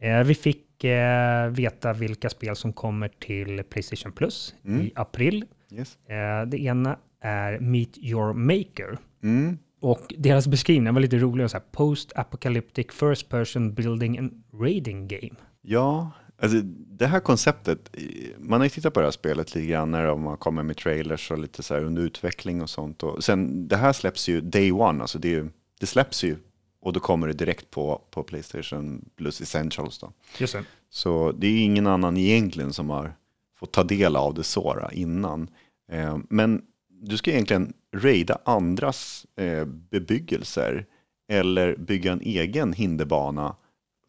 [0.00, 4.80] Eh, vi fick eh, veta vilka spel som kommer till Playstation Plus Mm.
[4.80, 5.44] i april.
[5.70, 5.98] Yes.
[6.08, 8.98] Eh, det ena är Meet Your Maker.
[9.22, 9.58] Mm.
[9.84, 11.50] Och deras beskrivning var lite rolig.
[11.50, 15.34] Så här, Post-apocalyptic first person building and raiding game.
[15.62, 16.10] Ja,
[16.42, 16.58] alltså
[16.98, 17.96] det här konceptet,
[18.38, 21.30] man har ju tittat på det här spelet lite grann när man kommer med trailers
[21.30, 23.02] och lite så här under utveckling och sånt.
[23.02, 26.36] Och sen, det här släpps ju day one, alltså det, ju- det släpps ju
[26.80, 30.12] och då kommer det direkt på, på Playstation Plus Essentials då.
[30.38, 30.64] Just det.
[30.90, 33.12] Så det är ingen annan egentligen som har
[33.58, 35.50] fått ta del av det såra innan.
[35.92, 36.62] Eh, men
[37.02, 40.86] du ska egentligen raida andras eh, bebyggelser
[41.28, 43.56] eller bygga en egen hinderbana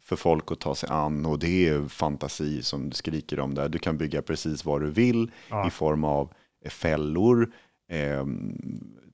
[0.02, 3.68] för folk att ta sig an och det är fantasi som du skriker om där.
[3.68, 5.66] Du kan bygga precis vad du vill Ja.
[5.66, 6.32] i form av
[6.64, 7.52] eh, fällor,
[7.90, 8.26] eh,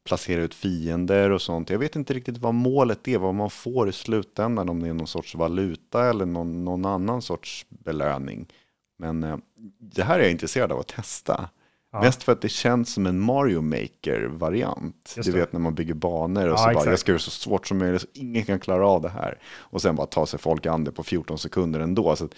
[0.04, 1.70] placera ut fiender och sånt.
[1.70, 4.94] Jag vet inte riktigt vad målet är, vad man får i slutändan, om det är
[4.94, 8.46] någon sorts valuta eller någon, någon annan sorts belöning.
[8.98, 9.36] Men eh,
[9.78, 11.48] det här är jag intresserad av att testa.
[11.92, 12.00] Ja.
[12.00, 15.14] Mest för att det känns som en Mario Maker-variant.
[15.24, 16.86] Du vet när man bygger banor och Ja, så bara, exakt.
[16.90, 19.38] jag ska göra det så svårt som möjligt så ingen kan klara av det här.
[19.44, 22.16] Och sen bara ta sig folk an det på 14 sekunder ändå.
[22.16, 22.28] Så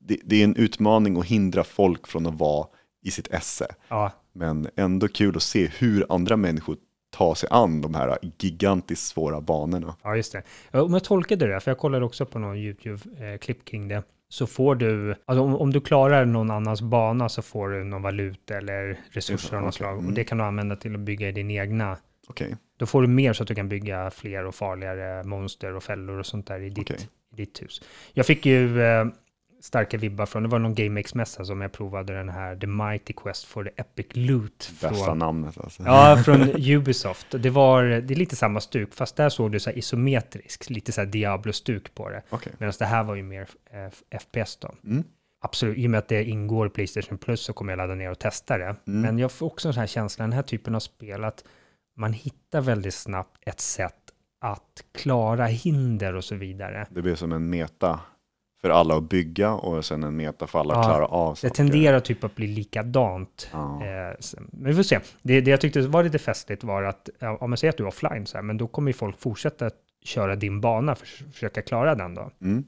[0.00, 2.66] det, det är en utmaning att hindra folk från att vara
[3.04, 3.66] i sitt esse.
[3.88, 6.76] Ja, Men ändå kul att se hur andra människor
[7.10, 9.96] tar sig an de här gigantiskt svåra banorna.
[10.02, 10.80] ja, just det.
[10.80, 14.02] Om jag tolkade det, för jag kollade också på någon YouTube-klipp kring det,
[14.34, 18.02] så får du, alltså om, om du klarar någon annans bana så får du någon
[18.02, 19.94] valuta eller resurser av något slag.
[19.96, 20.14] Och Mm.
[20.14, 21.96] det kan du använda till att bygga i din egna.
[22.28, 25.82] Okej, Då får du mer så att du kan bygga fler och farligare monster och
[25.82, 27.08] fällor och sånt där i ditt, Okej.
[27.32, 27.82] i ditt hus.
[28.12, 29.04] Jag fick ju eh,
[29.64, 33.44] starka vibbar från, det var någon GameX-mässa som jag provade den här The Mighty Quest
[33.44, 34.70] for the Epic Loot.
[34.80, 35.82] bästa Från, namnet alltså.
[35.82, 37.26] ja, från Ubisoft.
[37.30, 40.92] Det, var, det är lite samma stuk, fast där såg du så här isometriskt, lite
[40.92, 42.22] så här Diablo-stuk på det.
[42.30, 42.52] Okej.
[42.58, 44.74] Medan det här var ju mer eh, FPS då.
[44.84, 45.04] Mm.
[45.40, 48.18] Absolut, i och med att det ingår Playstation Plus så kommer jag ladda ner och
[48.18, 48.64] testa det.
[48.64, 48.76] Mm.
[49.00, 51.44] Men jag får också en sån här känsla, den här typen av spel, att
[51.96, 53.94] man hittar väldigt snabbt ett sätt
[54.40, 56.86] att klara hinder och så vidare.
[56.90, 58.00] Det blir som en meta
[58.64, 61.40] för alla att bygga och sen en meta för alla att Ja, klara av Det
[61.40, 61.54] saker.
[61.54, 63.48] tenderar typ att bli likadant.
[63.52, 63.82] Ja.
[63.84, 64.14] Eh,
[64.52, 65.00] men vi får se.
[65.22, 67.08] Det, det jag tyckte var lite festligt var att,
[67.40, 69.70] om man säger att du är offline, så här, men då kommer ju folk fortsätta
[70.04, 72.30] köra din bana för att försöka klara den då.
[72.42, 72.64] Mm.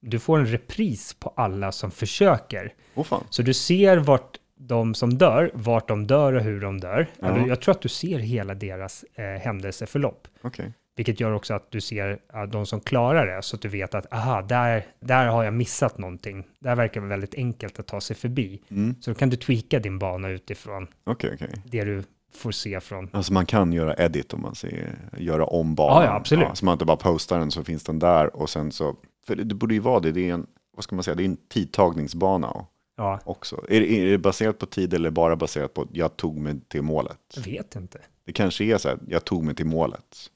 [0.00, 2.72] Du får en repris på alla som försöker.
[3.04, 3.24] Fan.
[3.30, 7.06] Så du ser vart de som dör, vart de dör och hur de dör.
[7.20, 7.26] Ja.
[7.26, 10.28] Eller Jag tror att du ser hela deras eh, händelseförlopp.
[10.42, 10.72] Okej.
[10.96, 13.94] Vilket gör också att du ser ja, de som klarar det, så att du vet
[13.94, 16.46] att aha, där, där har jag missat någonting.
[16.58, 18.62] Där verkar det väldigt enkelt att ta sig förbi.
[18.70, 18.94] Mm.
[19.00, 21.62] Så då kan du tweaka din bana utifrån Okej, okej.
[21.64, 22.02] det du
[22.34, 23.10] får se från...
[23.12, 26.02] Alltså man kan göra edit om man ser, göra om banan.
[26.02, 26.48] Ja, ja, absolut.
[26.54, 28.96] så man inte bara postar den så finns den där och sen så,
[29.26, 30.46] för det, borde ju vara det, det är en,
[30.76, 32.66] vad ska man säga, det är en tidtagningsbana
[32.96, 33.64] Ja, också.
[33.68, 36.82] Är, är det baserat på tid eller bara baserat på att jag tog mig till
[36.82, 37.18] målet?
[37.34, 37.98] jag vet inte.
[38.24, 40.30] Det kanske är så här, jag tog mig till målet.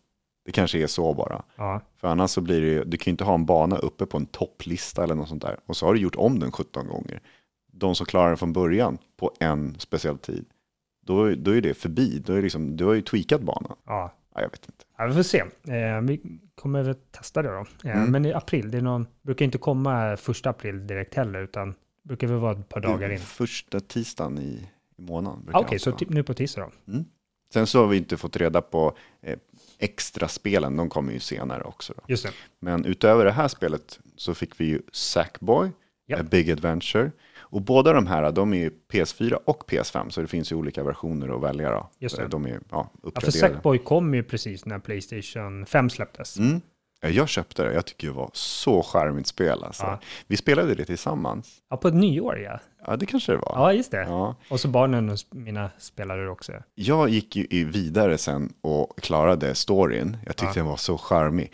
[0.48, 1.42] Det kanske är så bara.
[1.56, 4.06] Ja, För annars så blir det ju, du kan ju inte ha en bana uppe
[4.06, 5.56] på en topplista eller något sånt där.
[5.66, 7.20] Och så har du gjort om den 17 gånger.
[7.72, 10.44] De som klarar den från början på en speciell tid.
[11.06, 12.18] Då, då är det förbi.
[12.26, 13.76] Då är liksom, du har ju tweakat banan.
[13.86, 14.14] ja.
[14.34, 14.84] Ja, jag vet inte.
[14.98, 15.38] ja vi får se.
[15.38, 17.64] Eh, vi kommer väl testa det då.
[17.88, 18.10] Eh, Mm.
[18.10, 22.26] Men i april, det är någon, brukar inte komma första april direkt heller, utan brukar
[22.26, 23.18] väl vara ett par dagar in.
[23.18, 25.38] Första tisdagen i, i månaden.
[25.38, 26.92] Ah, Okej, alltid så typ nu på tisdag då?
[27.52, 29.38] Sen så har vi inte fått reda på eh,
[29.78, 30.76] extra spelen.
[30.76, 31.92] De kommer ju senare också.
[31.96, 32.02] Då.
[32.06, 32.32] Just det.
[32.60, 35.70] Men utöver det här spelet så fick vi ju Sackboy,
[36.10, 36.20] Ja.
[36.20, 37.12] A Big Adventure.
[37.38, 40.84] Och båda de här, de är ju PS4 och PS5, så det finns ju olika
[40.84, 41.70] versioner att välja.
[41.70, 41.90] Då.
[41.98, 42.28] Just det.
[42.28, 43.38] De är ja, Ja, för uppgraderade.
[43.38, 46.38] Sackboy kom ju precis när Playstation 5 släpptes.
[46.38, 46.60] Mm.
[47.00, 49.64] Ja, Jag köpte det, jag tycker det var så charmigt spel.
[49.64, 49.82] Alltså.
[49.82, 50.00] Ja.
[50.26, 51.56] Vi spelade det tillsammans.
[51.70, 52.60] Ja, på ett nyår ja.
[52.86, 53.52] Ja, det kanske det var.
[53.54, 54.02] Ja, just det.
[54.02, 54.36] Ja.
[54.50, 56.52] Och så barnen och mina spelare också.
[56.74, 60.16] Jag gick ju vidare sen och klarade storyn.
[60.26, 60.62] Jag tyckte Ja.
[60.62, 61.52] den var så charmig.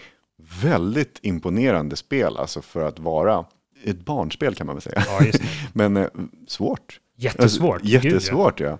[0.62, 3.44] Väldigt imponerande spel, alltså för att vara
[3.84, 5.02] ett barnspel kan man väl säga.
[5.06, 5.48] Ja, just det.
[5.72, 6.06] Men eh,
[6.48, 7.00] svårt.
[7.16, 7.72] Jättesvårt.
[7.74, 8.10] Alltså, Gud, ja.
[8.10, 8.78] jättesvårt, ja.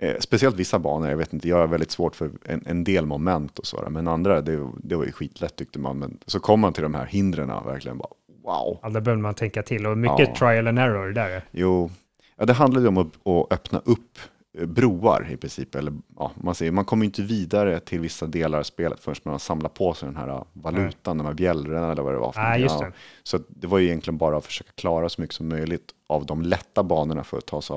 [0.00, 3.06] Eh, speciellt vissa banor, jag vet inte, jag har väldigt svårt för en, en del
[3.06, 5.98] moment och så, men andra, det, det var ju skitlätt tyckte man.
[5.98, 8.08] Men så kom man till de här hindren, verkligen bara
[8.44, 8.78] wow.
[8.82, 9.86] Ja, där behöver man tänka till.
[9.86, 10.34] Och mycket Ja.
[10.34, 11.44] trial and error där.
[11.50, 11.90] Jo,
[12.36, 14.18] ja, det handlade ju om att, att öppna upp
[14.58, 15.74] eh, broar i princip.
[15.74, 19.32] Eller, ja, man, säger, man kommer inte vidare till vissa delar av spelet förrän man
[19.34, 22.32] har samlat på sig den här eh, valutan, de här bjällrorna eller vad det var.
[22.32, 22.62] För någonting.
[22.62, 22.86] just Ja.
[22.86, 22.92] det.
[23.22, 26.26] Så att det var ju egentligen bara att försöka klara så mycket som möjligt av
[26.26, 27.76] de lätta banorna för att ta sig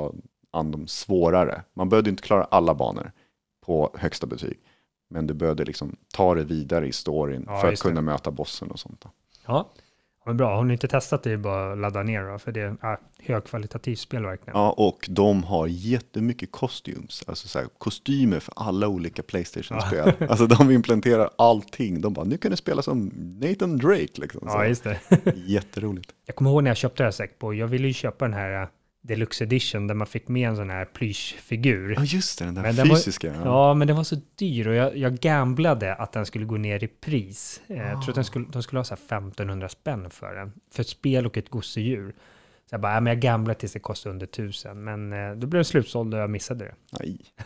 [0.51, 1.63] an de svårare.
[1.73, 3.11] Man behövde inte klara alla banor
[3.65, 4.59] på högsta betyg.
[5.09, 7.89] Men du behövde liksom ta det vidare i storyn Ja, för att just det.
[7.89, 9.01] kunna möta bossen och sånt.
[9.01, 9.09] Då.
[9.47, 9.69] Ja.
[9.75, 10.55] ja, men bra.
[10.55, 14.23] Har ni inte testat det, bara ladda ner då, för det är ja, högkvalitativt spel
[14.23, 14.59] verkligen.
[14.59, 20.13] Ja, och de har jättemycket costumes, alltså så här, kostymer för alla olika Playstation-spel.
[20.29, 22.01] Alltså de implementerar allting.
[22.01, 23.11] De bara, nu kan du spela som
[23.41, 24.21] Nathan Drake.
[24.21, 24.41] Liksom.
[24.41, 24.99] Så, Ja, just det.
[25.35, 26.13] Jätteroligt.
[26.25, 27.57] Jag kommer ihåg när jag köpte det här Sackboy.
[27.57, 28.67] Jag ville ju köpa den här uh,
[29.01, 31.93] Deluxe Edition där man fick med en sån här plyschfigur.
[31.97, 33.27] Ja, just det, den där Men den var- fysiska.
[33.27, 33.41] ja.
[33.45, 36.83] Ja, men den var så dyr och jag, jag gamblade att den skulle gå ner
[36.83, 37.61] i pris.
[37.67, 40.51] Eh, Jag tror att den skulle, de skulle ha så här 1500 spänn för den.
[40.71, 42.11] För ett spel och ett gosedjur.
[42.69, 44.83] Så jag bara, ja, men jag gamblade tills det kostade under 1000.
[44.83, 46.75] Men eh, då blev det slutsåld och jag missade det.
[46.99, 47.19] Nej.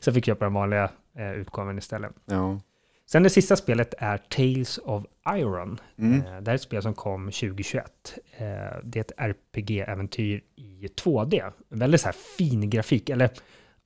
[0.00, 2.12] Så jag fick köpa den vanliga eh, utgåvan istället.
[2.24, 2.60] Ja.
[3.12, 5.80] Sen det sista spelet är Tales of Iron.
[5.98, 6.26] Mm.
[6.26, 8.18] Eh, det är ett spel som kom 2021.
[8.36, 8.46] Eh,
[8.84, 11.52] det är ett RPG-äventyr i 2D.
[11.68, 13.30] Väldigt så här fin grafik, eller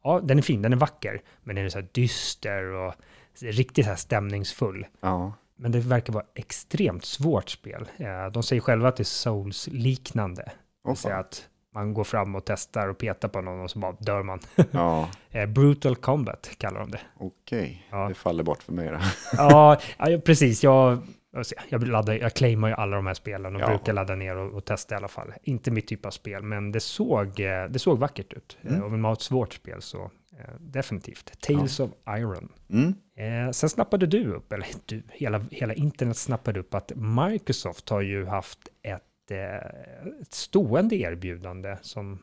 [0.05, 2.95] ja, den är fin, den är vacker, men den är så här dyster och
[3.41, 4.87] riktigt så här stämningsfull.
[5.01, 5.33] ja.
[5.59, 7.89] Men det verkar vara extremt svårt spel.
[7.97, 10.53] Eh, de säger själva att det är Souls-liknande.
[11.13, 14.41] Att man går fram och testar och petar på någon och så bara dör man.
[14.71, 15.09] ja.
[15.31, 17.01] Eh, Brutal Combat kallar de det.
[17.19, 18.09] Okej, Ja.
[18.09, 18.99] det faller bort för mig då.
[19.37, 20.65] ja, ja, precis.
[20.65, 20.99] Jag,
[21.33, 23.67] jag, ser, jag, laddar, jag claimar ju alla de här spelen och Ja.
[23.69, 25.33] brukar ladda ner och, och testa i alla fall.
[25.43, 28.59] Inte mitt typ av spel, men det såg, eh, det såg vackert ut.
[28.63, 28.75] Mm.
[28.75, 30.11] Eh, Och vill man ha ett svårt spel så
[30.61, 31.41] definitivt.
[31.41, 32.53] Tales of Iron.
[32.71, 32.95] Mm.
[33.47, 38.01] Eh, sen snappade du upp, eller du, hela, hela internet snappade upp att Microsoft har
[38.01, 42.19] ju haft ett, eh, ett stående erbjudande som,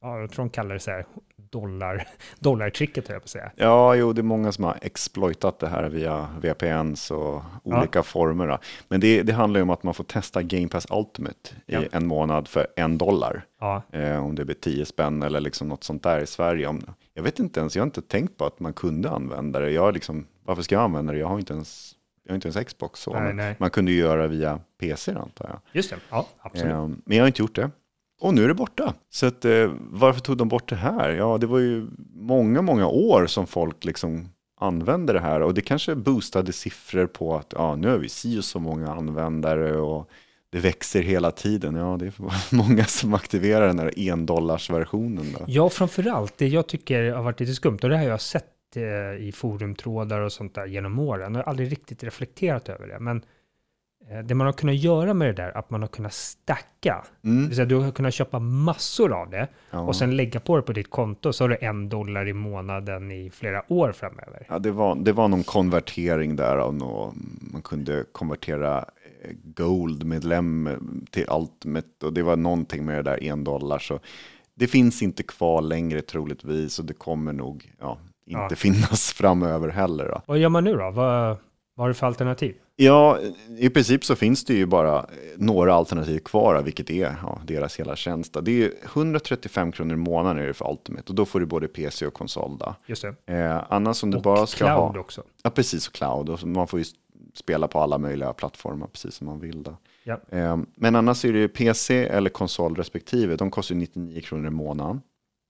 [0.00, 1.06] ja, jag tror de kallar det så här
[1.36, 2.08] dollar,
[2.38, 3.50] dollartricket, jag på att säga.
[3.56, 8.46] Ja, jo, det är många som har exploitat det här via VPNs och olika former.
[8.46, 8.58] Då.
[8.88, 11.82] Men det, det handlar ju om att man får testa Game Pass Ultimate Ja.
[11.82, 13.44] i en månad för en dollar.
[13.60, 16.66] Ja, Eh, om det blir 10 spänn eller liksom något sånt där i Sverige.
[16.66, 16.82] Om,
[17.14, 19.70] jag vet inte ens, jag har inte tänkt på att man kunde använda det.
[19.70, 21.18] Jag liksom, varför ska jag använda det?
[21.18, 21.92] Jag har inte ens,
[22.26, 23.00] jag har inte ens Xbox.
[23.00, 23.56] Så, Nej, men nej.
[23.58, 25.60] Man kunde ju göra via PC antar jag.
[25.72, 25.96] just det.
[26.10, 26.72] Ja, absolut.
[26.72, 27.70] Eh, men jag har inte gjort det.
[28.20, 28.94] Och nu är det borta.
[29.10, 31.10] Så att, eh, varför tog de bort det här?
[31.10, 34.28] Ja, det var ju många, många år som folk liksom
[34.60, 35.40] använde det här.
[35.40, 38.92] Och det kanske boostade siffror på att ja, nu har vi si och så många
[38.94, 40.10] användare och
[40.50, 41.74] det växer hela tiden.
[41.74, 42.12] Ja, det är
[42.54, 45.36] många som aktiverar den här endollarsversionen.
[45.46, 48.46] Ja, framförallt det jag tycker har varit lite skumt, och det har jag sett
[48.76, 51.34] eh, i forumtrådar och sånt där genom åren.
[51.34, 53.22] Jag har aldrig riktigt reflekterat över det, men
[54.10, 57.04] eh, det man har kunnat göra med det där, att man har kunnat stacka.
[57.24, 57.42] Mm.
[57.42, 59.80] Det vill säga, du har kunnat köpa massor av det Ja.
[59.80, 63.10] och sen lägga på det på ditt konto, så har du en dollar i månaden
[63.10, 64.46] i flera år framöver.
[64.48, 67.12] Ja, det, var, det var någon konvertering där av nå
[67.52, 68.78] man kunde konvertera
[69.22, 70.68] eh, Gold-medlem
[71.10, 73.78] till Ultimate och det var någonting med det där en dollar.
[73.78, 74.00] Så
[74.54, 78.56] det finns inte kvar längre troligtvis och det kommer nog ja, inte Ja.
[78.56, 80.08] finnas framöver heller.
[80.08, 80.22] Då.
[80.26, 80.90] Vad gör man nu då?
[80.90, 81.36] Vad,
[81.74, 82.54] vad har du för alternativ?
[82.78, 83.18] Ja,
[83.58, 85.04] i princip så finns det ju bara eh,
[85.36, 88.36] några alternativ kvar, vilket är ja, deras hela tjänst.
[88.42, 91.68] Det är 135 kronor i månaden är det för Ultimate och då får du både
[91.68, 92.58] PC och konsol.
[92.58, 92.74] Då.
[92.86, 93.34] Just det.
[93.34, 94.98] Eh, annars om du Och bara ska cloud ha...
[95.00, 95.22] också.
[95.42, 96.28] Ja, precis, och cloud.
[96.28, 96.84] Och man får ju
[97.34, 99.62] spela på alla möjliga plattformar precis som man vill.
[99.62, 99.76] Då.
[100.04, 100.20] Ja.
[100.30, 103.36] Eh, men annars är det ju PC eller konsol respektive.
[103.36, 105.00] De kostar ju 99 kronor i månaden.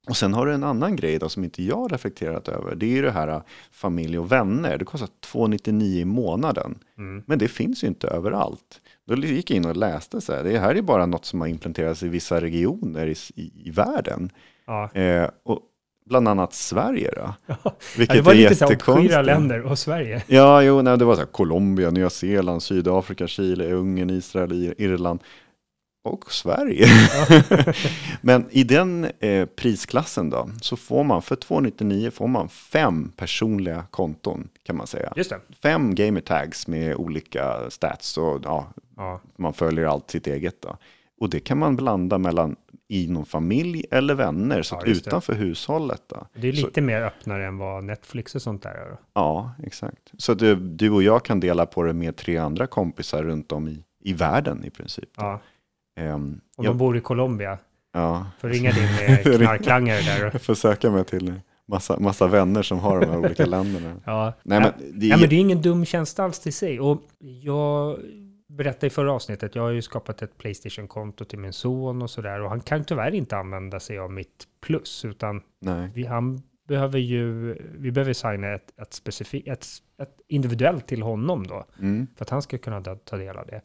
[0.08, 2.74] Och sen har du en annan grej då som inte jag har reflekterat över.
[2.74, 3.42] Det är ju det här eh,
[3.72, 4.78] familj och vänner.
[4.78, 6.78] Det kostar 299 i månaden.
[6.98, 7.22] Mm.
[7.26, 8.80] Men det finns ju inte överallt.
[9.06, 10.44] Då gick jag in och läste så här.
[10.44, 14.30] Det här är bara något som har implementerats i vissa regioner i, i, i världen.
[14.66, 14.92] Ja.
[14.92, 15.60] Eh, och
[16.08, 17.34] bland annat Sverige då.
[17.64, 18.88] Ja, Vilket det var är lite jättekonstigt.
[18.88, 20.22] obskyra länder och Sverige.
[20.26, 24.74] Ja, jo, nej, det var så här, Colombia, Nya Zeeland, Sydafrika, Chile, Ungern, Israel, Ir-
[24.78, 25.20] Irland
[26.06, 26.86] och Sverige.
[28.20, 33.84] Men i den eh, prisklassen då, så får man för 299 får man fem personliga
[33.90, 35.12] konton kan man säga.
[35.16, 35.40] Just det.
[35.62, 39.20] Fem gamer tags med olika stats och ja, Ja.
[39.38, 40.76] man följer allt sitt eget då.
[41.20, 42.56] Och det kan man blanda mellan
[42.88, 45.08] i någon familj eller vänner, så Ja, just det.
[45.08, 46.26] utanför hushållet då.
[46.34, 48.90] Det är Så- lite mer öppnare än vad Netflix och sånt där är.
[48.90, 48.96] då.
[49.14, 50.12] Ja, exakt.
[50.18, 53.68] Så du, du och jag kan dela på det med tre andra kompisar runt om
[53.68, 55.08] i, i världen i princip.
[55.16, 55.40] Ja.
[55.96, 57.58] Ehm, Om ja, de bor i Colombia,
[57.92, 60.22] ja, får ringa din eh, knarklangare där.
[60.32, 64.00] jag får söka mig till massa, massa vänner som har de här olika länderna.
[64.04, 64.32] Ja.
[64.42, 66.80] Nej, men det är, Ja, men det är ingen dum tjänst alls till sig.
[66.80, 67.98] Och jag
[68.48, 72.40] berättade i förra avsnittet, jag har ju skapat ett Playstation-konto till min son och sådär.
[72.40, 76.98] Och han kan tyvärr inte använda sig av mitt plus, utan nej, vi, han behöver
[76.98, 79.66] ju, vi behöver signa ett, ett, specifikt, ett,
[80.02, 83.60] ett individuellt till honom då, mm, för att han ska kunna ta del av det.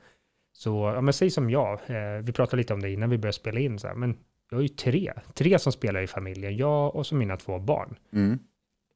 [0.53, 3.34] Så, ja men säg som jag, eh, vi pratade lite om det innan vi började
[3.36, 4.18] spela in, så här, men
[4.49, 7.95] jag har ju tre, tre som spelar i familjen, jag och så mina två barn.
[8.14, 8.40] mm,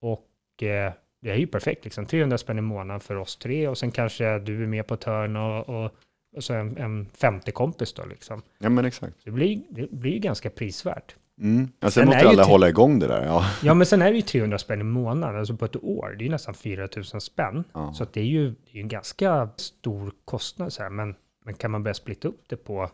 [0.01, 3.77] Och eh, det är ju perfekt, liksom 300 spänn i månaden för oss tre och
[3.77, 5.91] sen kanske du är med på ett hörn och, och,
[6.35, 8.41] och så en, en femte kompis då liksom.
[8.59, 9.15] ja men exakt.
[9.23, 11.15] Det blir, det blir ju ganska prisvärt.
[11.39, 11.67] Mm.
[11.79, 13.25] Ja, Sen sen måste alla hålla igång det där.
[13.25, 13.45] Ja.
[13.63, 16.15] Ja, men sen är det ju 300 spänn i månaden, alltså på ett år.
[16.17, 17.63] Det är ju nästan 4 000 spänn.
[17.73, 17.93] Ja.
[17.93, 20.89] Så det är ju det är en ganska stor kostnad så här.
[20.89, 21.15] Men,
[21.45, 22.89] men kan man börja splitta upp det på,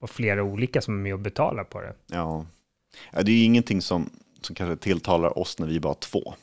[0.00, 1.94] på flera olika som är med och betalar på det?
[2.06, 2.46] Ja.
[3.12, 4.10] ja, det är ju ingenting som,
[4.40, 6.34] som kanske tilltalar oss när vi bara är två.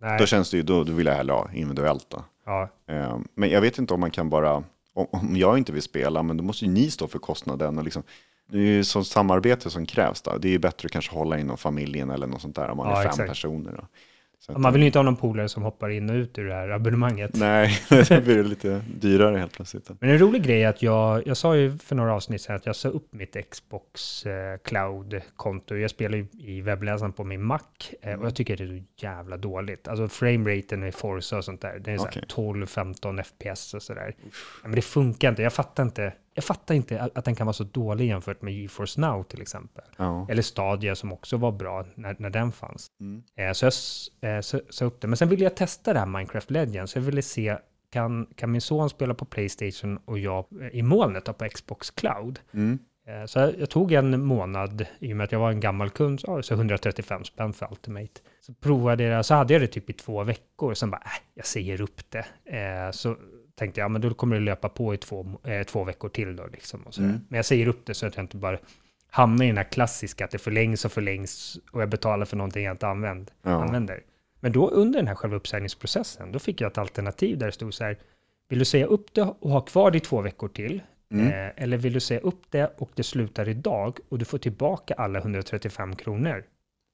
[0.00, 2.24] Nej, Då känns det ju, då, då vill jag hellre ha individuellt då.
[2.44, 4.54] ja, Eh, Men jag vet inte om man kan bara,
[4.94, 7.78] om, om jag inte vill spela, men då måste ju ni stå för kostnaden.
[7.78, 8.02] Och liksom,
[8.50, 10.22] det är ju sånt samarbete som krävs.
[10.22, 10.38] Då.
[10.38, 12.86] Det är ju bättre att kanske hålla inom familjen eller något sånt där om man
[12.90, 13.28] Ja, är fem exakt.
[13.28, 13.72] personer.
[13.72, 13.86] Då.
[14.48, 16.54] Att, man vill ju inte ha någon polare som hoppar in och ut ur det
[16.54, 17.30] här abonnemanget.
[17.34, 19.90] Nej, det blir lite dyrare helt plötsligt.
[20.00, 22.66] Men en rolig grej är att jag, jag sa ju för några avsnitt sedan att
[22.66, 25.76] jag sa upp mitt Xbox eh, Cloud-konto.
[25.76, 27.60] Jag spelar ju i webbläsaren på min Mac
[28.02, 29.88] eh, och jag tycker det är så jävla dåligt.
[29.88, 34.14] Alltså frameraten i Forza och sånt där, det är här 12-15 FPS och sådär.
[34.22, 34.28] Ja,
[34.62, 36.12] men det funkar inte, jag fattar inte.
[36.38, 39.42] Jag fattar inte att, att den kan vara så dålig jämfört med GeForce Now till
[39.42, 39.84] exempel.
[39.96, 40.26] Ja.
[40.30, 42.86] Eller Stadia som också var bra när, när den fanns.
[43.00, 43.22] Mm.
[43.36, 43.64] Eh, Så
[44.20, 45.06] jag eh, så- sa upp det.
[45.08, 46.94] Men sen ville jag testa det här Minecraft Legends.
[46.94, 47.56] Jag ville se,
[47.90, 52.40] kan, kan min son spela på Playstation och jag eh, i molnet på Xbox Cloud?
[52.54, 52.78] Mm.
[53.26, 56.20] Så jag, jag tog en månad, i och med att jag var en gammal kund,
[56.20, 58.20] så, så 135 spänn för Ultimate.
[58.40, 61.22] Så provade jag det, så hade jag det typ i två veckor, sen bara, äh,
[61.34, 62.26] jag säger upp det.
[62.56, 63.16] Eh, Så
[63.58, 66.36] tänkte jag, ja, men då kommer det löpa på i två, eh, två veckor till
[66.36, 66.80] då liksom.
[66.82, 67.20] Och så Mm.
[67.28, 68.58] Men jag säger upp det så att jag inte bara
[69.10, 72.64] hamnar i den här klassiska, att det förlängs och förlängs och jag betalar för någonting
[72.64, 73.50] jag inte använd, Ja.
[73.62, 74.02] använder.
[74.40, 77.74] Men då under den här själva uppsägningsprocessen, då fick jag ett alternativ där det stod
[77.74, 77.98] så här,
[78.48, 80.82] vill du säga upp det och ha kvar det i två veckor till?
[81.10, 81.26] Mm.
[81.26, 84.94] Eh, eller vill du säga upp det och det slutar idag och du får tillbaka
[84.94, 86.44] alla 135 kronor?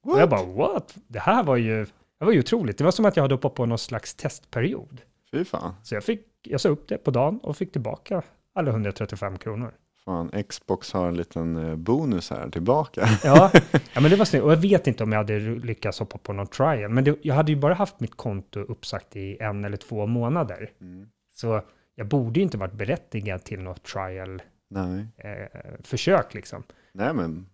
[0.04, 0.96] Och jag bara, what?
[1.06, 1.84] Det här var ju,
[2.18, 2.78] det var ju otroligt.
[2.78, 5.00] Det var som att jag hade hoppat på någon slags testperiod.
[5.32, 5.74] Fy fan.
[5.82, 8.22] Så jag, fick, jag sa upp det på dagen och fick tillbaka
[8.54, 9.72] alla 135 kronor.
[10.04, 10.42] fan.
[10.48, 13.08] Xbox har en liten eh, bonus här tillbaka.
[13.24, 13.50] Ja,
[13.94, 14.44] ja men det var snyggt.
[14.44, 16.90] Och jag vet inte om jag hade lyckats hoppa på någon trial.
[16.90, 20.70] Men det, jag hade ju bara haft mitt konto uppsagt i en eller två månader.
[20.80, 21.06] Mm.
[21.34, 21.62] Så
[21.94, 25.06] jag borde ju inte varit berättigad till något trial Nej.
[25.16, 26.62] eh, liksom.
[26.92, 27.46] Nej, men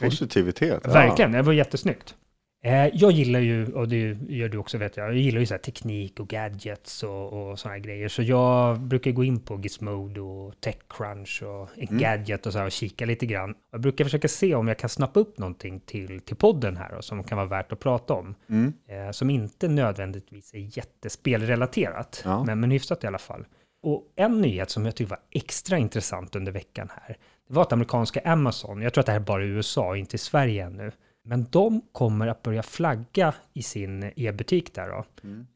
[0.00, 0.80] positivitet.
[0.84, 0.92] ja.
[0.92, 2.16] Verkligen, det var jättesnyggt.
[2.62, 5.58] Eh, jag gillar ju, och det gör du också vet jag, jag gillar ju så
[5.58, 8.08] teknik och gadgets och, och sådana grejer.
[8.08, 12.72] Så jag brukar gå in på Gizmodo och Techcrunch och Gadget och så här och
[12.72, 13.54] kika lite grann.
[13.72, 17.04] Jag brukar försöka se om jag kan snappa upp någonting till, till podden här och
[17.04, 18.34] som kan vara värt att prata om.
[18.48, 18.72] Mm.
[18.88, 22.44] Eh, som inte nödvändigtvis är jättespelrelaterat, Ja.
[22.44, 23.44] men, men hyfsat i alla fall.
[23.82, 27.16] Och en nyhet som jag tyckte var extra intressant under veckan här,
[27.48, 30.16] det var att amerikanska Amazon, jag tror att det här är bara i USA inte
[30.16, 30.92] i Sverige ännu,
[31.24, 35.04] men de kommer att börja flagga i sin e-butik där då,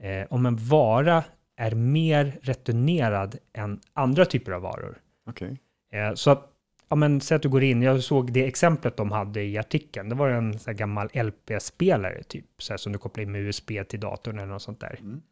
[0.07, 1.25] eh, om en vara
[1.57, 4.99] är mer returnerad än andra typer av varor.
[5.27, 5.59] Okej.
[5.93, 6.51] Eh, så att,
[6.89, 10.09] ja men säg att du går in, jag såg det exemplet de hade i artikeln,
[10.09, 13.71] det var en så gammal LP-spelare typ, så här, som du kopplar in med USB
[13.89, 14.99] till datorn eller något sånt där.
[15.01, 15.23] Mm.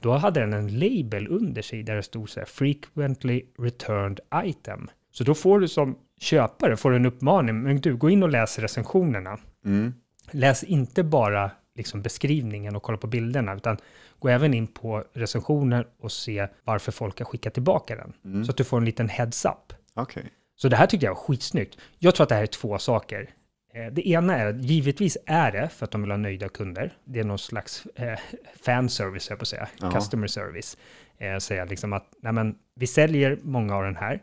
[0.00, 4.90] Då hade den en label under sig där det stod så här frequently returned item.
[5.10, 8.58] Så då får du som köpare får en uppmaning, men du, gå in och läs
[8.58, 9.38] recensionerna.
[9.66, 9.94] Mm.
[10.30, 13.76] Läs inte bara liksom beskrivningen och kolla på bilderna, utan
[14.18, 18.12] gå även in på recensioner och se varför folk har skickat tillbaka den.
[18.24, 18.44] Mm.
[18.44, 19.72] Så att du får en liten heads-up.
[19.94, 20.24] Okej.
[20.56, 21.78] Så det här tyckte jag var skitsnyggt.
[21.98, 23.30] Jag tror att det här är två saker.
[23.74, 26.92] Eh, Det ena är att givetvis är det för att de vill ha nöjda kunder.
[27.04, 28.18] Det är någon slags eh,
[28.62, 29.68] fanservice, jag på att säga.
[29.80, 29.92] Ja.
[29.92, 30.76] Customer service.
[31.18, 34.22] Eh, säga liksom att nej men, vi säljer många av den här,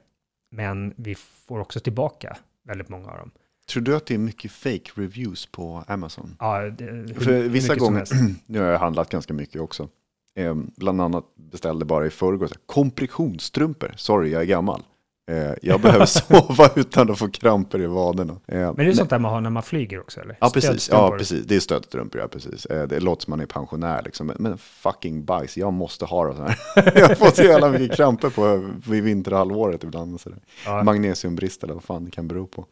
[0.51, 3.31] men vi får också tillbaka väldigt många av dem.
[3.69, 6.35] Tror du att det är mycket fake reviews på Amazon?
[6.39, 8.07] Ja, det, hur- För vissa gånger,
[8.45, 9.89] nu har jag handlat ganska mycket också.
[10.35, 13.91] Eh, bland annat beställde bara i förrgår kompressionsstrumpor.
[13.97, 14.83] Sorry, jag är gammal.
[15.31, 18.33] Eh, jag behöver sova utan att få kramper i vaderna.
[18.47, 20.37] Eh, Men det är sånt där man har när man flyger också, eller?
[20.41, 20.89] Ja, precis.
[20.89, 21.45] Ja, precis.
[21.45, 22.65] Det är stödstrumpor, ja, precis.
[22.65, 24.31] Eh, Det låter som man är pensionär liksom.
[24.39, 26.57] Men, fucking bajs, jag måste ha det så här.
[26.99, 30.21] jag fått så jävla mycket kramper på vid vinterhalvåret ibland.
[30.21, 30.29] Så.
[30.65, 30.83] Ja.
[30.83, 32.65] Magnesiumbrist eller vad fan det kan bero på.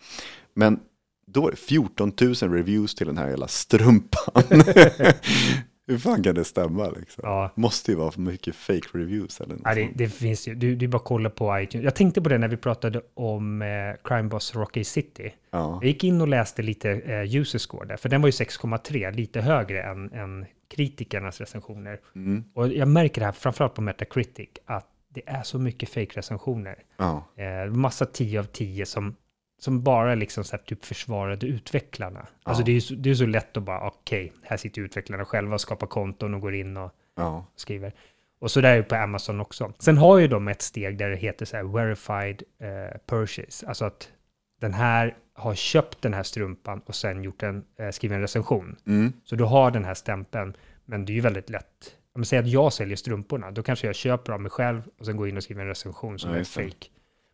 [0.53, 0.79] Men
[1.27, 4.43] då är det 14 000 reviews till den här jävla strumpan.
[5.87, 7.21] Hur fan kan det stämma liksom?
[7.23, 7.51] Ja.
[7.55, 10.55] Måste ju vara för mycket fake reviews eller något Ja, det, det finns ju.
[10.55, 11.83] Du, du bara kolla på iTunes.
[11.83, 13.67] Jag tänkte på det när vi pratade om eh,
[14.03, 15.33] Crime Boss Rocky City.
[15.51, 15.79] Ja.
[15.81, 19.11] Jag gick in och läste lite eh, user score där, för den var ju 6,3,
[19.15, 20.45] lite högre än, än
[20.75, 21.99] kritikernas recensioner.
[22.15, 22.43] Mm.
[22.53, 26.75] Och jag märker det här, framförallt på Metacritic, att det är så mycket fake-recensioner.
[26.97, 27.27] Ja.
[27.35, 29.15] Eh, massa 10 av 10 som,
[29.63, 32.27] som bara liksom så här, typ försvarade utvecklarna.
[32.43, 32.65] Alltså Ja.
[32.65, 35.53] det är ju så, det är så lätt att bara, okej, här sitter utvecklarna själva
[35.53, 37.45] och skapar konton och går in och ja.
[37.55, 37.93] skriver.
[38.39, 39.73] Och så där är det på Amazon också.
[39.79, 43.67] Sen har ju de ett steg där det heter så här verified eh, purchase.
[43.67, 44.09] Alltså att
[44.61, 48.75] den här har köpt den här strumpan och sen gjort en, eh, skrivit en recension.
[48.87, 49.13] Mm.
[49.23, 50.53] Så du har den här stämpeln,
[50.85, 51.95] men det är ju väldigt lätt.
[52.13, 55.05] Om jag säger att jag säljer strumporna, då kanske jag köper av mig själv och
[55.05, 56.87] sen går in och skriver en recension som Ja, är fake.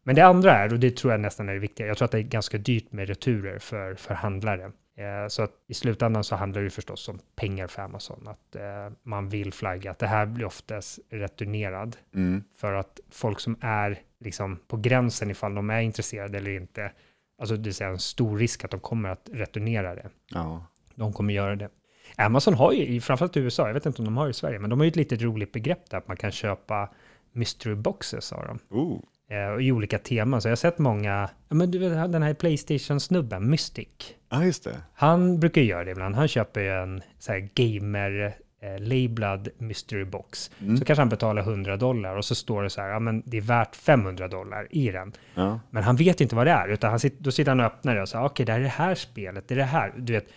[0.07, 2.11] Men det andra är, och det tror jag nästan är det viktiga, jag tror att
[2.11, 4.71] det är ganska dyrt med returer för, för handlare.
[4.97, 8.27] Eh, så att i slutändan så handlar det ju förstås om pengar för Amazon.
[8.27, 11.97] Att eh, man vill flagga att det här blir oftast returnerad.
[12.15, 12.43] Mm.
[12.57, 16.91] För att folk som är liksom på gränsen ifall de är intresserade eller inte,
[17.39, 20.09] alltså det vill säga en stor risk att de kommer att returnera det.
[20.29, 20.65] Ja.
[20.95, 21.69] De kommer göra det.
[22.15, 24.69] Amazon har ju, framförallt i USA, jag vet inte om de har i Sverige, men
[24.69, 26.89] de har ju ett litet roligt begrepp där att man kan köpa
[27.31, 28.59] mystery boxes av dem.
[28.69, 28.99] Oh.
[29.29, 30.41] Eh, I olika teman.
[30.41, 33.87] Så jag har sett många, men du den här Playstation-snubben, Mystic.
[34.29, 34.81] Ja, just det.
[34.93, 36.15] Han brukar göra det ibland.
[36.15, 40.51] Han köper ju en så här gamer eh, labelad mystery box.
[40.61, 40.77] Mm.
[40.77, 43.37] Så kanske han betalar 100 dollar och så står det så här, ja men det
[43.37, 45.13] är värt 500 dollar i den.
[45.33, 45.59] Ja.
[45.69, 47.95] Men han vet inte vad det är, utan han sitter, då sitter han och öppnar
[47.95, 49.93] det och säger, okej, det här är det här spelet, det är det här.
[49.97, 50.27] Du vet,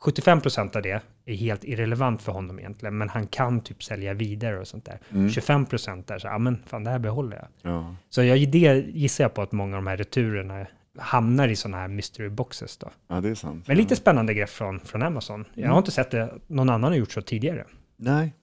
[0.00, 4.14] 75 procent av det är helt irrelevant för honom egentligen, men han kan typ sälja
[4.14, 4.98] vidare och sånt där.
[5.10, 5.30] Mm.
[5.30, 7.72] 25 procent där, så ja men fan, det här behåller jag.
[7.72, 7.94] Ja.
[8.10, 10.66] Så jag, det gissar jag på att många av de här returerna
[10.98, 12.90] hamnar i sådana här mystery boxes då.
[13.08, 13.68] ja, det är sant.
[13.68, 15.44] Men lite spännande grepp från, från Amazon.
[15.54, 17.66] Jag har inte sett det, någon annan har gjort så tidigare.
[17.96, 18.34] Nej,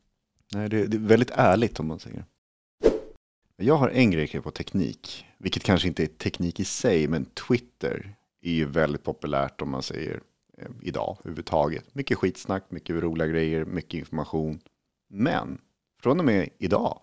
[0.54, 2.26] Nej det, det är väldigt ärligt om man säger.
[3.62, 8.16] Jag har en grej på teknik, vilket kanske inte är teknik i sig, men Twitter
[8.42, 10.20] är ju väldigt populärt om man säger
[10.82, 11.96] idag överhuvudtaget.
[11.96, 14.60] Mycket skitsnack, mycket roliga grejer, mycket information.
[15.10, 15.58] Men
[16.02, 17.00] från och med idag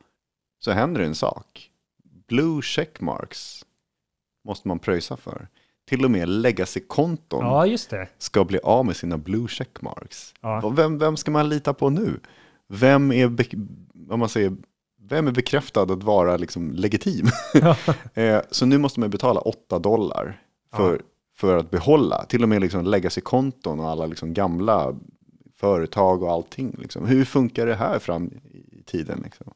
[0.59, 1.71] så händer en sak.
[2.29, 3.65] Blue checkmarks
[4.45, 5.49] måste man pröjsa för.
[5.89, 8.09] Till och med legacy-konton Ja, just det.
[8.19, 10.35] ska bli av med sina blue checkmarks.
[10.41, 10.69] Ja.
[10.77, 12.21] Vem, vem ska man lita på nu?
[12.69, 13.37] Vem är,
[14.11, 14.57] om man säger,
[15.01, 17.27] vem är bekräftad att vara liksom legitim?
[18.15, 20.41] eh, så nu måste man betala 8 dollar
[20.77, 21.03] för, Ja.
[21.36, 24.97] För att behålla, till och med liksom legacy-konton och alla liksom gamla
[25.56, 26.74] företag och allting.
[26.78, 27.06] Liksom.
[27.06, 29.20] Hur funkar det här fram i tiden?
[29.24, 29.52] Liksom?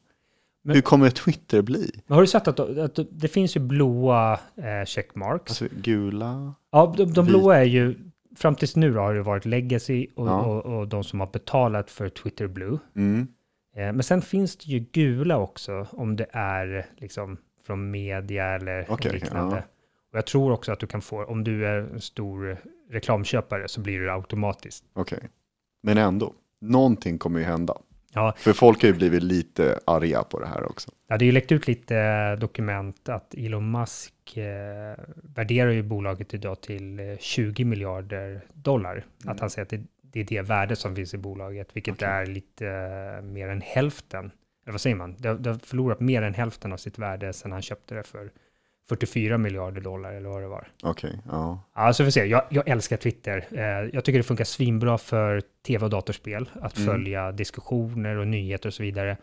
[0.63, 1.91] Men- Hur kommer Twitter bli?
[2.07, 5.51] Har du sett att, att det finns ju blåa eh, checkmarks?
[5.61, 6.53] Alltså gula?
[6.71, 7.95] ja, de, de blåa är ju,
[8.37, 10.41] fram tills nu då har det varit legacy och, Ja.
[10.45, 12.77] och, och de som har betalat för Twitter Blue.
[12.95, 13.27] Mm.
[13.75, 18.85] Eh, men sen finns det ju gula också, om det är liksom från media eller
[18.89, 19.55] okej, liknande.
[19.55, 19.61] ja.
[20.11, 22.57] Och jag tror också att du kan få, om du är en stor
[22.89, 24.83] reklamköpare så blir det automatiskt.
[24.93, 25.19] Okej.
[25.83, 27.77] Men ändå, någonting kommer ju hända.
[28.13, 28.33] Ja.
[28.37, 30.91] För folk har ju blivit lite arga på det här också.
[31.07, 36.33] Ja, det är ju läckt ut lite dokument att Elon Musk eh, värderar ju bolaget
[36.33, 39.05] idag till eh, 20 miljarder dollar.
[39.25, 42.07] Att han säger att det, det är det värde som finns i bolaget, vilket Okej.
[42.07, 44.31] är lite eh, mer än hälften.
[44.65, 45.15] Eller vad säger man?
[45.19, 48.03] Det, har- det har förlorat mer än hälften av sitt värde sedan han köpte det
[48.03, 48.31] för
[48.89, 50.67] 44 miljarder dollar eller vad det var.
[50.83, 51.59] Okej, ja.
[51.73, 53.47] Alltså vi se, jag, jag älskar Twitter.
[53.51, 56.87] Eh, jag tycker det funkar svinbra för tv och datorspel, att Mm.
[56.89, 59.17] följa diskussioner och nyheter och så vidare.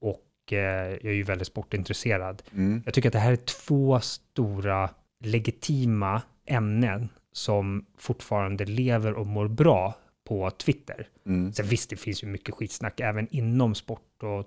[0.00, 0.58] Och eh,
[0.90, 2.42] jag är ju väldigt sportintresserad.
[2.52, 2.82] Mm.
[2.84, 4.90] Jag tycker att det här är två stora
[5.24, 9.94] legitima ämnen som fortfarande lever och mår bra
[10.28, 11.08] på Twitter.
[11.26, 11.52] Mm.
[11.52, 14.46] Sen visst, det finns ju mycket skitsnack även inom sport och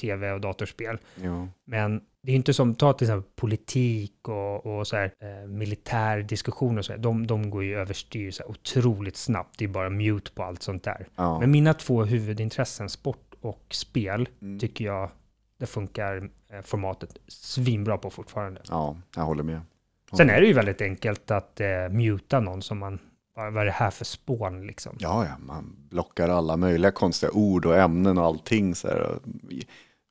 [0.00, 0.98] tv och datorspel.
[1.16, 1.48] Jo.
[1.64, 5.48] Men det är ju inte som, ta till exempel politik och, och så här, eh,
[5.48, 9.58] militär diskussion och så här, de, de går ju överstyr så här otroligt snabbt.
[9.58, 11.06] Det är bara mute på allt sånt där.
[11.16, 11.40] Ja.
[11.40, 14.58] Men mina två huvudintressen, sport och spel, Mm.
[14.58, 15.10] tycker jag
[15.58, 18.60] det funkar eh, formatet svinbra på fortfarande.
[18.68, 19.60] ja, jag håller med.
[20.16, 22.98] Sen är det ju väldigt enkelt att eh, muta någon som man,
[23.34, 24.96] vad vad är det här för spån liksom?
[24.98, 28.74] Ja, ja, man blockar alla möjliga konstiga ord och ämnen och allting.
[28.74, 29.18] Så här.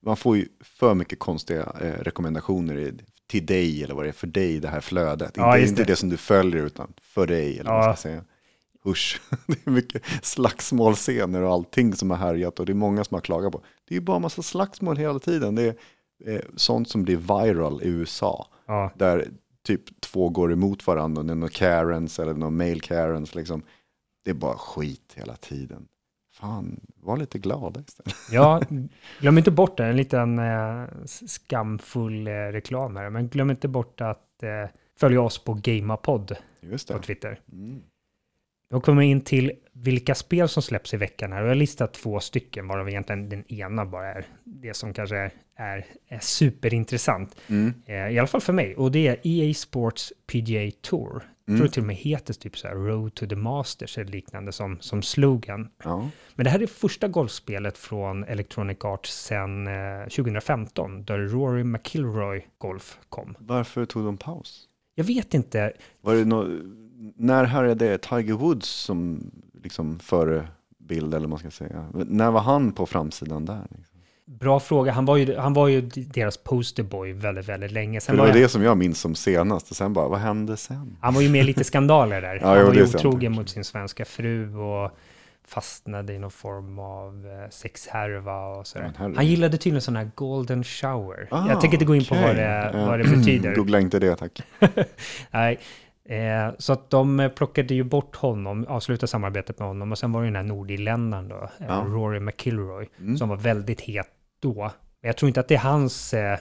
[0.06, 2.94] Man får ju för mycket konstiga eh, rekommendationer i,
[3.28, 5.32] till dig eller vad det är för dig, det här flödet.
[5.38, 5.92] Ja, inte inte det.
[5.92, 5.96] det.
[5.96, 7.86] som du följer, utan för dig, eller vad Ja.
[7.88, 8.24] man ska säga.
[8.86, 13.16] Usch, det är mycket slagsmålscener och allting som har härjat och det är många som
[13.16, 13.62] har klagat på.
[13.88, 15.56] Det är ju bara en massa slagsmål hela tiden.
[15.56, 15.76] Det är
[16.34, 19.28] eh, sånt som blir viral i USA Ja, där
[19.64, 23.64] typ två går emot varandra, det är några Karens eller några male Karens liksom.
[24.24, 25.88] Det är bara skit hela tiden.
[26.34, 28.16] Fan, var lite glada istället.
[28.32, 28.62] ja
[29.20, 34.02] glöm inte bort det, en liten eh, skamfull eh, reklam här, men glöm inte bort
[34.02, 34.50] att eh,
[35.00, 37.00] följa oss på GameaPod Just på.
[37.00, 37.40] Twitter.
[37.52, 37.82] Mm.
[38.72, 41.42] Då kommer vi in till vilka spel som släpps i veckan här.
[41.42, 45.34] Jag har listat två stycken, varav egentligen den ena bara är det som kanske är,
[45.56, 47.36] är, är superintressant.
[47.48, 47.74] Mm.
[47.86, 48.76] Eh, I alla fall för mig.
[48.76, 51.24] Och det är EA Sports PGA Tour.
[51.46, 51.66] Jag tror Mm.
[51.68, 54.78] det till och med heter typ så här Road to the Masters eller liknande som,
[54.80, 55.70] som slogan.
[55.84, 56.10] Ja.
[56.36, 62.46] Men det här är första golfspelet från Electronic Arts sedan eh, 2015, där Rory McIlroy
[62.58, 63.36] Golf kom.
[63.40, 64.68] Varför tog de paus?
[64.96, 66.48] Jag vet inte, Var det nå
[67.16, 69.32] när härjade det Tiger Woods som
[69.64, 71.90] liksom förebild eller vad man ska säga?
[71.94, 73.68] När var han på framsidan där?
[73.70, 73.92] Liksom?
[74.40, 74.92] bra fråga.
[74.92, 78.02] Han var ju, han var ju deras posterboy väldigt, väldigt länge.
[78.02, 80.20] Sen det var var jag, det som jag minns som senast och sen bara, vad
[80.20, 80.98] hände sen?
[81.02, 82.36] han var ju med i lite skandaler där.
[82.42, 84.92] Ja, han var ju otrogen mot sin svenska fru och
[85.48, 88.94] fastnade i någon form av eh, sexhärva och sådär.
[88.98, 91.28] Han gillade tydligen sån här golden shower.
[91.32, 93.56] Ah, jag tänker inte gå in på vad det, vad det betyder.
[93.56, 94.42] Googla inte det tack.
[95.32, 95.60] Nej.
[96.12, 100.12] Eh, så att de eh, plockade ju bort honom, avslutade samarbetet med honom och sen
[100.12, 101.84] var det den här nordirländaren då, eh, Ja.
[101.88, 103.18] Rory McIlroy, Mm.
[103.18, 104.08] som var väldigt het
[104.42, 104.54] då.
[105.02, 106.38] Men jag tror inte att det är hans, eh,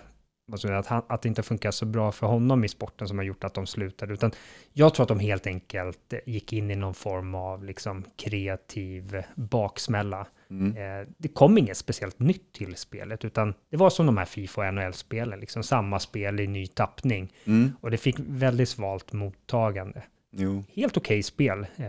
[0.78, 3.44] att, han, att det inte funkar så bra för honom i sporten som har gjort
[3.44, 4.30] att de slutade, utan
[4.72, 10.26] jag tror att de helt enkelt gick in i någon form av liksom kreativ baksmälla.
[10.50, 10.76] Mm.
[11.00, 14.60] Eh, det kom inget speciellt nytt till spelet, utan det var som de här Fifa
[14.68, 17.32] och NHL-spelen, liksom samma spel i ny tappning.
[17.44, 17.72] Mm.
[17.80, 20.02] Och det fick väldigt svalt mottagande.
[20.32, 20.64] Jo.
[20.74, 21.86] Helt okej spel, eh,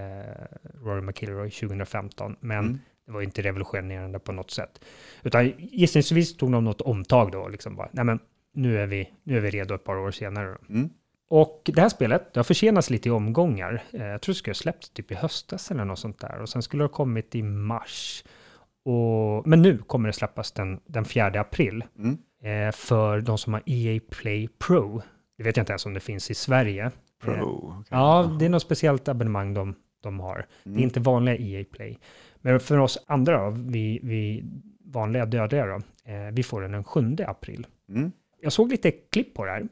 [0.83, 2.79] Rory McIlroy 2015, men Mm.
[3.05, 4.81] det var inte revolutionerande på något sätt.
[5.23, 8.19] Utan gissningsvis tog de något omtag då, liksom bara, nej men
[8.53, 10.57] nu är vi, nu är vi redo ett par år senare.
[10.69, 10.89] Mm.
[11.29, 13.83] Och det här spelet, det har försenats lite i omgångar.
[13.93, 16.41] Eh, jag tror det skulle ha släppts typ i höstas eller något sånt där.
[16.41, 18.23] Och sen skulle det ha kommit i mars.
[18.85, 21.83] Och, men nu kommer det släppas den, den 4 april.
[21.97, 22.17] Mm.
[22.67, 25.01] Eh, för de som har EA Play Pro.
[25.37, 26.91] Det vet jag inte ens om det finns i Sverige.
[27.23, 27.33] Pro.
[27.33, 27.87] Eh, okej.
[27.89, 30.45] Ja, det är något speciellt abonnemang de, de har.
[30.63, 30.83] Det är Mm.
[30.83, 31.97] inte vanliga EA Play.
[32.41, 34.43] Men för oss andra då, vi, vi
[34.85, 35.75] vanliga dödliga då,
[36.11, 37.67] eh, vi får den den 7 april.
[37.89, 38.11] Mm.
[38.41, 39.67] Jag såg lite klipp på det här.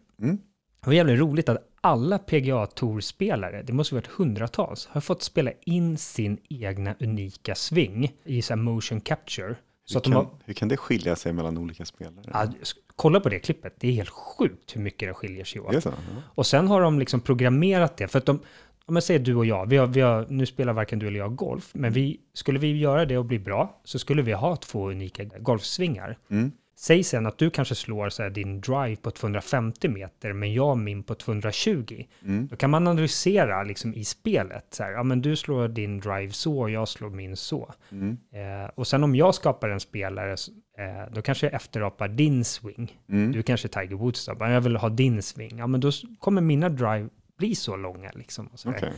[0.80, 0.84] Mm.
[0.84, 5.23] Det var jävligt roligt att alla PGA Tour-spelare, det måste ha varit hundratals, har fått
[5.23, 9.56] spela in sin egna unika sving i så motion capture.
[9.85, 12.26] Så Hur, att de kan, har, hur kan det skilja sig mellan olika spelare?
[12.34, 12.47] ja,
[12.95, 15.84] kolla på det klippet, det är helt sjukt hur mycket det skiljer sig åt.
[15.84, 15.89] Så?
[15.89, 16.22] Ja.
[16.35, 18.39] Och sen har de liksom programmerat det, för att de,
[18.85, 21.19] om jag säger du och jag, vi har, vi har, nu spelar varken du eller
[21.19, 24.56] jag golf, men vi, skulle vi göra det och bli bra, så skulle vi ha
[24.56, 26.18] två unika golfsvingar.
[26.30, 26.51] Mm.
[26.81, 30.77] Säg sen att du kanske slår så här, din drive på 250 meter, men jag
[30.77, 32.06] min på 220.
[32.26, 32.47] Mm.
[32.47, 34.65] Då kan man analysera liksom, i spelet.
[34.69, 37.73] Så här, ja, men du slår din drive så, och jag slår min så.
[37.91, 38.18] Mm.
[38.31, 40.31] Eh, och sen om jag skapar en spelare,
[40.77, 42.97] eh, då kanske jag efterapar din swing.
[43.10, 43.31] Mm.
[43.31, 45.57] Du kanske är Tiger Woods då, bara, jag vill ha din swing.
[45.57, 48.11] Ja, men då kommer mina drive bli så långa.
[48.15, 48.69] Liksom, och så.
[48.69, 48.93] Okej.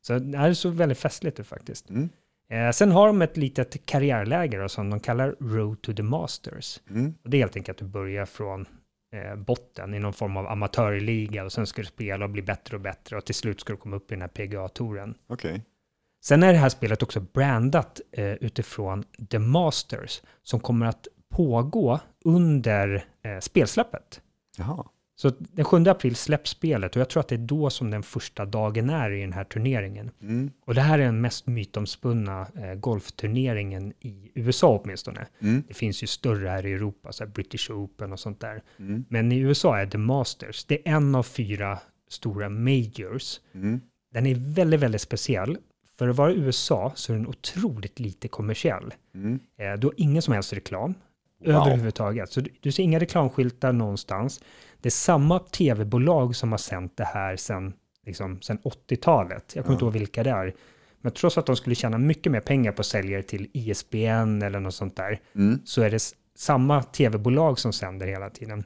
[0.00, 1.90] så det är så väldigt festligt ut faktiskt.
[2.52, 6.80] Eh, sen har de ett litet karriärläger som de kallar Road to the Masters.
[6.90, 7.14] Mm.
[7.24, 8.66] Och det är helt enkelt att du börjar från
[9.14, 12.76] eh, botten i någon form av amatörliga och sen ska du spela och bli bättre
[12.76, 15.14] och bättre och till slut ska du komma upp i den här PGA-touren.
[15.26, 15.62] Okej.
[16.24, 22.00] Sen är det här spelet också brandat eh, utifrån The Masters som kommer att pågå
[22.24, 24.20] under eh, spelsläppet.
[24.58, 24.84] Jaha.
[25.22, 28.02] Så den 7 april släpps spelet och jag tror att det är då som den
[28.02, 30.10] första dagen är i den här turneringen.
[30.22, 30.50] Mm.
[30.64, 35.26] Och det här är den mest mytomspunna eh, golfturneringen i USA åtminstone.
[35.40, 35.62] Mm.
[35.68, 38.62] Det finns ju större här i Europa, så British Open och sånt där.
[38.78, 39.04] Mm.
[39.08, 41.78] Men i USA är The Masters, det är en av fyra
[42.08, 43.40] stora majors.
[43.54, 43.80] Mm.
[44.14, 45.56] Den är väldigt, väldigt speciell.
[45.98, 48.94] För att vara i USA så är den otroligt lite kommersiell.
[49.14, 49.38] Mm.
[49.58, 50.94] Eh, du har ingen som helst reklam
[51.44, 51.54] Wow.
[51.54, 52.32] överhuvudtaget.
[52.32, 54.40] Så du, du ser inga reklamskyltar någonstans.
[54.82, 57.72] Det är samma tv-bolag som har sänt det här sedan
[58.06, 59.52] liksom, sen 80-talet.
[59.56, 59.86] Jag kommer inte Ja.
[59.86, 60.54] ihåg vilka det är.
[61.00, 64.60] Men trots att de skulle tjäna mycket mer pengar på säljare till E ISBN eller
[64.60, 65.58] något sånt där, Mm.
[65.64, 66.02] så är det
[66.36, 68.64] samma tv-bolag som sänder hela tiden.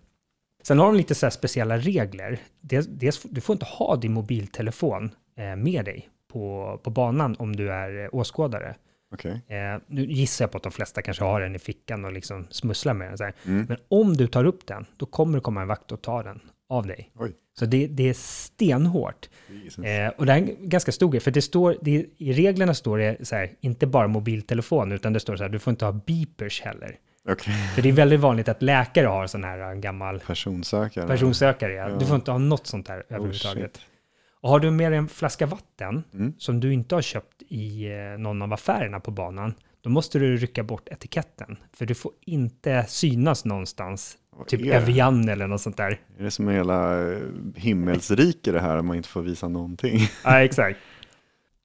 [0.62, 2.38] Sen har de lite så speciella regler.
[2.60, 7.56] Dels, dels, du får inte ha din mobiltelefon eh, med dig på, på banan om
[7.56, 8.74] du är eh, åskådare.
[9.18, 9.32] Okej.
[9.48, 12.46] Eh, nu gissar jag på att de flesta kanske har den i fickan och liksom
[12.50, 13.18] smusslar med den.
[13.18, 13.34] Så här.
[13.46, 13.66] Mm.
[13.68, 16.40] Men om du tar upp den, då kommer det komma en vakt och ta den
[16.68, 17.10] av dig.
[17.14, 17.32] Oj.
[17.58, 19.28] Så det, det är stenhårt.
[19.84, 22.98] Eh, och det är en ganska stor grej, för det står, det, i reglerna står
[22.98, 25.92] det så här, inte bara mobiltelefon, utan det står så här, du får inte ha
[25.92, 26.96] beepers heller.
[27.28, 27.54] Okej.
[27.74, 31.06] För det är väldigt vanligt att läkare har sån här eh, gammal Personsökare.
[31.06, 31.72] personsökare.
[31.72, 31.88] Ja.
[31.88, 33.76] Du får inte ha något sånt här Oh, överhuvudtaget.
[33.76, 33.86] shit.
[34.46, 36.32] Och har du med dig en flaska vatten Mm.
[36.38, 40.36] som du inte har köpt i eh, någon av affärerna på banan, då måste du
[40.36, 41.56] rycka bort etiketten.
[41.72, 44.66] För du får inte synas någonstans, Vad typ?
[44.66, 46.00] Evian eller något sånt där.
[46.18, 47.18] Är det som hela eh,
[47.56, 49.98] himmelsrike det här, att man inte får visa någonting?
[50.24, 50.78] Ja, exakt.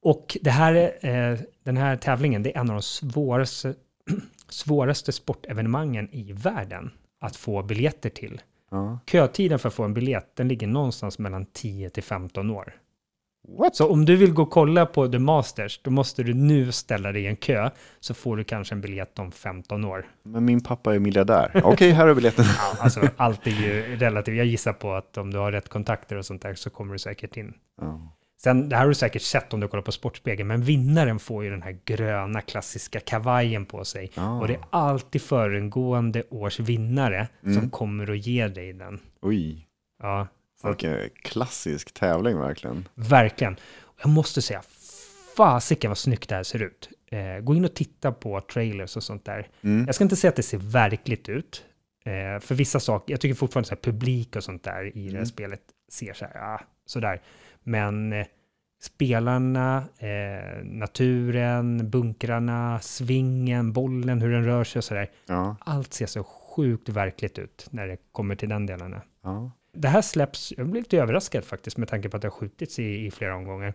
[0.01, 3.73] Och det här, är, eh, den här tävlingen, det är en av de svåraste,
[4.49, 8.41] svåraste sportevenemangen i världen att få biljetter till.
[8.71, 8.99] Ja.
[9.07, 12.73] Kötiden för att få en biljett, den ligger någonstans mellan 10 till 15 år.
[13.47, 13.75] What?
[13.75, 17.11] Så om du vill gå och kolla på The Masters, då måste du nu ställa
[17.11, 17.69] dig i en kö,
[17.99, 20.05] så får du kanske en biljett om 15 år.
[20.23, 21.61] Men min pappa är miljardär.
[21.63, 22.45] Okej, här är biljetten.
[22.57, 24.37] Ja, alltså allt är ju relativt.
[24.37, 26.99] Jag gissar på att om du har rätt kontakter och sånt där så kommer du
[26.99, 27.53] säkert in.
[27.81, 28.17] Ja.
[28.43, 31.43] Sen, det här har du säkert sett om du kollar på Sportspegeln, men vinnaren får
[31.43, 34.11] ju den här gröna klassiska kavajen på sig.
[34.15, 34.39] Ah.
[34.39, 37.69] Och det är alltid föregående års vinnare som Mm.
[37.69, 38.99] kommer att ge dig den.
[39.21, 39.67] Oj,
[40.03, 40.27] Ja,
[40.63, 42.87] vilken klassisk tävling verkligen.
[42.95, 43.53] verkligen.
[43.81, 44.61] Och jag måste säga,
[45.37, 46.89] fasiken vad snyggt det här ser ut.
[47.11, 49.47] Eh, gå in och titta på trailers och sånt där.
[49.61, 49.85] Mm.
[49.85, 51.63] Jag ska inte säga att det ser verkligt ut.
[52.05, 55.09] Eh, för vissa saker, jag tycker fortfarande så här publik och sånt där i det
[55.09, 55.25] här Mm.
[55.25, 55.61] spelet
[55.91, 57.21] ser så här, ja, sådär.
[57.63, 58.25] Men eh,
[58.81, 65.09] spelarna, eh, naturen, bunkrarna, svingen, bollen, hur den rör sig och sådär.
[65.25, 68.95] Ja, Allt ser så sjukt verkligt ut när det kommer till den delen.
[69.23, 69.51] ja.
[69.73, 72.79] Det här släpps, jag blev lite överraskad faktiskt med tanke på att det har skjutits
[72.79, 73.73] i, i flera omgångar.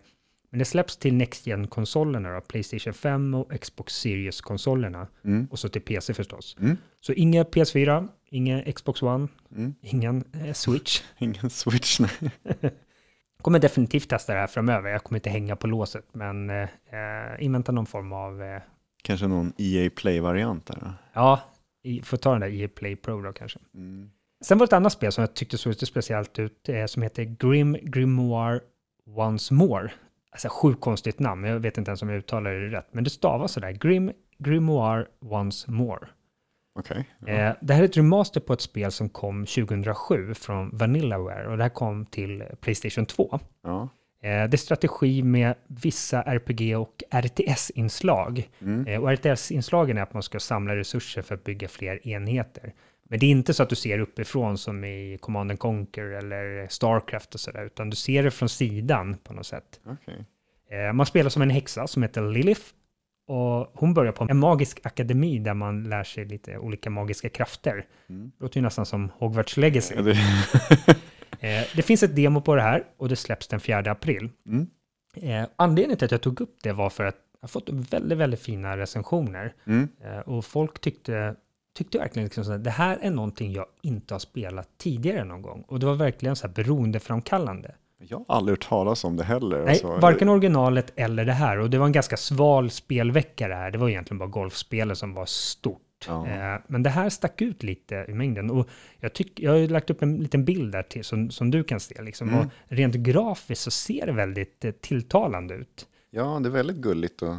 [0.49, 5.07] Men det släpps till Next Gen-konsolerna då, Playstation 5 och Xbox Series-konsolerna.
[5.25, 5.47] Mm.
[5.51, 6.57] Och så till PC förstås.
[6.59, 6.77] Mm.
[7.01, 9.73] Så inga PS4, ingen Xbox One, Mm.
[9.81, 11.01] ingen eh, Switch.
[11.17, 11.99] Ingen switch.
[11.99, 12.09] nej.
[13.47, 14.89] Kommer definitivt testa det här framöver.
[14.89, 16.67] Jag kommer inte hänga på låset, men eh,
[17.39, 18.43] invänta någon form av...
[18.43, 18.61] Eh,
[19.03, 20.93] Kanske någon EA Play-variant där.
[21.13, 21.41] ja,
[21.83, 23.59] i, får ta den där EA Play Pro då kanske.
[23.73, 24.09] Mm.
[24.41, 27.01] Sen var det ett annat spel som jag tyckte såg lite speciellt ut, eh, som
[27.01, 28.59] heter Grim Grimoire
[29.15, 29.91] Once More.
[30.31, 33.09] Alltså sjukt konstigt namn, jag vet inte ens om jag uttalar det rätt, men det
[33.09, 33.71] stavas sådär.
[33.71, 36.07] Grim Grimoire Once More.
[36.77, 37.05] Okej.
[37.19, 37.27] Ja.
[37.27, 41.57] Eh, det här är ett remaster på ett spel som kom 2007 från Vanillaware och
[41.57, 43.39] det här kom till Playstation 2.
[43.63, 43.89] Ja.
[44.21, 48.49] Eh, det är strategi med vissa RPG och RTS-inslag.
[48.61, 48.87] Mm.
[48.87, 52.73] Eh, och RTS-inslagen är att man ska samla resurser för att bygga fler enheter.
[53.09, 56.67] Men det är inte så att du ser uppifrån som i Command and Conquer eller
[56.67, 59.79] Starcraft och sådär, utan du ser det från sidan på något sätt.
[60.71, 62.61] Eh, man spelar som en häxa som heter Lilith.
[63.27, 67.85] Och hon börjar på en magisk akademi där man lär sig lite olika magiska krafter.
[68.09, 68.31] Mm.
[68.37, 69.95] Det låter ju nästan som Hogwarts Legacy.
[69.95, 70.17] Ja, det...
[71.39, 74.29] Eh, det finns ett demo på det här och det släpps den 4 april.
[74.45, 74.67] mm.
[75.15, 78.17] Eh, anledningen till att jag tog upp det var för att jag har fått väldigt,
[78.17, 79.53] väldigt fina recensioner.
[79.65, 79.87] Mm.
[80.03, 81.35] Eh, och folk tyckte
[81.77, 85.61] tyckte verkligen liksom här, det här är någonting jag inte har spelat tidigare någon gång.
[85.67, 87.75] Och det var verkligen så här beroendeframkallande.
[87.99, 89.59] Jag har aldrig hört talas om det heller.
[89.59, 89.97] Nej, alltså.
[89.97, 91.59] varken originalet eller det här.
[91.59, 93.71] Och det var en ganska sval spelvecka det här.
[93.71, 95.81] Det var egentligen bara golfspelet som var stort.
[96.07, 96.27] Ja.
[96.27, 98.51] Eh, Men det här stack ut lite i mängden.
[98.51, 98.69] Och
[98.99, 101.63] jag, tyck, jag har ju lagt upp en liten bild där till, som, som du
[101.63, 102.01] kan se.
[102.01, 102.29] Liksom.
[102.29, 102.39] Mm.
[102.39, 105.87] Och rent grafiskt så ser det väldigt eh, tilltalande ut.
[106.09, 107.35] Ja, det är väldigt gulligt och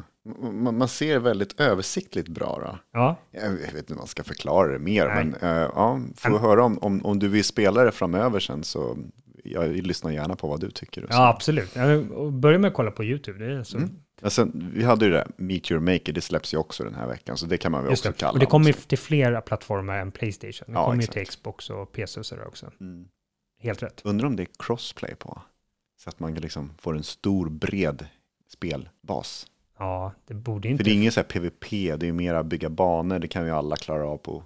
[0.53, 2.59] man, ser väldigt översiktligt bra.
[2.65, 2.79] Då.
[2.93, 5.25] Ja, Jag vet inte om man ska förklara det mer, Nej.
[5.25, 8.97] men uh, ja, får höra om, om, om du vill spela det framöver sen så
[9.45, 11.07] jag lyssnar gärna på vad du tycker.
[11.11, 11.75] Ja absolut.
[12.33, 13.39] Börja med att kolla på YouTube.
[13.47, 13.91] Det är så, Mm.
[14.31, 17.37] Sen, vi hade ju det, Meet Your Maker, det släpps ju också den här veckan,
[17.37, 18.19] så det kan man väl Just också det.
[18.19, 18.33] kalla.
[18.33, 20.67] Och det kommer ju till flera plattformar än Playstation.
[20.67, 22.71] Det Ja, kommer ju till Xbox och PC och sådär också.
[22.81, 23.05] Mm.
[23.61, 24.01] Helt rätt.
[24.05, 25.43] Undrar om det är crossplay på,
[26.03, 28.07] så att man liksom får en stor, bred
[28.53, 29.47] spelbas.
[29.79, 30.85] Ja, det borde För inte...
[30.85, 33.51] det är inget så här PVP, det är ju mera bygga banor, det kan ju
[33.51, 34.43] alla klara av på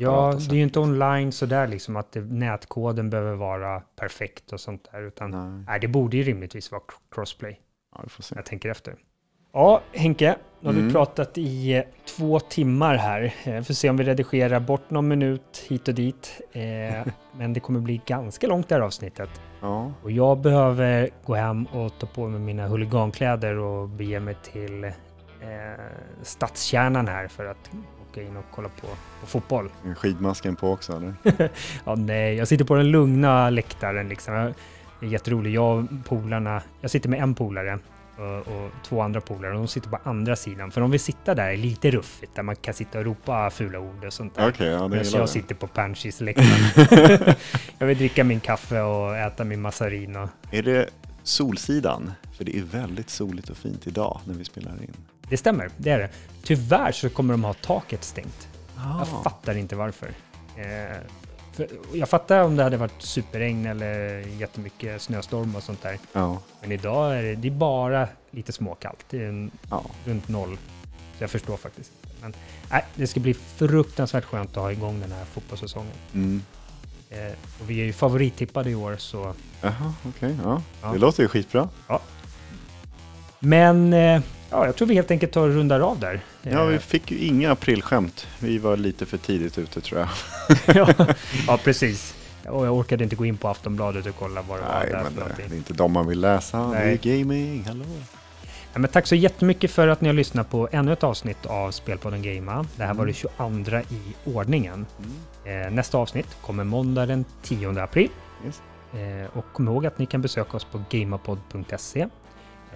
[0.00, 4.60] Ja, det är ju inte online sådär liksom att det, nätkoden behöver vara perfekt och
[4.60, 5.02] sånt där.
[5.02, 7.60] Utan Nej, nej, det borde ju rimligtvis vara cr- crossplay.
[7.94, 8.34] ja, vi får se.
[8.36, 8.94] Jag tänker efter.
[9.52, 10.92] Ja, Henke, nu har vi Mm.
[10.92, 11.82] pratat i eh,
[12.16, 13.34] två timmar här.
[13.44, 16.40] Eh, Får se om vi redigerar bort någon minut hit och dit.
[16.52, 16.62] Eh,
[17.38, 19.30] men det kommer bli ganska långt det här avsnittet.
[19.60, 24.36] Ja, Och jag behöver gå hem och ta på mig mina huligankläder och bege mig
[24.52, 24.92] till eh,
[26.22, 27.70] stadskärnan här för att
[28.16, 28.86] åka in och kolla på,
[29.20, 29.70] på fotboll.
[29.96, 31.14] skidmasken på också eller?
[31.84, 34.34] Ja, nej, jag sitter på den lugna läktaren liksom.
[35.00, 35.54] Det är jätteroligt.
[35.54, 37.78] Jag och polarna, jag sitter med en polare
[38.16, 40.70] och, och två andra polare och de sitter på andra sidan.
[40.70, 43.78] För de vill sitta där är lite ruffigt, där man kan sitta och ropa fula
[43.78, 44.48] ord och sånt där.
[44.48, 45.28] Okej, ja jag jag.
[45.28, 47.34] sitter på Panchis-läktaren.
[47.78, 50.16] jag vill dricka min kaffe och äta min massarin.
[50.16, 50.28] Och...
[50.50, 50.88] Är det
[51.22, 52.12] Solsidan?
[52.32, 54.94] För det är väldigt soligt och fint idag när vi spelar in.
[55.30, 56.08] Det stämmer, det är det.
[56.42, 58.48] Tyvärr så kommer de ha taket stängt.
[58.76, 58.98] Ah.
[58.98, 60.08] Jag fattar inte varför.
[60.56, 60.96] Eh,
[61.52, 65.98] för jag fattar om det hade varit superregn eller jättemycket snöstorm och sånt där.
[66.12, 69.04] Ja, Men idag är det, det är bara lite småkallt.
[69.10, 69.84] Det är en, ja.
[70.04, 70.58] runt noll.
[71.18, 71.92] Så jag förstår faktiskt.
[72.20, 72.34] Men
[72.70, 75.92] nej, det ska bli fruktansvärt skönt att ha igång den här fotbollssäsongen.
[76.14, 76.42] Mm.
[77.10, 79.34] Eh, och vi är ju favorittippade i år så...
[79.60, 80.36] Jaha, okej.
[80.44, 80.62] ja.
[80.82, 80.92] Ja.
[80.92, 81.68] Det låter ju skitbra.
[83.40, 86.20] Men eh, ja, jag tror vi helt enkelt tar och rundar av där.
[86.42, 88.26] Ja, vi Eh, fick ju inga aprilskämt.
[88.38, 90.08] Vi var lite för tidigt ute tror jag.
[90.76, 90.88] ja,
[91.46, 92.14] ja, precis.
[92.48, 95.12] Och jag orkade inte gå in på Aftonbladet och kolla vad det var där men
[95.12, 96.68] för det, det är inte de man vill läsa.
[96.68, 96.98] Nej.
[97.02, 97.84] Det är gaming, hallå.
[98.72, 101.70] Ja, men tack så jättemycket för att ni har lyssnat på ännu ett avsnitt av
[101.70, 102.66] Spelpodden Gamea.
[102.76, 104.00] Det här var det 22 i
[104.34, 104.86] ordningen.
[105.44, 105.66] Mm.
[105.66, 108.08] Eh, nästa avsnitt kommer måndag den 10 april.
[108.46, 108.62] Yes.
[109.32, 112.06] Och kom ihåg att ni kan besöka oss på gamapod.se.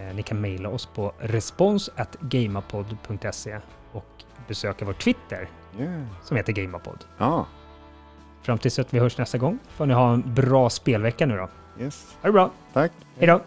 [0.09, 3.59] Eh, ni kan mejla oss på respons.gamapod.se
[3.93, 4.07] och
[4.49, 5.49] besöka vår Twitter
[5.79, 6.03] Yeah.
[6.23, 7.05] som heter Gamapod.
[7.19, 7.47] Ja,
[8.43, 11.49] Fram tills att vi hörs nästa gång får ni ha en bra spelvecka nu då.
[11.85, 12.17] yes.
[12.23, 12.51] Ha det bra!
[12.73, 12.93] Tack.
[13.19, 13.41] Hej då!